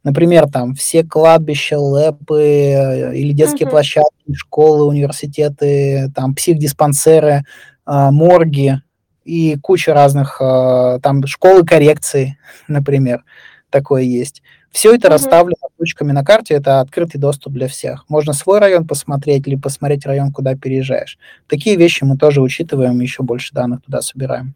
Например, 0.05 0.47
там 0.47 0.75
все 0.75 1.03
кладбища, 1.03 1.79
лэпы 1.79 2.39
э, 2.39 3.15
или 3.15 3.33
детские 3.33 3.67
uh-huh. 3.67 3.71
площадки, 3.71 4.33
школы, 4.35 4.85
университеты, 4.85 6.11
там 6.15 6.35
психдиспансеры, 6.35 7.43
э, 7.87 8.09
морги 8.11 8.83
и 9.23 9.57
куча 9.57 9.95
разных, 9.95 10.39
э, 10.39 10.99
там 11.01 11.25
школы 11.25 11.65
коррекции, 11.65 12.37
например, 12.67 13.23
такое 13.71 14.03
есть. 14.03 14.43
Все 14.69 14.93
это 14.93 15.07
uh-huh. 15.07 15.13
расставлено 15.13 15.69
точками 15.79 16.11
на 16.11 16.23
карте, 16.23 16.53
это 16.53 16.81
открытый 16.81 17.19
доступ 17.19 17.53
для 17.53 17.67
всех. 17.67 18.05
Можно 18.07 18.33
свой 18.33 18.59
район 18.59 18.85
посмотреть 18.85 19.47
или 19.47 19.55
посмотреть 19.55 20.05
район, 20.05 20.31
куда 20.31 20.53
переезжаешь. 20.53 21.17
Такие 21.47 21.77
вещи 21.77 22.03
мы 22.03 22.15
тоже 22.15 22.43
учитываем, 22.43 22.99
еще 22.99 23.23
больше 23.23 23.55
данных 23.55 23.81
туда 23.81 24.01
собираем. 24.01 24.53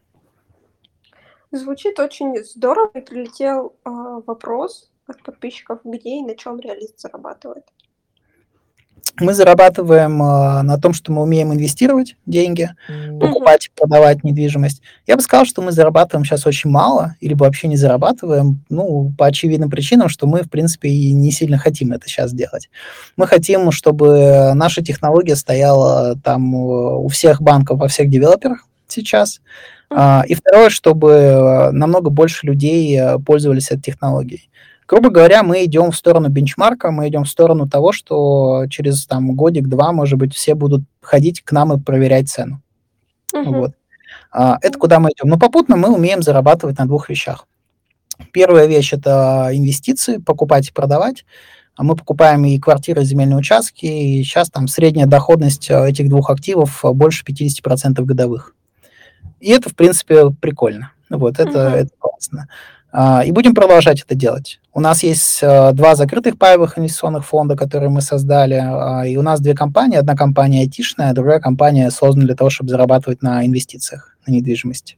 Звучит 1.51 1.97
очень 1.97 2.35
здорово. 2.43 2.91
И 2.93 3.01
прилетел 3.01 3.73
э, 3.83 3.89
вопрос 4.27 4.89
от 5.09 5.21
подписчиков, 5.23 5.79
где 5.83 6.19
и 6.19 6.21
на 6.21 6.35
чем 6.35 6.59
реалист 6.59 6.99
зарабатывает. 6.99 7.65
Мы 9.19 9.33
зарабатываем 9.33 10.21
э, 10.21 10.61
на 10.61 10.77
том, 10.77 10.93
что 10.93 11.11
мы 11.11 11.23
умеем 11.23 11.53
инвестировать 11.53 12.15
деньги, 12.25 12.69
mm-hmm. 12.89 13.19
покупать 13.19 13.69
продавать 13.75 14.23
недвижимость. 14.23 14.81
Я 15.07 15.15
бы 15.15 15.21
сказал, 15.21 15.45
что 15.45 15.61
мы 15.61 15.71
зарабатываем 15.71 16.25
сейчас 16.25 16.45
очень 16.45 16.69
мало, 16.69 17.15
или 17.19 17.33
вообще 17.33 17.67
не 17.67 17.75
зарабатываем, 17.75 18.63
ну, 18.69 19.11
по 19.17 19.25
очевидным 19.25 19.69
причинам, 19.69 20.09
что 20.09 20.25
мы, 20.25 20.43
в 20.43 20.49
принципе, 20.49 20.89
и 20.89 21.11
не 21.11 21.31
сильно 21.31 21.57
хотим 21.57 21.91
это 21.91 22.07
сейчас 22.07 22.31
делать. 22.33 22.69
Мы 23.17 23.27
хотим, 23.27 23.71
чтобы 23.71 24.53
наша 24.55 24.81
технология 24.83 25.35
стояла 25.35 26.15
там 26.23 26.55
у 26.55 27.07
всех 27.09 27.41
банков, 27.41 27.79
во 27.79 27.87
всех 27.87 28.09
девелоперах 28.09 28.65
сейчас. 28.87 29.41
Mm-hmm. 29.89 30.27
И 30.27 30.35
второе, 30.35 30.69
чтобы 30.69 31.69
намного 31.73 32.09
больше 32.09 32.45
людей 32.45 32.97
э, 32.97 33.17
пользовались 33.19 33.71
этой 33.71 33.81
технологией. 33.81 34.49
Грубо 34.89 35.11
говоря, 35.11 35.43
мы 35.43 35.65
идем 35.65 35.91
в 35.91 35.95
сторону 35.95 36.29
бенчмарка, 36.29 36.89
мы 36.89 37.07
идем 37.09 37.23
в 37.23 37.29
сторону 37.29 37.69
того, 37.69 37.91
что 37.91 38.65
через 38.71 39.05
там 39.05 39.35
годик-два, 39.35 39.91
может 39.91 40.17
быть, 40.17 40.33
все 40.33 40.55
будут 40.55 40.81
ходить 40.99 41.41
к 41.43 41.51
нам 41.51 41.71
и 41.71 41.79
проверять 41.79 42.27
цену. 42.27 42.59
Uh-huh. 43.31 43.43
Вот. 43.43 43.71
А, 44.31 44.57
это 44.63 44.79
куда 44.79 44.99
мы 44.99 45.11
идем. 45.11 45.29
Но 45.29 45.37
попутно 45.37 45.75
мы 45.75 45.93
умеем 45.93 46.23
зарабатывать 46.23 46.79
на 46.79 46.87
двух 46.87 47.07
вещах. 47.07 47.45
Первая 48.31 48.65
вещь– 48.65 48.91
это 48.93 49.49
инвестиции, 49.53 50.17
покупать 50.17 50.69
и 50.69 50.73
продавать. 50.73 51.23
А 51.75 51.83
мы 51.83 51.95
покупаем 51.95 52.43
и 52.45 52.57
квартиры, 52.57 53.03
и 53.03 53.05
земельные 53.05 53.37
участки, 53.37 53.85
и 53.85 54.23
сейчас 54.23 54.49
там 54.49 54.67
средняя 54.67 55.05
доходность 55.05 55.69
э, 55.69 55.87
этих 55.87 56.09
двух 56.09 56.31
активов 56.31 56.83
больше 56.83 57.23
50% 57.23 58.03
годовых. 58.03 58.55
И 59.39 59.51
это, 59.51 59.69
в 59.69 59.75
принципе, 59.75 60.31
прикольно. 60.31 60.93
Вот, 61.11 61.39
это, 61.39 61.51
uh-huh. 61.51 61.75
это 61.75 61.89
классно. 61.99 62.47
А, 62.91 63.23
и 63.23 63.31
будем 63.31 63.53
продолжать 63.53 64.01
это 64.01 64.15
делать. 64.15 64.59
У 64.73 64.79
нас 64.79 65.03
есть 65.03 65.39
э, 65.41 65.71
два 65.73 65.95
закрытых 65.95 66.37
паевых 66.37 66.79
инвестиционных 66.79 67.25
фонда, 67.25 67.55
которые 67.55 67.89
мы 67.89 68.01
создали, 68.01 68.55
а, 68.55 69.05
и 69.05 69.15
у 69.15 69.21
нас 69.21 69.41
две 69.41 69.53
компании. 69.53 69.97
Одна 69.97 70.15
компания 70.15 70.61
айтишная, 70.61 71.13
другая 71.13 71.39
компания 71.39 71.91
создана 71.91 72.25
для 72.25 72.35
того, 72.35 72.49
чтобы 72.49 72.69
зарабатывать 72.69 73.21
на 73.21 73.45
инвестициях, 73.45 74.15
на 74.25 74.31
недвижимости. 74.31 74.97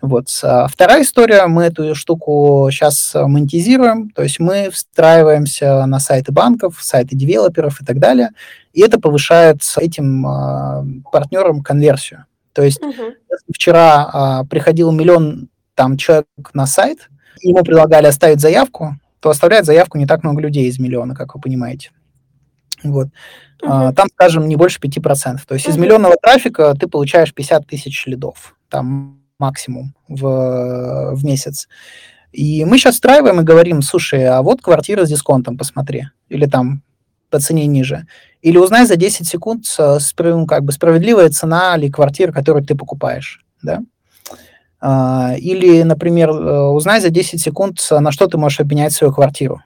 Вот. 0.00 0.28
А 0.42 0.66
вторая 0.66 1.02
история, 1.02 1.46
мы 1.46 1.64
эту 1.64 1.94
штуку 1.94 2.68
сейчас 2.70 3.12
монетизируем, 3.14 4.08
то 4.10 4.22
есть 4.22 4.40
мы 4.40 4.70
встраиваемся 4.70 5.84
на 5.84 6.00
сайты 6.00 6.32
банков, 6.32 6.78
сайты 6.80 7.16
девелоперов 7.16 7.82
и 7.82 7.84
так 7.84 7.98
далее, 7.98 8.30
и 8.72 8.80
это 8.80 8.98
повышает 8.98 9.62
этим 9.76 10.26
э, 10.26 11.02
партнерам 11.12 11.62
конверсию. 11.62 12.24
То 12.54 12.62
есть 12.62 12.80
uh-huh. 12.80 13.12
вчера 13.52 14.42
э, 14.42 14.48
приходил 14.48 14.90
миллион 14.90 15.50
там 15.80 15.96
человек 15.96 16.26
на 16.52 16.66
сайт, 16.66 17.08
ему 17.40 17.64
предлагали 17.64 18.06
оставить 18.06 18.38
заявку, 18.38 18.96
то 19.18 19.30
оставляет 19.30 19.64
заявку 19.64 19.96
не 19.96 20.04
так 20.04 20.22
много 20.22 20.42
людей 20.42 20.68
из 20.68 20.78
миллиона, 20.78 21.14
как 21.14 21.34
вы 21.34 21.40
понимаете. 21.40 21.90
Вот. 22.82 23.08
Uh-huh. 23.62 23.90
Там, 23.94 24.08
скажем, 24.12 24.46
не 24.46 24.56
больше 24.56 24.78
5%. 24.78 25.38
То 25.48 25.54
есть 25.54 25.66
uh-huh. 25.66 25.70
из 25.70 25.78
миллионного 25.78 26.16
трафика 26.20 26.74
ты 26.78 26.86
получаешь 26.86 27.32
50 27.32 27.66
тысяч 27.66 28.04
лидов, 28.04 28.56
там 28.68 29.22
максимум 29.38 29.94
в, 30.06 31.14
в 31.14 31.24
месяц. 31.24 31.66
И 32.30 32.66
мы 32.66 32.76
сейчас 32.76 32.96
встраиваем 32.96 33.40
и 33.40 33.44
говорим, 33.44 33.80
слушай, 33.80 34.26
а 34.26 34.42
вот 34.42 34.60
квартира 34.60 35.06
с 35.06 35.08
дисконтом, 35.08 35.56
посмотри. 35.56 36.08
Или 36.28 36.44
там 36.44 36.82
по 37.30 37.40
цене 37.40 37.66
ниже. 37.66 38.06
Или 38.42 38.58
узнай 38.58 38.84
за 38.84 38.96
10 38.96 39.26
секунд, 39.26 39.64
как 40.46 40.62
бы 40.62 40.72
справедливая 40.72 41.30
цена 41.30 41.74
ли 41.78 41.90
квартиры, 41.90 42.34
которую 42.34 42.66
ты 42.66 42.74
покупаешь. 42.74 43.46
Да? 43.62 43.80
А, 44.80 45.34
или, 45.36 45.82
например, 45.82 46.30
э, 46.30 46.60
узнай 46.68 47.00
за 47.00 47.10
10 47.10 47.40
секунд, 47.40 47.78
на 47.90 48.10
что 48.12 48.26
ты 48.26 48.38
можешь 48.38 48.60
обменять 48.60 48.92
свою 48.92 49.12
квартиру. 49.12 49.62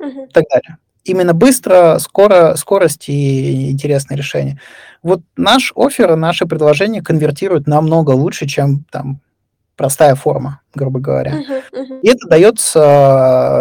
Uh-huh. 0.00 0.28
И 0.28 0.32
так 0.32 0.44
далее. 0.50 0.78
Именно 1.04 1.34
быстро, 1.34 1.98
скоро, 1.98 2.54
скорость 2.56 3.08
и 3.08 3.70
интересное 3.70 4.16
решение. 4.16 4.60
Вот 5.02 5.20
наш 5.36 5.72
офер, 5.76 6.16
наше 6.16 6.46
предложение 6.46 7.02
конвертируют 7.02 7.66
намного 7.66 8.10
лучше, 8.10 8.46
чем 8.46 8.84
там 8.90 9.20
простая 9.76 10.14
форма, 10.14 10.60
грубо 10.74 11.00
говоря. 11.00 11.32
Uh-huh, 11.32 11.62
uh-huh. 11.72 12.00
И 12.02 12.08
это 12.08 12.28
дается 12.28 12.80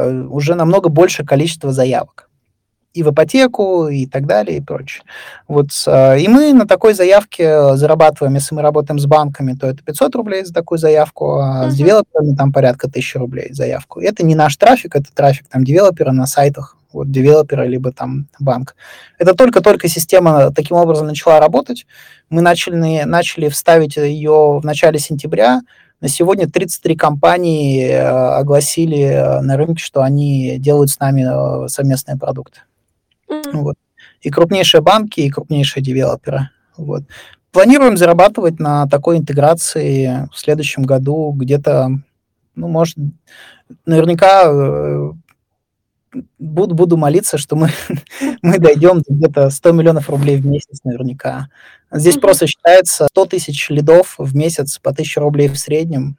э, 0.06 0.28
уже 0.28 0.56
намного 0.56 0.90
больше 0.90 1.26
количество 1.26 1.72
заявок 1.72 2.30
и 2.96 3.04
в 3.04 3.12
ипотеку, 3.12 3.88
и 3.90 4.06
так 4.06 4.26
далее, 4.26 4.58
и 4.58 4.62
прочее. 4.62 5.04
Вот, 5.48 5.68
а, 5.86 6.16
и 6.16 6.28
мы 6.28 6.54
на 6.54 6.66
такой 6.66 6.94
заявке 6.94 7.76
зарабатываем, 7.76 8.36
если 8.36 8.56
мы 8.56 8.62
работаем 8.62 9.00
с 9.00 9.06
банками, 9.06 9.54
то 9.54 9.68
это 9.68 9.84
500 9.84 10.16
рублей 10.16 10.46
за 10.46 10.54
такую 10.54 10.80
заявку, 10.80 11.40
а 11.40 11.66
uh-huh. 11.66 11.72
с 11.72 11.76
девелоперами 11.76 12.36
там 12.36 12.54
порядка 12.54 12.88
1000 12.88 13.20
рублей 13.20 13.54
заявку. 13.54 14.00
И 14.00 14.06
это 14.06 14.26
не 14.26 14.34
наш 14.34 14.56
трафик, 14.56 14.96
это 14.96 15.14
трафик 15.14 15.48
там 15.50 15.66
девелопера 15.66 16.12
на 16.12 16.26
сайтах, 16.26 16.78
вот 16.94 17.12
девелопера, 17.12 17.64
либо 17.64 17.92
там 17.92 18.28
банк. 18.40 18.76
Это 19.20 19.36
только-только 19.36 19.90
система 19.90 20.52
таким 20.54 20.78
образом 20.78 21.08
начала 21.08 21.42
работать. 21.42 21.86
Мы 22.30 22.42
начали, 22.42 23.04
начали 23.04 23.50
вставить 23.50 23.98
ее 23.98 24.60
в 24.60 24.64
начале 24.64 25.00
сентября, 25.00 25.62
на 26.02 26.10
сегодня 26.10 26.48
33 26.48 26.96
компании 26.96 27.88
э, 27.88 28.00
огласили 28.00 29.00
э, 29.00 29.42
на 29.42 29.58
рынке, 29.58 29.84
что 29.84 30.02
они 30.02 30.58
делают 30.60 30.92
с 30.92 31.00
нами 31.00 31.66
э, 31.66 31.68
совместные 31.68 32.18
продукты. 32.18 32.60
Mm-hmm. 33.30 33.52
Вот. 33.54 33.76
И 34.22 34.30
крупнейшие 34.30 34.82
банки, 34.82 35.22
и 35.22 35.30
крупнейшие 35.30 35.84
девелоперы. 35.84 36.50
Вот. 36.78 37.04
Планируем 37.52 37.96
зарабатывать 37.96 38.60
на 38.60 38.88
такой 38.88 39.18
интеграции 39.18 40.28
в 40.32 40.38
следующем 40.38 40.84
году 40.84 41.32
где-то, 41.32 41.90
ну, 42.56 42.68
может, 42.68 42.98
наверняка 43.86 44.44
э, 44.46 45.12
буду, 46.38 46.76
буду 46.76 46.98
молиться, 46.98 47.38
что 47.38 47.56
мы, 47.56 47.70
мы 48.42 48.60
дойдем 48.60 49.00
до 49.00 49.14
где-то 49.14 49.50
100 49.50 49.72
миллионов 49.72 50.10
рублей 50.10 50.38
в 50.38 50.46
месяц 50.46 50.82
наверняка. 50.84 51.48
Здесь 51.92 52.18
mm-hmm. 52.18 52.22
просто 52.22 52.48
считается 52.48 53.08
100 53.08 53.26
тысяч 53.26 53.70
лидов 53.70 54.16
в 54.18 54.36
месяц 54.36 54.80
по 54.80 54.92
1000 54.92 55.22
рублей 55.22 55.48
в 55.48 55.58
среднем. 55.58 56.18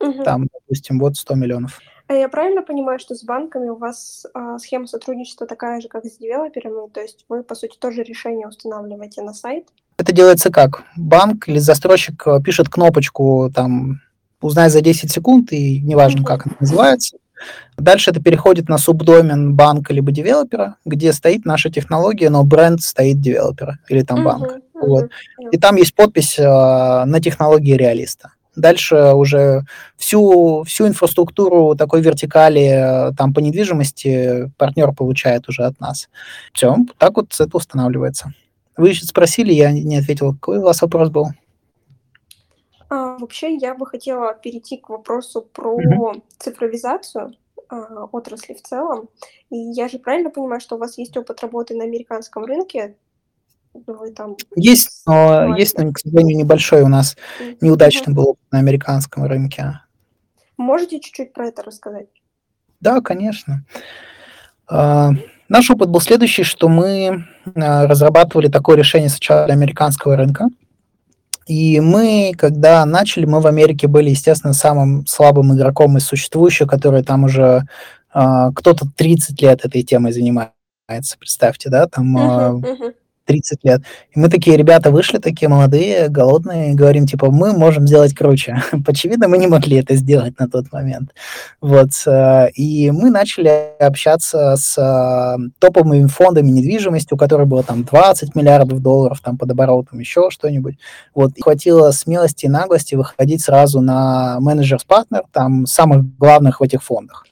Mm-hmm. 0.00 0.24
Там, 0.24 0.46
допустим, 0.52 0.98
вот 1.00 1.16
100 1.16 1.34
миллионов. 1.34 1.80
А 2.08 2.14
я 2.14 2.28
правильно 2.28 2.62
понимаю, 2.62 2.98
что 2.98 3.14
с 3.14 3.24
банками 3.24 3.68
у 3.68 3.76
вас 3.76 4.26
а, 4.32 4.58
схема 4.58 4.86
сотрудничества 4.86 5.46
такая 5.46 5.80
же, 5.80 5.88
как 5.88 6.04
с 6.04 6.18
девелоперами? 6.18 6.88
То 6.88 7.00
есть 7.00 7.24
вы, 7.28 7.42
по 7.42 7.54
сути, 7.54 7.76
тоже 7.78 8.04
решение 8.04 8.46
устанавливаете 8.46 9.22
на 9.22 9.34
сайт? 9.34 9.66
Это 9.98 10.12
делается 10.12 10.50
как? 10.50 10.84
Банк 10.96 11.48
или 11.48 11.58
застройщик 11.58 12.26
э, 12.26 12.40
пишет 12.44 12.68
кнопочку, 12.68 13.50
там, 13.52 14.00
узнай 14.40 14.68
за 14.70 14.82
10 14.82 15.10
секунд, 15.10 15.52
и 15.52 15.80
неважно, 15.80 16.24
как 16.24 16.46
она 16.46 16.56
называется. 16.60 17.16
Дальше 17.76 18.10
это 18.10 18.22
переходит 18.22 18.68
на 18.68 18.78
субдомен 18.78 19.54
банка 19.54 19.92
либо 19.92 20.12
девелопера, 20.12 20.76
где 20.84 21.12
стоит 21.12 21.44
наша 21.44 21.70
технология, 21.70 22.30
но 22.30 22.44
бренд 22.44 22.80
стоит 22.82 23.20
девелопера 23.20 23.78
или 23.88 24.02
там 24.02 24.20
uh-huh, 24.20 24.24
банк. 24.24 24.46
Uh-huh. 24.46 24.86
Вот. 24.86 25.10
И 25.50 25.58
там 25.58 25.76
есть 25.76 25.94
подпись 25.94 26.38
э, 26.38 26.44
на 26.44 27.20
технологии 27.20 27.74
реалиста. 27.74 28.32
Дальше 28.56 29.12
уже 29.14 29.62
всю, 29.96 30.64
всю 30.64 30.88
инфраструктуру 30.88 31.76
такой 31.76 32.00
вертикали 32.00 33.12
там 33.16 33.32
по 33.34 33.40
недвижимости 33.40 34.50
партнер 34.56 34.92
получает 34.92 35.48
уже 35.48 35.64
от 35.64 35.78
нас. 35.78 36.08
Все, 36.52 36.76
так 36.98 37.16
вот 37.16 37.38
это 37.38 37.56
устанавливается. 37.56 38.32
Вы 38.76 38.90
еще 38.90 39.04
спросили, 39.04 39.52
я 39.52 39.72
не 39.72 39.98
ответил. 39.98 40.32
Какой 40.32 40.58
у 40.58 40.62
вас 40.62 40.82
вопрос 40.82 41.10
был? 41.10 41.28
А, 42.88 43.16
вообще, 43.18 43.54
я 43.54 43.74
бы 43.74 43.86
хотела 43.86 44.34
перейти 44.34 44.76
к 44.76 44.90
вопросу 44.90 45.42
про 45.42 45.78
mm-hmm. 45.78 46.22
цифровизацию 46.38 47.34
а, 47.68 48.04
отрасли 48.12 48.54
в 48.54 48.62
целом. 48.62 49.08
И 49.50 49.56
я 49.56 49.88
же 49.88 49.98
правильно 49.98 50.30
понимаю, 50.30 50.60
что 50.60 50.76
у 50.76 50.78
вас 50.78 50.98
есть 50.98 51.16
опыт 51.16 51.40
работы 51.40 51.74
на 51.74 51.84
американском 51.84 52.44
рынке, 52.44 52.96
там... 54.14 54.36
Есть, 54.54 55.02
но, 55.06 55.56
есть, 55.56 55.78
но, 55.78 55.92
к 55.92 55.98
сожалению, 55.98 56.36
небольшой 56.36 56.82
у 56.82 56.88
нас 56.88 57.16
неудачный 57.60 58.14
был 58.14 58.38
на 58.50 58.58
американском 58.58 59.24
рынке. 59.24 59.80
Можете 60.56 61.00
чуть-чуть 61.00 61.32
про 61.32 61.48
это 61.48 61.62
рассказать? 61.62 62.06
Да, 62.80 63.00
конечно. 63.00 63.64
Uh, 64.70 65.12
наш 65.48 65.70
опыт 65.70 65.88
был 65.88 66.00
следующий, 66.00 66.42
что 66.42 66.68
мы 66.68 67.24
uh, 67.44 67.86
разрабатывали 67.86 68.48
такое 68.48 68.76
решение 68.76 69.08
сначала 69.08 69.46
для 69.46 69.54
американского 69.54 70.16
рынка. 70.16 70.48
И 71.46 71.78
мы, 71.78 72.32
когда 72.36 72.84
начали, 72.84 73.24
мы 73.24 73.40
в 73.40 73.46
Америке 73.46 73.86
были, 73.86 74.10
естественно, 74.10 74.52
самым 74.52 75.06
слабым 75.06 75.54
игроком 75.54 75.96
из 75.96 76.04
существующих, 76.04 76.68
которые 76.68 77.04
там 77.04 77.22
уже 77.22 77.62
а, 78.18 78.50
кто-то 78.52 78.86
30 78.96 79.40
лет 79.42 79.64
этой 79.64 79.82
темой 79.82 80.12
занимается, 80.12 81.18
представьте, 81.18 81.68
да, 81.68 81.86
там 81.86 82.16
uh-huh, 82.16 82.60
uh-huh. 82.60 82.94
30 83.26 83.64
лет. 83.64 83.82
И 84.14 84.18
мы 84.18 84.28
такие 84.28 84.56
ребята 84.56 84.90
вышли, 84.90 85.18
такие 85.18 85.48
молодые, 85.48 86.08
голодные, 86.08 86.72
и 86.72 86.74
говорим, 86.74 87.06
типа, 87.06 87.30
мы 87.30 87.52
можем 87.52 87.86
сделать 87.86 88.14
круче. 88.14 88.62
Очевидно, 88.86 89.28
мы 89.28 89.38
не 89.38 89.46
могли 89.46 89.78
это 89.78 89.94
сделать 89.96 90.38
на 90.38 90.48
тот 90.48 90.72
момент. 90.72 91.12
Вот. 91.60 91.90
Э, 92.06 92.48
и 92.50 92.90
мы 92.90 93.10
начали 93.10 93.74
общаться 93.78 94.56
с 94.56 94.78
э, 94.78 95.50
топовыми 95.58 96.06
фондами 96.06 96.50
недвижимости, 96.50 97.12
у 97.12 97.16
которых 97.16 97.48
было 97.48 97.62
там 97.62 97.84
20 97.84 98.34
миллиардов 98.34 98.80
долларов 98.80 99.20
там 99.20 99.36
под 99.36 99.50
оборотом, 99.50 99.98
еще 99.98 100.30
что-нибудь. 100.30 100.78
Вот. 101.14 101.32
И 101.36 101.42
хватило 101.42 101.90
смелости 101.90 102.46
и 102.46 102.48
наглости 102.48 102.94
выходить 102.94 103.42
сразу 103.42 103.80
на 103.80 104.38
менеджерс 104.40 104.84
партнер, 104.84 105.22
там 105.32 105.66
самых 105.66 106.16
главных 106.18 106.60
в 106.60 106.62
этих 106.62 106.82
фондах. 106.82 107.24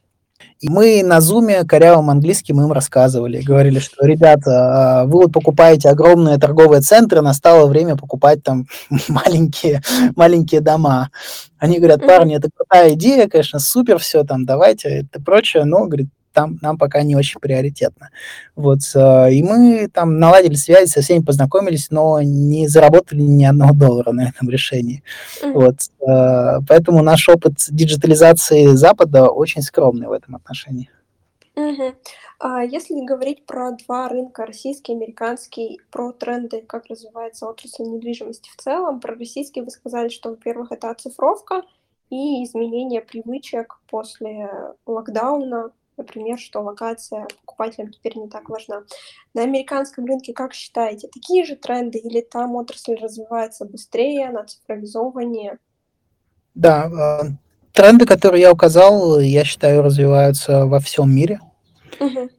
И 0.65 0.71
мы 0.71 1.03
на 1.03 1.21
зуме 1.21 1.65
корявым 1.65 2.09
английским 2.09 2.59
им 2.59 2.73
рассказывали, 2.73 3.43
говорили, 3.43 3.79
что, 3.81 4.07
ребята, 4.07 5.03
а, 5.03 5.05
вы 5.05 5.25
вот 5.25 5.33
покупаете 5.33 5.91
огромные 5.91 6.39
торговые 6.39 6.81
центры, 6.81 7.21
настало 7.21 7.67
время 7.67 7.97
покупать 7.97 8.43
там 8.43 8.65
маленькие, 9.09 9.83
маленькие 10.17 10.63
дома. 10.63 11.11
Они 11.59 11.79
говорят, 11.79 12.01
парни, 12.07 12.37
это 12.37 12.49
крутая 12.51 12.95
идея, 12.95 13.29
конечно, 13.29 13.59
супер 13.59 13.99
все 13.99 14.25
там, 14.25 14.47
давайте, 14.47 14.89
это 14.89 15.23
прочее, 15.23 15.67
но, 15.67 15.85
говорит, 15.85 16.09
там 16.35 16.59
нам 16.61 16.77
пока 16.77 17.03
не 17.03 17.17
очень 17.17 17.41
приоритетно. 17.41 18.11
Вот, 18.57 18.81
э, 18.95 19.33
и 19.33 19.43
мы 19.43 19.89
там 19.89 20.19
наладили 20.19 20.55
связи, 20.55 20.91
со 20.91 21.01
всеми 21.01 21.25
познакомились, 21.25 21.91
но 21.91 22.21
не 22.21 22.69
заработали 22.69 23.23
ни 23.23 23.45
одного 23.45 23.73
доллара 23.73 24.13
на 24.13 24.29
этом 24.29 24.51
решении. 24.51 25.03
Mm-hmm. 25.43 25.53
Вот, 25.53 25.77
э, 26.07 26.61
поэтому 26.69 27.03
наш 27.03 27.29
опыт 27.29 27.55
диджитализации 27.71 28.67
Запада 28.75 29.31
очень 29.31 29.63
скромный 29.63 30.09
в 30.09 30.13
этом 30.13 30.37
отношении. 30.37 30.91
А 32.41 32.63
если 32.63 33.07
говорить 33.07 33.47
про 33.47 33.71
два 33.73 34.09
рынка, 34.09 34.45
российский 34.45 34.93
и 34.93 34.97
американский, 34.97 35.81
про 35.91 36.13
тренды, 36.13 36.63
как 36.63 36.87
развивается 36.87 37.47
отрасль 37.47 37.85
недвижимости 37.85 38.51
в 38.51 38.61
целом, 38.61 39.01
про 39.01 39.15
российский 39.15 39.63
вы 39.63 39.71
сказали, 39.71 40.09
что, 40.09 40.31
во-первых, 40.31 40.73
это 40.73 40.91
оцифровка 40.91 41.63
и 42.11 42.45
изменение 42.45 43.01
привычек 43.01 43.79
после 43.89 44.51
локдауна, 44.85 45.71
например, 45.97 46.39
что 46.39 46.61
локация 46.61 47.27
покупателям 47.41 47.93
теперь 47.93 48.17
не 48.17 48.29
так 48.29 48.49
важна. 48.49 48.83
На 49.35 49.43
американском 49.43 50.05
рынке, 50.07 50.33
как 50.33 50.55
считаете, 50.55 51.09
такие 51.09 51.45
же 51.45 51.57
тренды 51.57 51.99
или 51.99 52.21
там 52.21 52.55
отрасль 52.57 52.95
развивается 52.95 53.65
быстрее, 53.65 54.29
она 54.29 54.45
цифровизованнее? 54.45 55.59
Да, 56.55 56.85
а, 56.85 57.21
тренды, 57.73 58.07
которые 58.07 58.43
я 58.43 58.53
указал, 58.53 59.21
я 59.21 59.45
считаю, 59.45 59.83
развиваются 59.83 60.67
во 60.67 60.79
всем 60.81 61.15
мире. 61.15 61.41
Угу. 62.01 62.31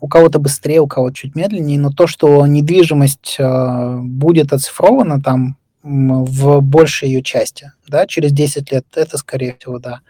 У 0.00 0.06
кого-то 0.06 0.38
быстрее, 0.38 0.80
у 0.80 0.86
кого-то 0.86 1.16
чуть 1.16 1.34
медленнее, 1.34 1.78
но 1.78 1.90
то, 1.90 2.06
что 2.06 2.46
недвижимость 2.46 3.36
а, 3.40 3.98
будет 4.00 4.52
оцифрована 4.52 5.20
там 5.20 5.56
в 5.84 6.60
большей 6.60 7.10
ее 7.10 7.22
части, 7.22 7.72
да, 7.86 8.06
через 8.06 8.32
10 8.32 8.72
лет, 8.72 8.86
это 8.94 9.18
скорее 9.18 9.54
всего, 9.58 9.78
да. 9.78 10.00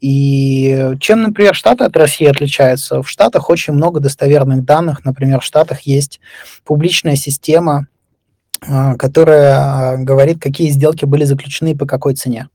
И 0.00 0.96
чем, 0.98 1.22
например, 1.22 1.54
Штаты 1.54 1.84
от 1.84 1.96
России 1.96 2.26
отличаются? 2.26 3.02
В 3.02 3.08
Штатах 3.08 3.48
очень 3.48 3.72
много 3.72 4.00
достоверных 4.00 4.64
данных. 4.64 5.04
Например, 5.04 5.38
в 5.38 5.44
Штатах 5.44 5.82
есть 5.82 6.18
публичная 6.64 7.14
система, 7.14 7.86
а, 8.60 8.96
которая 8.96 9.96
говорит, 9.98 10.42
какие 10.42 10.70
сделки 10.70 11.04
были 11.04 11.24
заключены 11.24 11.70
и 11.70 11.76
по 11.76 11.86
какой 11.86 12.14
цене. 12.16 12.48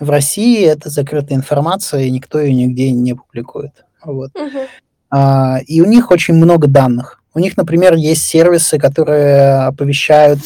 В 0.00 0.10
России 0.10 0.64
это 0.64 0.90
закрытая 0.90 1.38
информация, 1.38 2.02
и 2.02 2.10
никто 2.10 2.40
ее 2.40 2.54
нигде 2.54 2.90
не 2.90 3.14
публикует. 3.14 3.84
Вот. 4.04 4.32
Uh-huh. 4.34 5.62
И 5.66 5.80
у 5.82 5.84
них 5.84 6.10
очень 6.10 6.34
много 6.34 6.66
данных. 6.66 7.19
У 7.32 7.38
них, 7.38 7.56
например, 7.56 7.94
есть 7.94 8.22
сервисы, 8.22 8.78
которые 8.78 9.66
оповещают, 9.66 10.40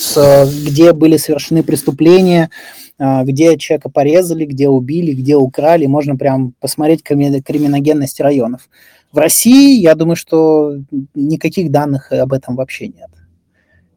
где 0.66 0.93
были 0.93 1.16
совершены 1.16 1.62
преступления, 1.62 2.51
а, 2.99 3.24
где 3.24 3.57
человека 3.57 3.89
порезали, 3.89 4.45
где 4.45 4.68
убили, 4.68 5.14
где 5.14 5.37
украли. 5.37 5.87
Можно 5.87 6.16
прям 6.16 6.53
посмотреть 6.61 7.03
криминогенность 7.03 8.20
районов. 8.20 8.68
В 9.12 9.18
России, 9.18 9.80
я 9.80 9.95
думаю, 9.95 10.16
что 10.16 10.76
никаких 11.14 11.70
данных 11.70 12.12
об 12.12 12.32
этом 12.32 12.57
вообще 12.57 12.89
нет. 12.89 13.11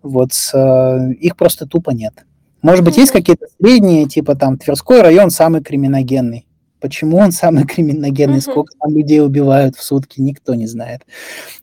Вот 0.01 0.31
э, 0.53 1.11
их 1.19 1.35
просто 1.35 1.65
тупо 1.65 1.91
нет. 1.91 2.13
Может 2.61 2.83
быть, 2.83 2.97
есть 2.97 3.11
какие-то 3.11 3.47
средние, 3.59 4.07
типа 4.07 4.35
там 4.35 4.57
Тверской 4.57 5.01
район 5.01 5.29
самый 5.29 5.61
криминогенный. 5.61 6.47
Почему 6.80 7.17
он 7.17 7.32
самый 7.32 7.65
криминогенный, 7.65 8.41
сколько 8.41 8.73
там 8.80 8.95
людей 8.95 9.21
убивают 9.21 9.75
в 9.75 9.84
сутки, 9.84 10.21
никто 10.21 10.55
не 10.55 10.67
знает. 10.67 11.05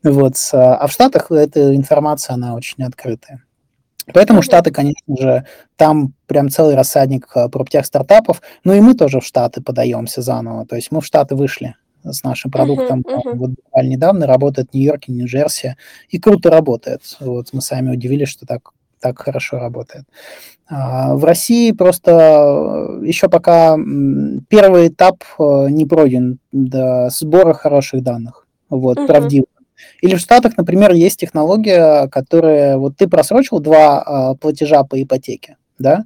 Вот. 0.02 0.34
А 0.52 0.86
в 0.86 0.92
Штатах 0.92 1.30
эта 1.30 1.74
информация, 1.74 2.34
она 2.34 2.54
очень 2.54 2.84
открытая. 2.84 3.42
Поэтому 4.12 4.42
Штаты, 4.42 4.70
конечно 4.70 5.16
же, 5.16 5.46
там 5.76 6.12
прям 6.26 6.50
целый 6.50 6.74
рассадник 6.74 7.26
э, 7.34 7.48
проптех 7.48 7.86
стартапов. 7.86 8.42
Ну 8.62 8.74
и 8.74 8.80
мы 8.80 8.94
тоже 8.94 9.20
в 9.20 9.24
Штаты 9.24 9.62
подаемся 9.62 10.20
заново. 10.20 10.66
То 10.66 10.76
есть 10.76 10.90
мы 10.90 11.00
в 11.00 11.06
Штаты 11.06 11.36
вышли 11.36 11.74
с 12.02 12.22
нашим 12.22 12.50
продуктом. 12.50 13.00
Uh-huh, 13.00 13.22
uh-huh. 13.24 13.36
Вот 13.36 13.50
буквально 13.52 13.88
недавно 13.88 14.26
работает 14.26 14.70
в 14.70 14.74
Нью-Йорке, 14.74 15.12
Нью-Джерси. 15.12 15.76
И 16.10 16.18
круто 16.18 16.50
работает. 16.50 17.00
Вот 17.20 17.48
мы 17.52 17.62
сами 17.62 17.92
удивились, 17.92 18.28
что 18.28 18.44
так, 18.44 18.72
так 19.05 19.18
хорошо 19.18 19.59
работает. 19.59 20.05
А 20.66 21.14
в 21.14 21.24
России 21.24 21.72
просто 21.72 22.11
э, 22.11 23.07
еще 23.07 23.28
пока 23.28 23.76
первый 24.48 24.88
этап 24.88 25.22
э, 25.38 25.66
не 25.68 25.84
пройден 25.84 26.38
до 26.52 27.11
сбора 27.11 27.52
хороших 27.52 28.02
данных. 28.02 28.46
Вот, 28.70 28.96
uh-huh. 28.96 29.07
правдивых. 29.07 29.48
Или 30.00 30.14
в 30.14 30.20
Штатах, 30.20 30.57
например, 30.57 30.92
есть 30.92 31.20
технология, 31.20 32.09
которая... 32.09 32.78
Вот 32.78 32.96
ты 32.96 33.07
просрочил 33.07 33.59
два 33.59 34.02
а, 34.02 34.34
платежа 34.34 34.82
по 34.84 35.02
ипотеке, 35.02 35.57
да? 35.78 36.05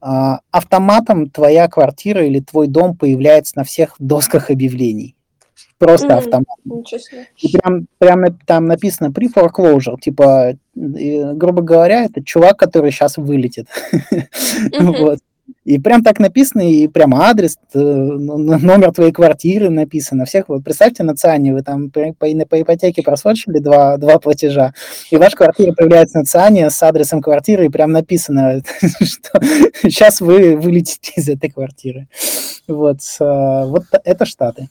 А, 0.00 0.40
автоматом 0.50 1.30
твоя 1.30 1.68
квартира 1.68 2.26
или 2.26 2.40
твой 2.40 2.66
дом 2.66 2.96
появляется 2.96 3.54
на 3.56 3.64
всех 3.64 3.94
досках 3.98 4.50
объявлений. 4.50 5.13
Просто 5.84 6.06
mm-hmm. 6.06 6.18
автоматом. 6.18 6.84
И 7.38 7.52
прям, 7.52 7.86
прям 7.98 8.38
там 8.46 8.66
написано 8.66 9.08
pre-foreclosure, 9.08 10.00
типа, 10.00 10.56
и, 10.74 11.22
грубо 11.34 11.60
говоря, 11.60 12.04
это 12.04 12.24
чувак, 12.24 12.56
который 12.58 12.90
сейчас 12.90 13.16
вылетит. 13.18 13.68
Mm-hmm. 14.64 14.98
вот. 14.98 15.18
И 15.64 15.78
прям 15.78 16.02
так 16.02 16.18
написано, 16.18 16.60
и 16.62 16.88
прям 16.88 17.14
адрес, 17.14 17.58
э, 17.74 17.78
номер 17.78 18.92
твоей 18.92 19.12
квартиры 19.12 19.70
написано. 19.70 20.24
Всех, 20.24 20.48
вот 20.48 20.62
представьте 20.62 21.02
на 21.02 21.16
ЦИАНе, 21.16 21.54
вы 21.54 21.62
там 21.62 21.90
по, 21.90 22.00
по, 22.12 22.26
по 22.46 22.62
ипотеке 22.62 23.02
просрочили 23.02 23.58
два, 23.58 23.96
два 23.96 24.18
платежа, 24.18 24.72
и 25.10 25.16
ваша 25.16 25.36
квартира 25.36 25.72
появляется 25.72 26.18
на 26.18 26.24
ЦИАНе 26.24 26.70
с 26.70 26.82
адресом 26.82 27.20
квартиры, 27.22 27.66
и 27.66 27.70
прям 27.70 27.92
написано, 27.92 28.62
что 28.80 29.40
сейчас 29.82 30.20
вы 30.20 30.56
вылетите 30.56 31.12
из 31.16 31.28
этой 31.28 31.50
квартиры. 31.50 32.08
Вот, 32.68 32.98
э, 33.20 33.64
вот 33.66 33.84
это 34.04 34.26
Штаты. 34.26 34.68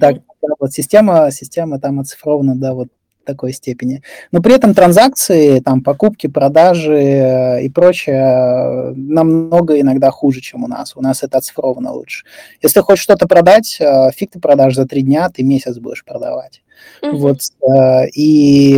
Так, 0.00 0.16
вот 0.58 0.72
система, 0.72 1.30
система 1.30 1.78
там 1.78 2.00
оцифрована, 2.00 2.56
да, 2.56 2.74
вот 2.74 2.88
такой 3.24 3.52
степени. 3.52 4.02
Но 4.32 4.40
при 4.40 4.54
этом 4.54 4.74
транзакции, 4.74 5.60
там, 5.60 5.82
покупки, 5.82 6.26
продажи 6.26 6.96
э, 6.96 7.62
и 7.62 7.68
прочее 7.68 8.16
э, 8.16 8.92
намного 8.96 9.80
иногда 9.80 10.10
хуже, 10.10 10.40
чем 10.40 10.64
у 10.64 10.68
нас. 10.68 10.96
У 10.96 11.02
нас 11.02 11.22
это 11.22 11.38
оцифровано 11.38 11.92
лучше. 11.92 12.24
Если 12.62 12.80
хочешь 12.80 13.02
что-то 13.02 13.26
продать, 13.26 13.76
э, 13.80 14.10
фиг 14.14 14.32
ты 14.32 14.40
продашь 14.40 14.74
за 14.74 14.86
три 14.86 15.02
дня, 15.02 15.28
ты 15.30 15.42
месяц 15.42 15.78
будешь 15.78 16.04
продавать. 16.04 16.62
Uh-huh. 17.02 17.12
Вот, 17.12 17.38
и 18.16 18.74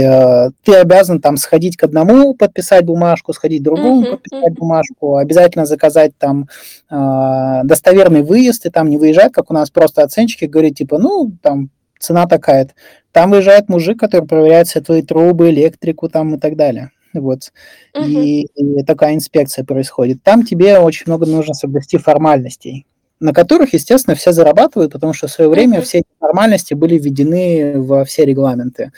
ты 0.65 0.75
обязан 0.75 1.19
там 1.19 1.39
сходить 1.39 1.79
к 1.79 1.83
одному, 1.85 2.35
подписать 2.35 2.85
бумажку, 2.85 3.33
сходить 3.33 3.63
к 3.63 3.65
другому, 3.65 4.03
uh-huh. 4.03 4.11
подписать 4.11 4.53
бумажку, 4.53 5.17
обязательно 5.17 5.65
заказать 5.65 6.13
там 6.19 6.47
достоверный 6.91 8.23
выезд, 8.23 8.67
и 8.67 8.71
там 8.71 8.91
не 8.91 8.99
выезжать, 8.99 9.33
как 9.33 9.51
у 9.51 9.55
нас 9.55 9.71
просто 9.71 10.03
оценщики 10.03 10.45
говорят, 10.45 10.75
типа, 10.75 10.99
ну, 10.99 11.33
там, 11.43 11.71
цена 11.99 12.27
такая-то. 12.27 12.75
Там 13.13 13.31
выезжает 13.31 13.69
мужик, 13.69 13.99
который 13.99 14.27
проверяет 14.27 14.69
все 14.69 14.81
твои 14.81 15.03
трубы, 15.03 15.51
электрику 15.51 16.09
там 16.09 16.35
и 16.35 16.39
так 16.39 16.57
далее. 16.57 16.91
Вот. 17.13 17.53
Uh-huh. 17.95 18.07
И, 18.07 18.43
и 18.55 18.83
такая 18.85 19.15
инспекция 19.15 19.65
происходит. 19.65 20.23
Там 20.23 20.45
тебе 20.45 20.79
очень 20.79 21.05
много 21.07 21.25
нужно 21.27 21.55
соблюсти 21.55 21.97
формальностей, 21.97 22.87
на 23.21 23.33
которых, 23.33 23.73
естественно, 23.73 24.15
все 24.15 24.33
зарабатывают, 24.33 24.93
потому 24.93 25.15
что 25.15 25.27
в 25.27 25.33
свое 25.33 25.49
время 25.49 25.79
uh-huh. 25.79 25.83
все 25.83 25.99
эти 25.99 26.09
формальности 26.21 26.75
были 26.75 26.99
введены 26.99 27.81
во 27.81 28.05
все 28.05 28.25
регламенты. 28.25 28.93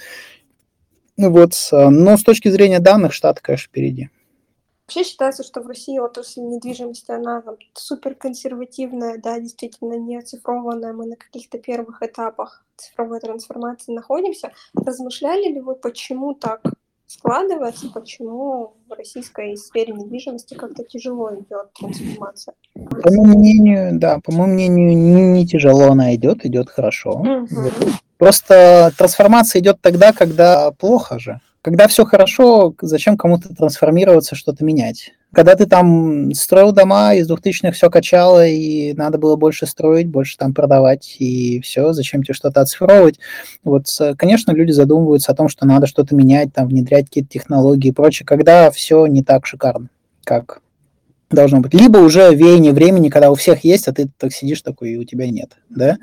Ну 1.16 1.30
вот, 1.30 1.54
но 1.72 2.16
с 2.16 2.22
точки 2.22 2.48
зрения 2.48 2.78
данных, 2.78 3.12
штат, 3.12 3.40
конечно, 3.40 3.68
впереди. 3.68 4.08
Вообще 4.88 5.04
считается, 5.04 5.42
что 5.42 5.60
в 5.60 5.66
России 5.66 5.98
отрасль 5.98 6.40
недвижимости, 6.40 7.10
она 7.10 7.42
там, 7.42 7.56
супер 7.74 8.14
консервативная, 8.14 9.18
да, 9.22 9.38
действительно 9.38 9.98
не 9.98 10.16
оцифрованная. 10.16 10.94
Мы 10.94 11.04
на 11.04 11.16
каких-то 11.16 11.58
первых 11.58 12.02
этапах 12.02 12.64
цифровой 12.74 13.20
трансформации 13.20 13.92
находимся. 13.92 14.50
Размышляли 14.72 15.52
ли 15.52 15.60
вы, 15.60 15.74
почему 15.74 16.32
так 16.32 16.62
складывается, 17.06 17.90
почему 17.92 18.76
в 18.88 18.94
российской 18.94 19.58
сфере 19.58 19.92
недвижимости 19.92 20.54
как-то 20.54 20.84
тяжело 20.84 21.34
идет 21.34 21.70
трансформация? 21.78 22.54
По 22.72 23.10
моему 23.10 23.38
мнению, 23.38 23.98
да, 23.98 24.20
по 24.24 24.32
моему 24.32 24.54
мнению, 24.54 24.96
не, 24.96 25.32
не 25.32 25.46
тяжело 25.46 25.88
она 25.90 26.14
идет, 26.14 26.46
идет 26.46 26.70
хорошо. 26.70 27.10
Угу. 27.10 27.46
Просто 28.16 28.90
трансформация 28.96 29.60
идет 29.60 29.82
тогда, 29.82 30.14
когда 30.14 30.70
плохо 30.70 31.18
же. 31.18 31.42
Когда 31.62 31.88
все 31.88 32.04
хорошо, 32.04 32.74
зачем 32.80 33.16
кому-то 33.16 33.54
трансформироваться, 33.54 34.36
что-то 34.36 34.64
менять? 34.64 35.12
Когда 35.32 35.56
ты 35.56 35.66
там 35.66 36.32
строил 36.32 36.72
дома, 36.72 37.14
из 37.14 37.30
2000-х 37.30 37.72
все 37.72 37.90
качало, 37.90 38.46
и 38.46 38.94
надо 38.94 39.18
было 39.18 39.36
больше 39.36 39.66
строить, 39.66 40.08
больше 40.08 40.38
там 40.38 40.54
продавать, 40.54 41.16
и 41.18 41.60
все, 41.60 41.92
зачем 41.92 42.22
тебе 42.22 42.32
что-то 42.32 42.60
оцифровывать? 42.60 43.18
Вот, 43.64 43.86
конечно, 44.16 44.52
люди 44.52 44.70
задумываются 44.70 45.32
о 45.32 45.34
том, 45.34 45.48
что 45.48 45.66
надо 45.66 45.86
что-то 45.86 46.14
менять, 46.14 46.54
там, 46.54 46.68
внедрять 46.68 47.06
какие-то 47.06 47.30
технологии 47.30 47.88
и 47.88 47.92
прочее, 47.92 48.24
когда 48.24 48.70
все 48.70 49.06
не 49.06 49.22
так 49.22 49.44
шикарно, 49.44 49.90
как 50.24 50.62
должно 51.30 51.60
быть. 51.60 51.74
Либо 51.74 51.98
уже 51.98 52.34
веяние 52.34 52.72
времени, 52.72 53.10
когда 53.10 53.30
у 53.30 53.34
всех 53.34 53.64
есть, 53.64 53.86
а 53.88 53.92
ты 53.92 54.08
так 54.16 54.32
сидишь 54.32 54.62
такой, 54.62 54.92
и 54.92 54.96
у 54.96 55.04
тебя 55.04 55.28
нет, 55.28 55.58
да? 55.68 55.98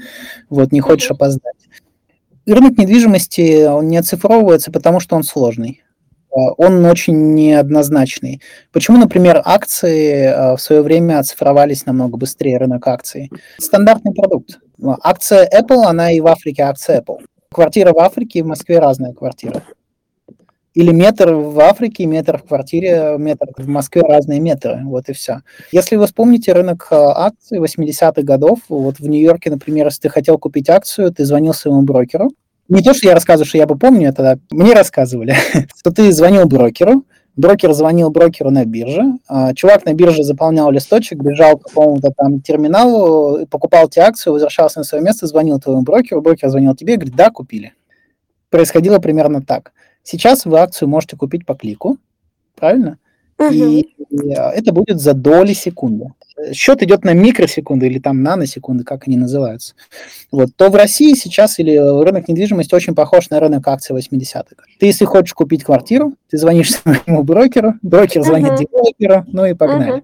Вот, 0.49 0.71
не 0.71 0.81
хочешь 0.81 1.09
опоздать 1.09 1.55
рынок 2.53 2.77
недвижимости 2.77 3.65
он 3.65 3.87
не 3.87 3.97
оцифровывается, 3.97 4.71
потому 4.71 4.99
что 4.99 5.15
он 5.15 5.23
сложный. 5.23 5.83
А, 6.35 6.51
он 6.57 6.85
очень 6.85 7.33
неоднозначный. 7.33 8.41
Почему, 8.71 8.97
например, 8.97 9.41
акции 9.43 10.25
а, 10.25 10.55
в 10.55 10.61
свое 10.61 10.81
время 10.81 11.19
оцифровались 11.19 11.85
намного 11.85 12.17
быстрее, 12.17 12.57
рынок 12.57 12.85
акций? 12.87 13.31
Стандартный 13.57 14.13
продукт. 14.13 14.59
Акция 15.01 15.49
Apple, 15.49 15.85
она 15.85 16.11
и 16.11 16.19
в 16.19 16.27
Африке 16.27 16.63
акция 16.63 17.01
Apple. 17.01 17.19
Квартира 17.51 17.93
в 17.93 17.99
Африке 17.99 18.39
и 18.39 18.41
в 18.41 18.47
Москве 18.47 18.79
разная 18.79 19.13
квартира. 19.13 19.63
Или 20.75 20.91
метр 20.91 21.33
в 21.33 21.57
Африке, 21.61 22.05
метр 22.05 22.37
в 22.37 22.43
квартире, 22.43 23.15
метр 23.17 23.47
в 23.57 23.67
Москве, 23.67 24.01
разные 24.01 24.41
метры. 24.41 24.81
Вот 24.83 25.07
и 25.07 25.13
все. 25.13 25.39
Если 25.71 25.95
вы 25.95 26.05
вспомните 26.05 26.51
рынок 26.51 26.87
а, 26.91 27.27
акций 27.27 27.59
80-х 27.59 28.21
годов, 28.23 28.59
вот 28.67 28.99
в 28.99 29.07
Нью-Йорке, 29.07 29.49
например, 29.49 29.85
если 29.85 30.01
ты 30.01 30.09
хотел 30.09 30.37
купить 30.37 30.69
акцию, 30.69 31.13
ты 31.13 31.23
звонил 31.23 31.53
своему 31.53 31.83
брокеру. 31.83 32.29
Не 32.67 32.81
то, 32.81 32.93
что 32.93 33.07
я 33.07 33.13
рассказываю, 33.13 33.47
что 33.47 33.57
я 33.57 33.67
бы 33.67 33.77
помню 33.77 34.09
это, 34.09 34.37
мне 34.51 34.73
рассказывали, 34.73 35.35
что 35.79 35.91
ты 35.91 36.11
звонил 36.11 36.45
брокеру, 36.45 37.05
брокер 37.37 37.71
звонил 37.71 38.09
брокеру 38.09 38.49
на 38.49 38.65
бирже, 38.65 39.13
а 39.29 39.53
чувак 39.53 39.85
на 39.85 39.93
бирже 39.93 40.23
заполнял 40.23 40.71
листочек, 40.71 41.19
бежал 41.19 41.57
к 41.57 41.67
какому-то 41.67 42.11
там 42.17 42.41
терминалу, 42.41 43.45
покупал 43.47 43.87
тебе 43.87 44.03
акцию, 44.03 44.33
возвращался 44.33 44.79
на 44.79 44.83
свое 44.83 45.01
место, 45.01 45.25
звонил 45.27 45.57
твоему 45.57 45.83
брокеру, 45.83 46.21
брокер 46.21 46.49
звонил 46.49 46.75
тебе 46.75 46.95
и 46.95 46.97
говорит, 46.97 47.15
да, 47.15 47.29
купили. 47.29 47.73
Происходило 48.49 48.99
примерно 48.99 49.41
так. 49.41 49.71
Сейчас 50.05 50.45
вы 50.45 50.59
акцию 50.59 50.87
можете 50.87 51.17
купить 51.17 51.47
по 51.47 51.55
клику, 51.55 51.97
правильно? 52.55 52.99
Угу. 53.39 53.51
И 53.51 53.87
это 54.29 54.71
будет 54.71 54.99
за 54.99 55.13
доли 55.13 55.53
секунды. 55.53 56.13
Счет 56.53 56.83
идет 56.83 57.03
на 57.03 57.13
микросекунды 57.13 57.87
или 57.87 57.97
там 57.97 58.21
наносекунды, 58.21 58.83
как 58.83 59.07
они 59.07 59.17
называются. 59.17 59.73
Вот. 60.31 60.49
То 60.55 60.69
в 60.69 60.75
России 60.75 61.15
сейчас 61.15 61.57
или 61.57 61.75
рынок 61.75 62.27
недвижимости 62.27 62.75
очень 62.75 62.93
похож 62.93 63.31
на 63.31 63.39
рынок 63.39 63.67
акций 63.67 63.95
80-х. 63.95 64.55
Ты, 64.79 64.85
если 64.85 65.05
хочешь 65.05 65.33
купить 65.33 65.63
квартиру, 65.63 66.13
ты 66.29 66.37
звонишь 66.37 66.71
своему 66.75 67.23
брокеру, 67.23 67.73
брокер 67.81 68.23
звонит 68.23 68.51
uh-huh. 68.51 68.57
девелоперу, 68.59 69.25
ну 69.27 69.45
и 69.45 69.55
погнали. 69.55 69.99
Uh-huh. 69.99 70.03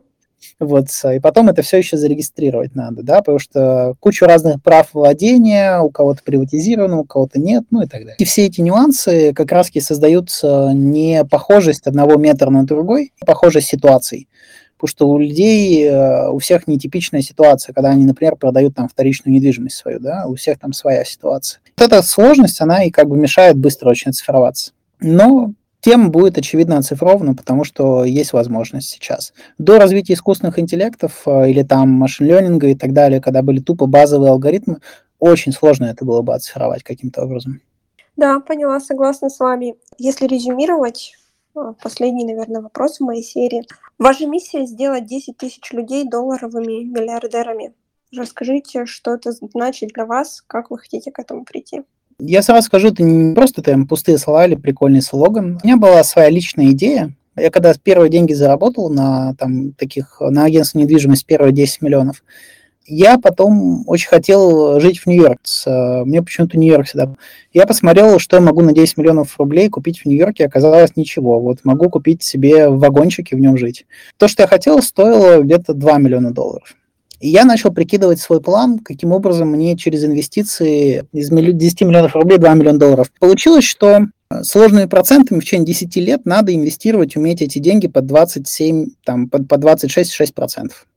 Вот, 0.60 0.88
и 1.12 1.20
потом 1.20 1.50
это 1.50 1.62
все 1.62 1.78
еще 1.78 1.98
зарегистрировать 1.98 2.76
надо, 2.76 3.04
да, 3.04 3.18
потому 3.18 3.40
что 3.40 3.96
куча 4.00 4.26
разных 4.26 4.62
прав 4.62 4.90
владения, 4.94 5.80
у 5.80 5.90
кого-то 5.90 6.22
приватизировано, 6.24 7.00
у 7.00 7.04
кого-то 7.04 7.40
нет, 7.40 7.64
ну 7.72 7.82
и 7.82 7.88
так 7.88 8.02
далее. 8.02 8.16
И 8.20 8.26
все 8.26 8.46
эти 8.46 8.62
нюансы 8.62 9.34
как 9.34 9.52
раз 9.52 9.72
создают 9.80 10.30
не 10.44 11.26
похожесть 11.26 11.88
одного 11.88 12.16
метра 12.18 12.50
на 12.50 12.66
другой, 12.66 13.14
а 13.22 13.26
похожесть 13.26 13.68
ситуаций. 13.68 14.28
Потому 14.82 14.90
что 14.90 15.10
у 15.10 15.20
людей, 15.20 15.84
э, 15.84 16.30
у 16.30 16.40
всех 16.40 16.66
нетипичная 16.68 17.22
ситуация, 17.22 17.72
когда 17.72 17.90
они, 17.92 18.04
например, 18.04 18.36
продают 18.36 18.74
там 18.74 18.90
вторичную 18.90 19.36
недвижимость 19.36 19.78
свою, 19.78 20.00
да, 20.00 20.26
у 20.26 20.34
всех 20.34 20.58
там 20.58 20.74
своя 20.74 21.06
ситуация. 21.06 21.62
Вот 21.78 21.86
эта 21.86 22.02
сложность, 22.02 22.60
она 22.62 22.84
и 22.84 22.90
как 22.90 23.08
бы 23.08 23.16
мешает 23.16 23.58
быстро 23.58 23.92
очень 23.92 24.10
оцифроваться. 24.10 24.72
Но 25.00 25.54
тема 25.82 26.10
будет 26.10 26.38
очевидно 26.38 26.78
оцифрована, 26.78 27.36
потому 27.36 27.64
что 27.64 28.06
есть 28.06 28.34
возможность 28.34 28.90
сейчас. 28.90 29.34
До 29.58 29.78
развития 29.78 30.14
искусственных 30.14 30.60
интеллектов 30.60 31.24
э, 31.26 31.50
или 31.50 31.64
там 31.64 31.90
машин-ленинга 31.90 32.68
и 32.68 32.76
так 32.76 32.94
далее, 32.94 33.20
когда 33.22 33.42
были 33.42 33.60
тупо 33.60 33.88
базовые 33.88 34.32
алгоритмы, 34.32 34.78
очень 35.20 35.52
сложно 35.52 35.86
это 35.86 36.06
было 36.06 36.22
бы 36.22 36.34
оцифровать 36.34 36.84
каким-то 36.84 37.24
образом. 37.24 37.62
Да, 38.16 38.40
поняла, 38.40 38.80
согласна 38.80 39.30
с 39.30 39.40
вами. 39.40 39.76
Если 39.98 40.28
резюмировать, 40.28 41.16
э, 41.56 41.74
последний, 41.82 42.26
наверное, 42.26 42.62
вопрос 42.62 42.98
в 42.98 43.04
моей 43.04 43.24
серии. 43.24 43.64
Ваша 43.98 44.28
миссия 44.28 44.66
сделать 44.66 45.06
10 45.06 45.38
тысяч 45.38 45.72
людей 45.72 46.08
долларовыми 46.08 46.84
миллиардерами. 46.84 47.74
Расскажите, 48.16 48.86
что 48.86 49.14
это 49.14 49.32
значит 49.32 49.92
для 49.94 50.06
вас, 50.06 50.44
как 50.46 50.70
вы 50.70 50.78
хотите 50.78 51.12
к 51.12 51.20
этому 51.20 51.46
прийти. 51.46 51.84
Я 52.24 52.44
сразу 52.44 52.68
скажу, 52.68 52.90
это 52.90 53.02
не 53.02 53.34
просто 53.34 53.64
там 53.64 53.88
пустые 53.88 54.20
слова 54.20 54.46
или 54.46 54.54
прикольный 54.54 55.02
слоган. 55.02 55.60
У 55.64 55.66
меня 55.66 55.78
была 55.78 56.04
своя 56.04 56.30
личная 56.30 56.68
идея. 56.72 57.16
Я 57.36 57.50
когда 57.50 57.74
первые 57.74 58.12
деньги 58.12 58.34
заработал 58.34 58.92
на 58.92 59.34
там 59.40 59.72
таких, 59.72 60.22
на 60.22 60.46
агентство 60.46 60.78
недвижимости 60.78 61.26
первые 61.26 61.52
10 61.52 61.82
миллионов, 61.82 62.24
я 62.86 63.18
потом 63.18 63.84
очень 63.88 64.10
хотел 64.10 64.80
жить 64.80 65.00
в 65.00 65.08
Нью-Йорке. 65.08 66.04
Мне 66.06 66.22
почему-то 66.22 66.60
Нью-Йорк 66.60 66.86
всегда... 66.86 67.16
Я 67.54 67.66
посмотрел, 67.66 68.20
что 68.20 68.36
я 68.36 68.42
могу 68.42 68.62
на 68.62 68.74
10 68.74 68.98
миллионов 68.98 69.40
рублей 69.40 69.70
купить 69.70 70.02
в 70.02 70.06
Нью-Йорке, 70.06 70.46
оказалось 70.46 70.96
ничего. 70.96 71.40
Вот 71.40 71.60
могу 71.64 71.90
купить 71.90 72.22
себе 72.22 72.70
вагончик 72.70 73.32
и 73.32 73.36
в 73.36 73.40
нем 73.40 73.58
жить. 73.58 73.86
То, 74.18 74.28
что 74.28 74.44
я 74.44 74.48
хотел, 74.48 74.82
стоило 74.84 75.42
где-то 75.42 75.74
2 75.74 75.98
миллиона 75.98 76.32
долларов. 76.32 76.76
И 77.22 77.30
я 77.30 77.46
начал 77.46 77.72
прикидывать 77.72 78.20
свой 78.20 78.42
план, 78.42 78.80
каким 78.80 79.12
образом 79.12 79.50
мне 79.50 79.78
через 79.78 80.04
инвестиции 80.04 81.06
из 81.14 81.30
10 81.30 81.82
миллионов 81.82 82.16
рублей 82.16 82.40
2 82.40 82.54
миллиона 82.56 82.80
долларов. 82.80 83.12
Получилось, 83.20 83.64
что 83.64 84.08
сложными 84.42 84.86
процентами 84.86 85.40
в 85.40 85.44
течение 85.44 85.68
10 85.68 85.96
лет 85.98 86.26
надо 86.26 86.54
инвестировать, 86.54 87.16
уметь 87.16 87.42
эти 87.42 87.60
деньги 87.60 87.88
под 87.88 88.08
27, 88.08 88.88
там, 89.06 89.30
под, 89.30 89.48
под 89.48 89.64
26-6 89.64 90.34
процентов. 90.34 90.88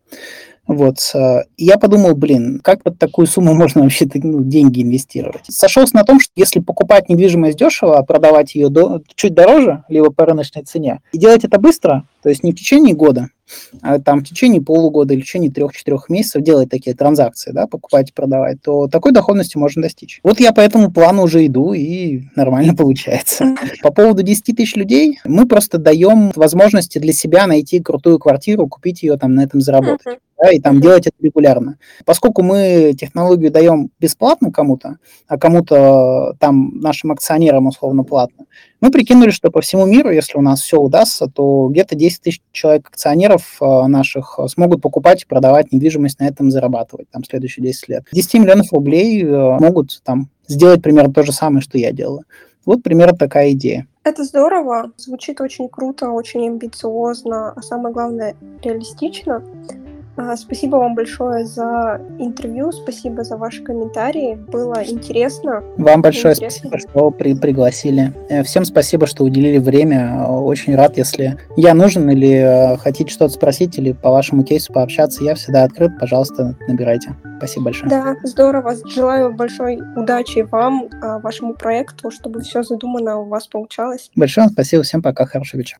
Вот. 0.66 0.97
Э, 1.14 1.43
я 1.59 1.77
подумал, 1.77 2.14
блин, 2.14 2.61
как 2.62 2.83
под 2.83 2.99
такую 2.99 3.27
сумму 3.27 3.53
можно 3.55 3.83
вообще 3.83 4.09
ну, 4.14 4.43
деньги 4.43 4.83
инвестировать? 4.83 5.45
Сошелся 5.49 5.95
на 5.97 6.05
том, 6.05 6.20
что 6.20 6.33
если 6.37 6.61
покупать 6.61 7.09
недвижимость 7.09 7.59
дешево, 7.59 7.99
а 7.99 8.03
продавать 8.03 8.55
ее 8.55 8.68
до, 8.68 9.03
чуть 9.14 9.35
дороже, 9.35 9.85
либо 9.89 10.11
по 10.11 10.25
рыночной 10.25 10.62
цене, 10.62 11.01
и 11.12 11.18
делать 11.18 11.45
это 11.45 11.59
быстро, 11.59 12.07
то 12.25 12.31
есть 12.31 12.43
не 12.43 12.53
в 12.53 12.55
течение 12.55 12.95
года, 12.95 13.29
а 13.83 13.99
там 13.99 14.20
в 14.20 14.25
течение 14.25 14.62
полугода 14.62 15.12
или 15.12 15.20
в 15.20 15.25
течение 15.27 15.51
трех-четырех 15.51 16.09
месяцев 16.09 16.43
делать 16.43 16.70
такие 16.70 16.97
транзакции, 16.97 17.51
да, 17.53 17.66
покупать 17.66 18.09
и 18.09 18.12
продавать, 18.14 18.62
то 18.62 18.89
такой 18.89 19.12
доходности 19.12 19.59
можно 19.59 19.83
достичь. 19.83 20.20
Вот 20.22 20.41
я 20.41 20.55
по 20.55 20.61
этому 20.62 20.91
плану 20.91 21.25
уже 21.25 21.45
иду, 21.45 21.75
и 21.75 22.22
нормально 22.35 22.75
получается. 22.79 23.57
По 23.83 23.93
поводу 23.93 24.22
10 24.22 24.57
тысяч 24.57 24.75
людей, 24.75 25.20
мы 25.27 25.47
просто 25.47 25.77
даем 25.77 26.33
возможности 26.35 26.99
для 26.99 27.12
себя 27.12 27.47
найти 27.47 27.79
крутую 27.81 28.18
квартиру, 28.18 28.68
купить 28.68 29.03
ее 29.03 29.18
там 29.18 29.35
на 29.35 29.45
этом 29.45 29.61
заработать. 29.61 30.18
Да, 30.43 30.51
и 30.51 30.61
там 30.61 30.81
делать 30.81 31.07
это 31.07 31.16
регулярно. 31.20 31.79
Поскольку 32.05 32.43
мы 32.43 32.95
технологию 32.99 33.53
даем 33.53 33.91
бесплатно 34.01 34.51
кому-то, 34.51 34.97
а 35.29 35.39
кому-то 35.39 36.37
там 36.41 36.81
нашим 36.81 37.12
акционерам 37.12 37.68
условно 37.68 38.03
платно, 38.03 38.47
мы 38.85 38.91
прикинули, 38.91 39.30
что 39.30 39.51
по 39.51 39.62
всему 39.62 39.87
миру, 39.87 40.11
если 40.11 40.37
у 40.37 40.43
нас 40.43 40.61
все 40.61 40.78
удастся, 40.78 41.26
то 41.26 41.68
где-то 41.70 41.95
10 41.95 42.20
тысяч 42.20 42.43
человек 42.53 42.89
акционеров 42.89 43.57
э, 43.62 43.87
наших 43.87 44.39
э, 44.39 44.47
смогут 44.47 44.82
покупать 44.82 45.22
и 45.22 45.26
продавать 45.26 45.72
недвижимость, 45.72 46.20
на 46.20 46.24
этом 46.24 46.51
зарабатывать 46.51 47.09
там 47.09 47.24
следующие 47.24 47.64
10 47.64 47.89
лет. 47.89 48.05
10 48.12 48.35
миллионов 48.35 48.70
рублей 48.74 49.24
э, 49.24 49.59
могут 49.59 50.03
там 50.05 50.28
сделать 50.49 50.82
примерно 50.82 51.14
то 51.14 51.22
же 51.22 51.32
самое, 51.32 51.62
что 51.62 51.78
я 51.78 51.93
делаю. 51.93 52.24
Вот 52.66 52.82
примерно 52.82 53.16
такая 53.16 53.53
идея. 53.53 53.87
Это 54.05 54.22
здорово, 54.22 54.93
звучит 54.99 55.41
очень 55.41 55.70
круто, 55.70 56.11
очень 56.11 56.47
амбициозно, 56.47 57.53
а 57.57 57.62
самое 57.62 57.95
главное, 57.95 58.37
реалистично. 58.62 59.43
А, 60.17 60.37
спасибо 60.37 60.77
вам 60.77 60.95
большое 60.95 61.45
за 61.45 62.01
интервью, 62.19 62.71
спасибо 62.73 63.25
за 63.25 63.37
ваши 63.37 63.62
комментарии. 63.62 64.37
Было 64.49 64.85
интересно. 64.85 65.62
Вам 65.77 66.03
большое 66.03 66.35
интересно. 66.35 66.69
спасибо, 66.69 66.91
что 66.91 67.11
при 67.11 67.35
пригласили. 67.35 68.12
Э, 68.29 68.43
всем 68.43 68.65
спасибо, 68.65 69.07
что 69.07 69.25
уделили 69.25 69.59
время. 69.59 70.27
Очень 70.27 70.77
рад, 70.77 70.97
если 70.97 71.37
я 71.57 71.75
нужен 71.75 72.09
или 72.11 72.75
э, 72.75 72.77
хотите 72.79 73.11
что-то 73.11 73.35
спросить 73.35 73.77
или 73.79 73.93
по 73.93 74.11
вашему 74.11 74.45
кейсу 74.45 74.73
пообщаться, 74.73 75.25
я 75.25 75.35
всегда 75.35 75.65
открыт. 75.65 75.93
Пожалуйста, 75.99 76.55
набирайте. 76.69 77.17
Спасибо 77.39 77.65
большое. 77.67 77.91
Да, 77.91 78.17
здорово. 78.23 78.75
Желаю 78.87 79.35
большой 79.35 79.81
удачи 79.97 80.41
вам, 80.41 80.89
а, 81.03 81.19
вашему 81.19 81.55
проекту, 81.55 82.11
чтобы 82.11 82.41
все 82.41 82.62
задумано 82.62 83.19
у 83.19 83.25
вас 83.25 83.47
получалось. 83.47 84.11
Большое 84.15 84.49
спасибо. 84.49 84.83
Всем 84.83 85.03
пока. 85.03 85.27
Хорошего 85.27 85.59
вечера. 85.59 85.73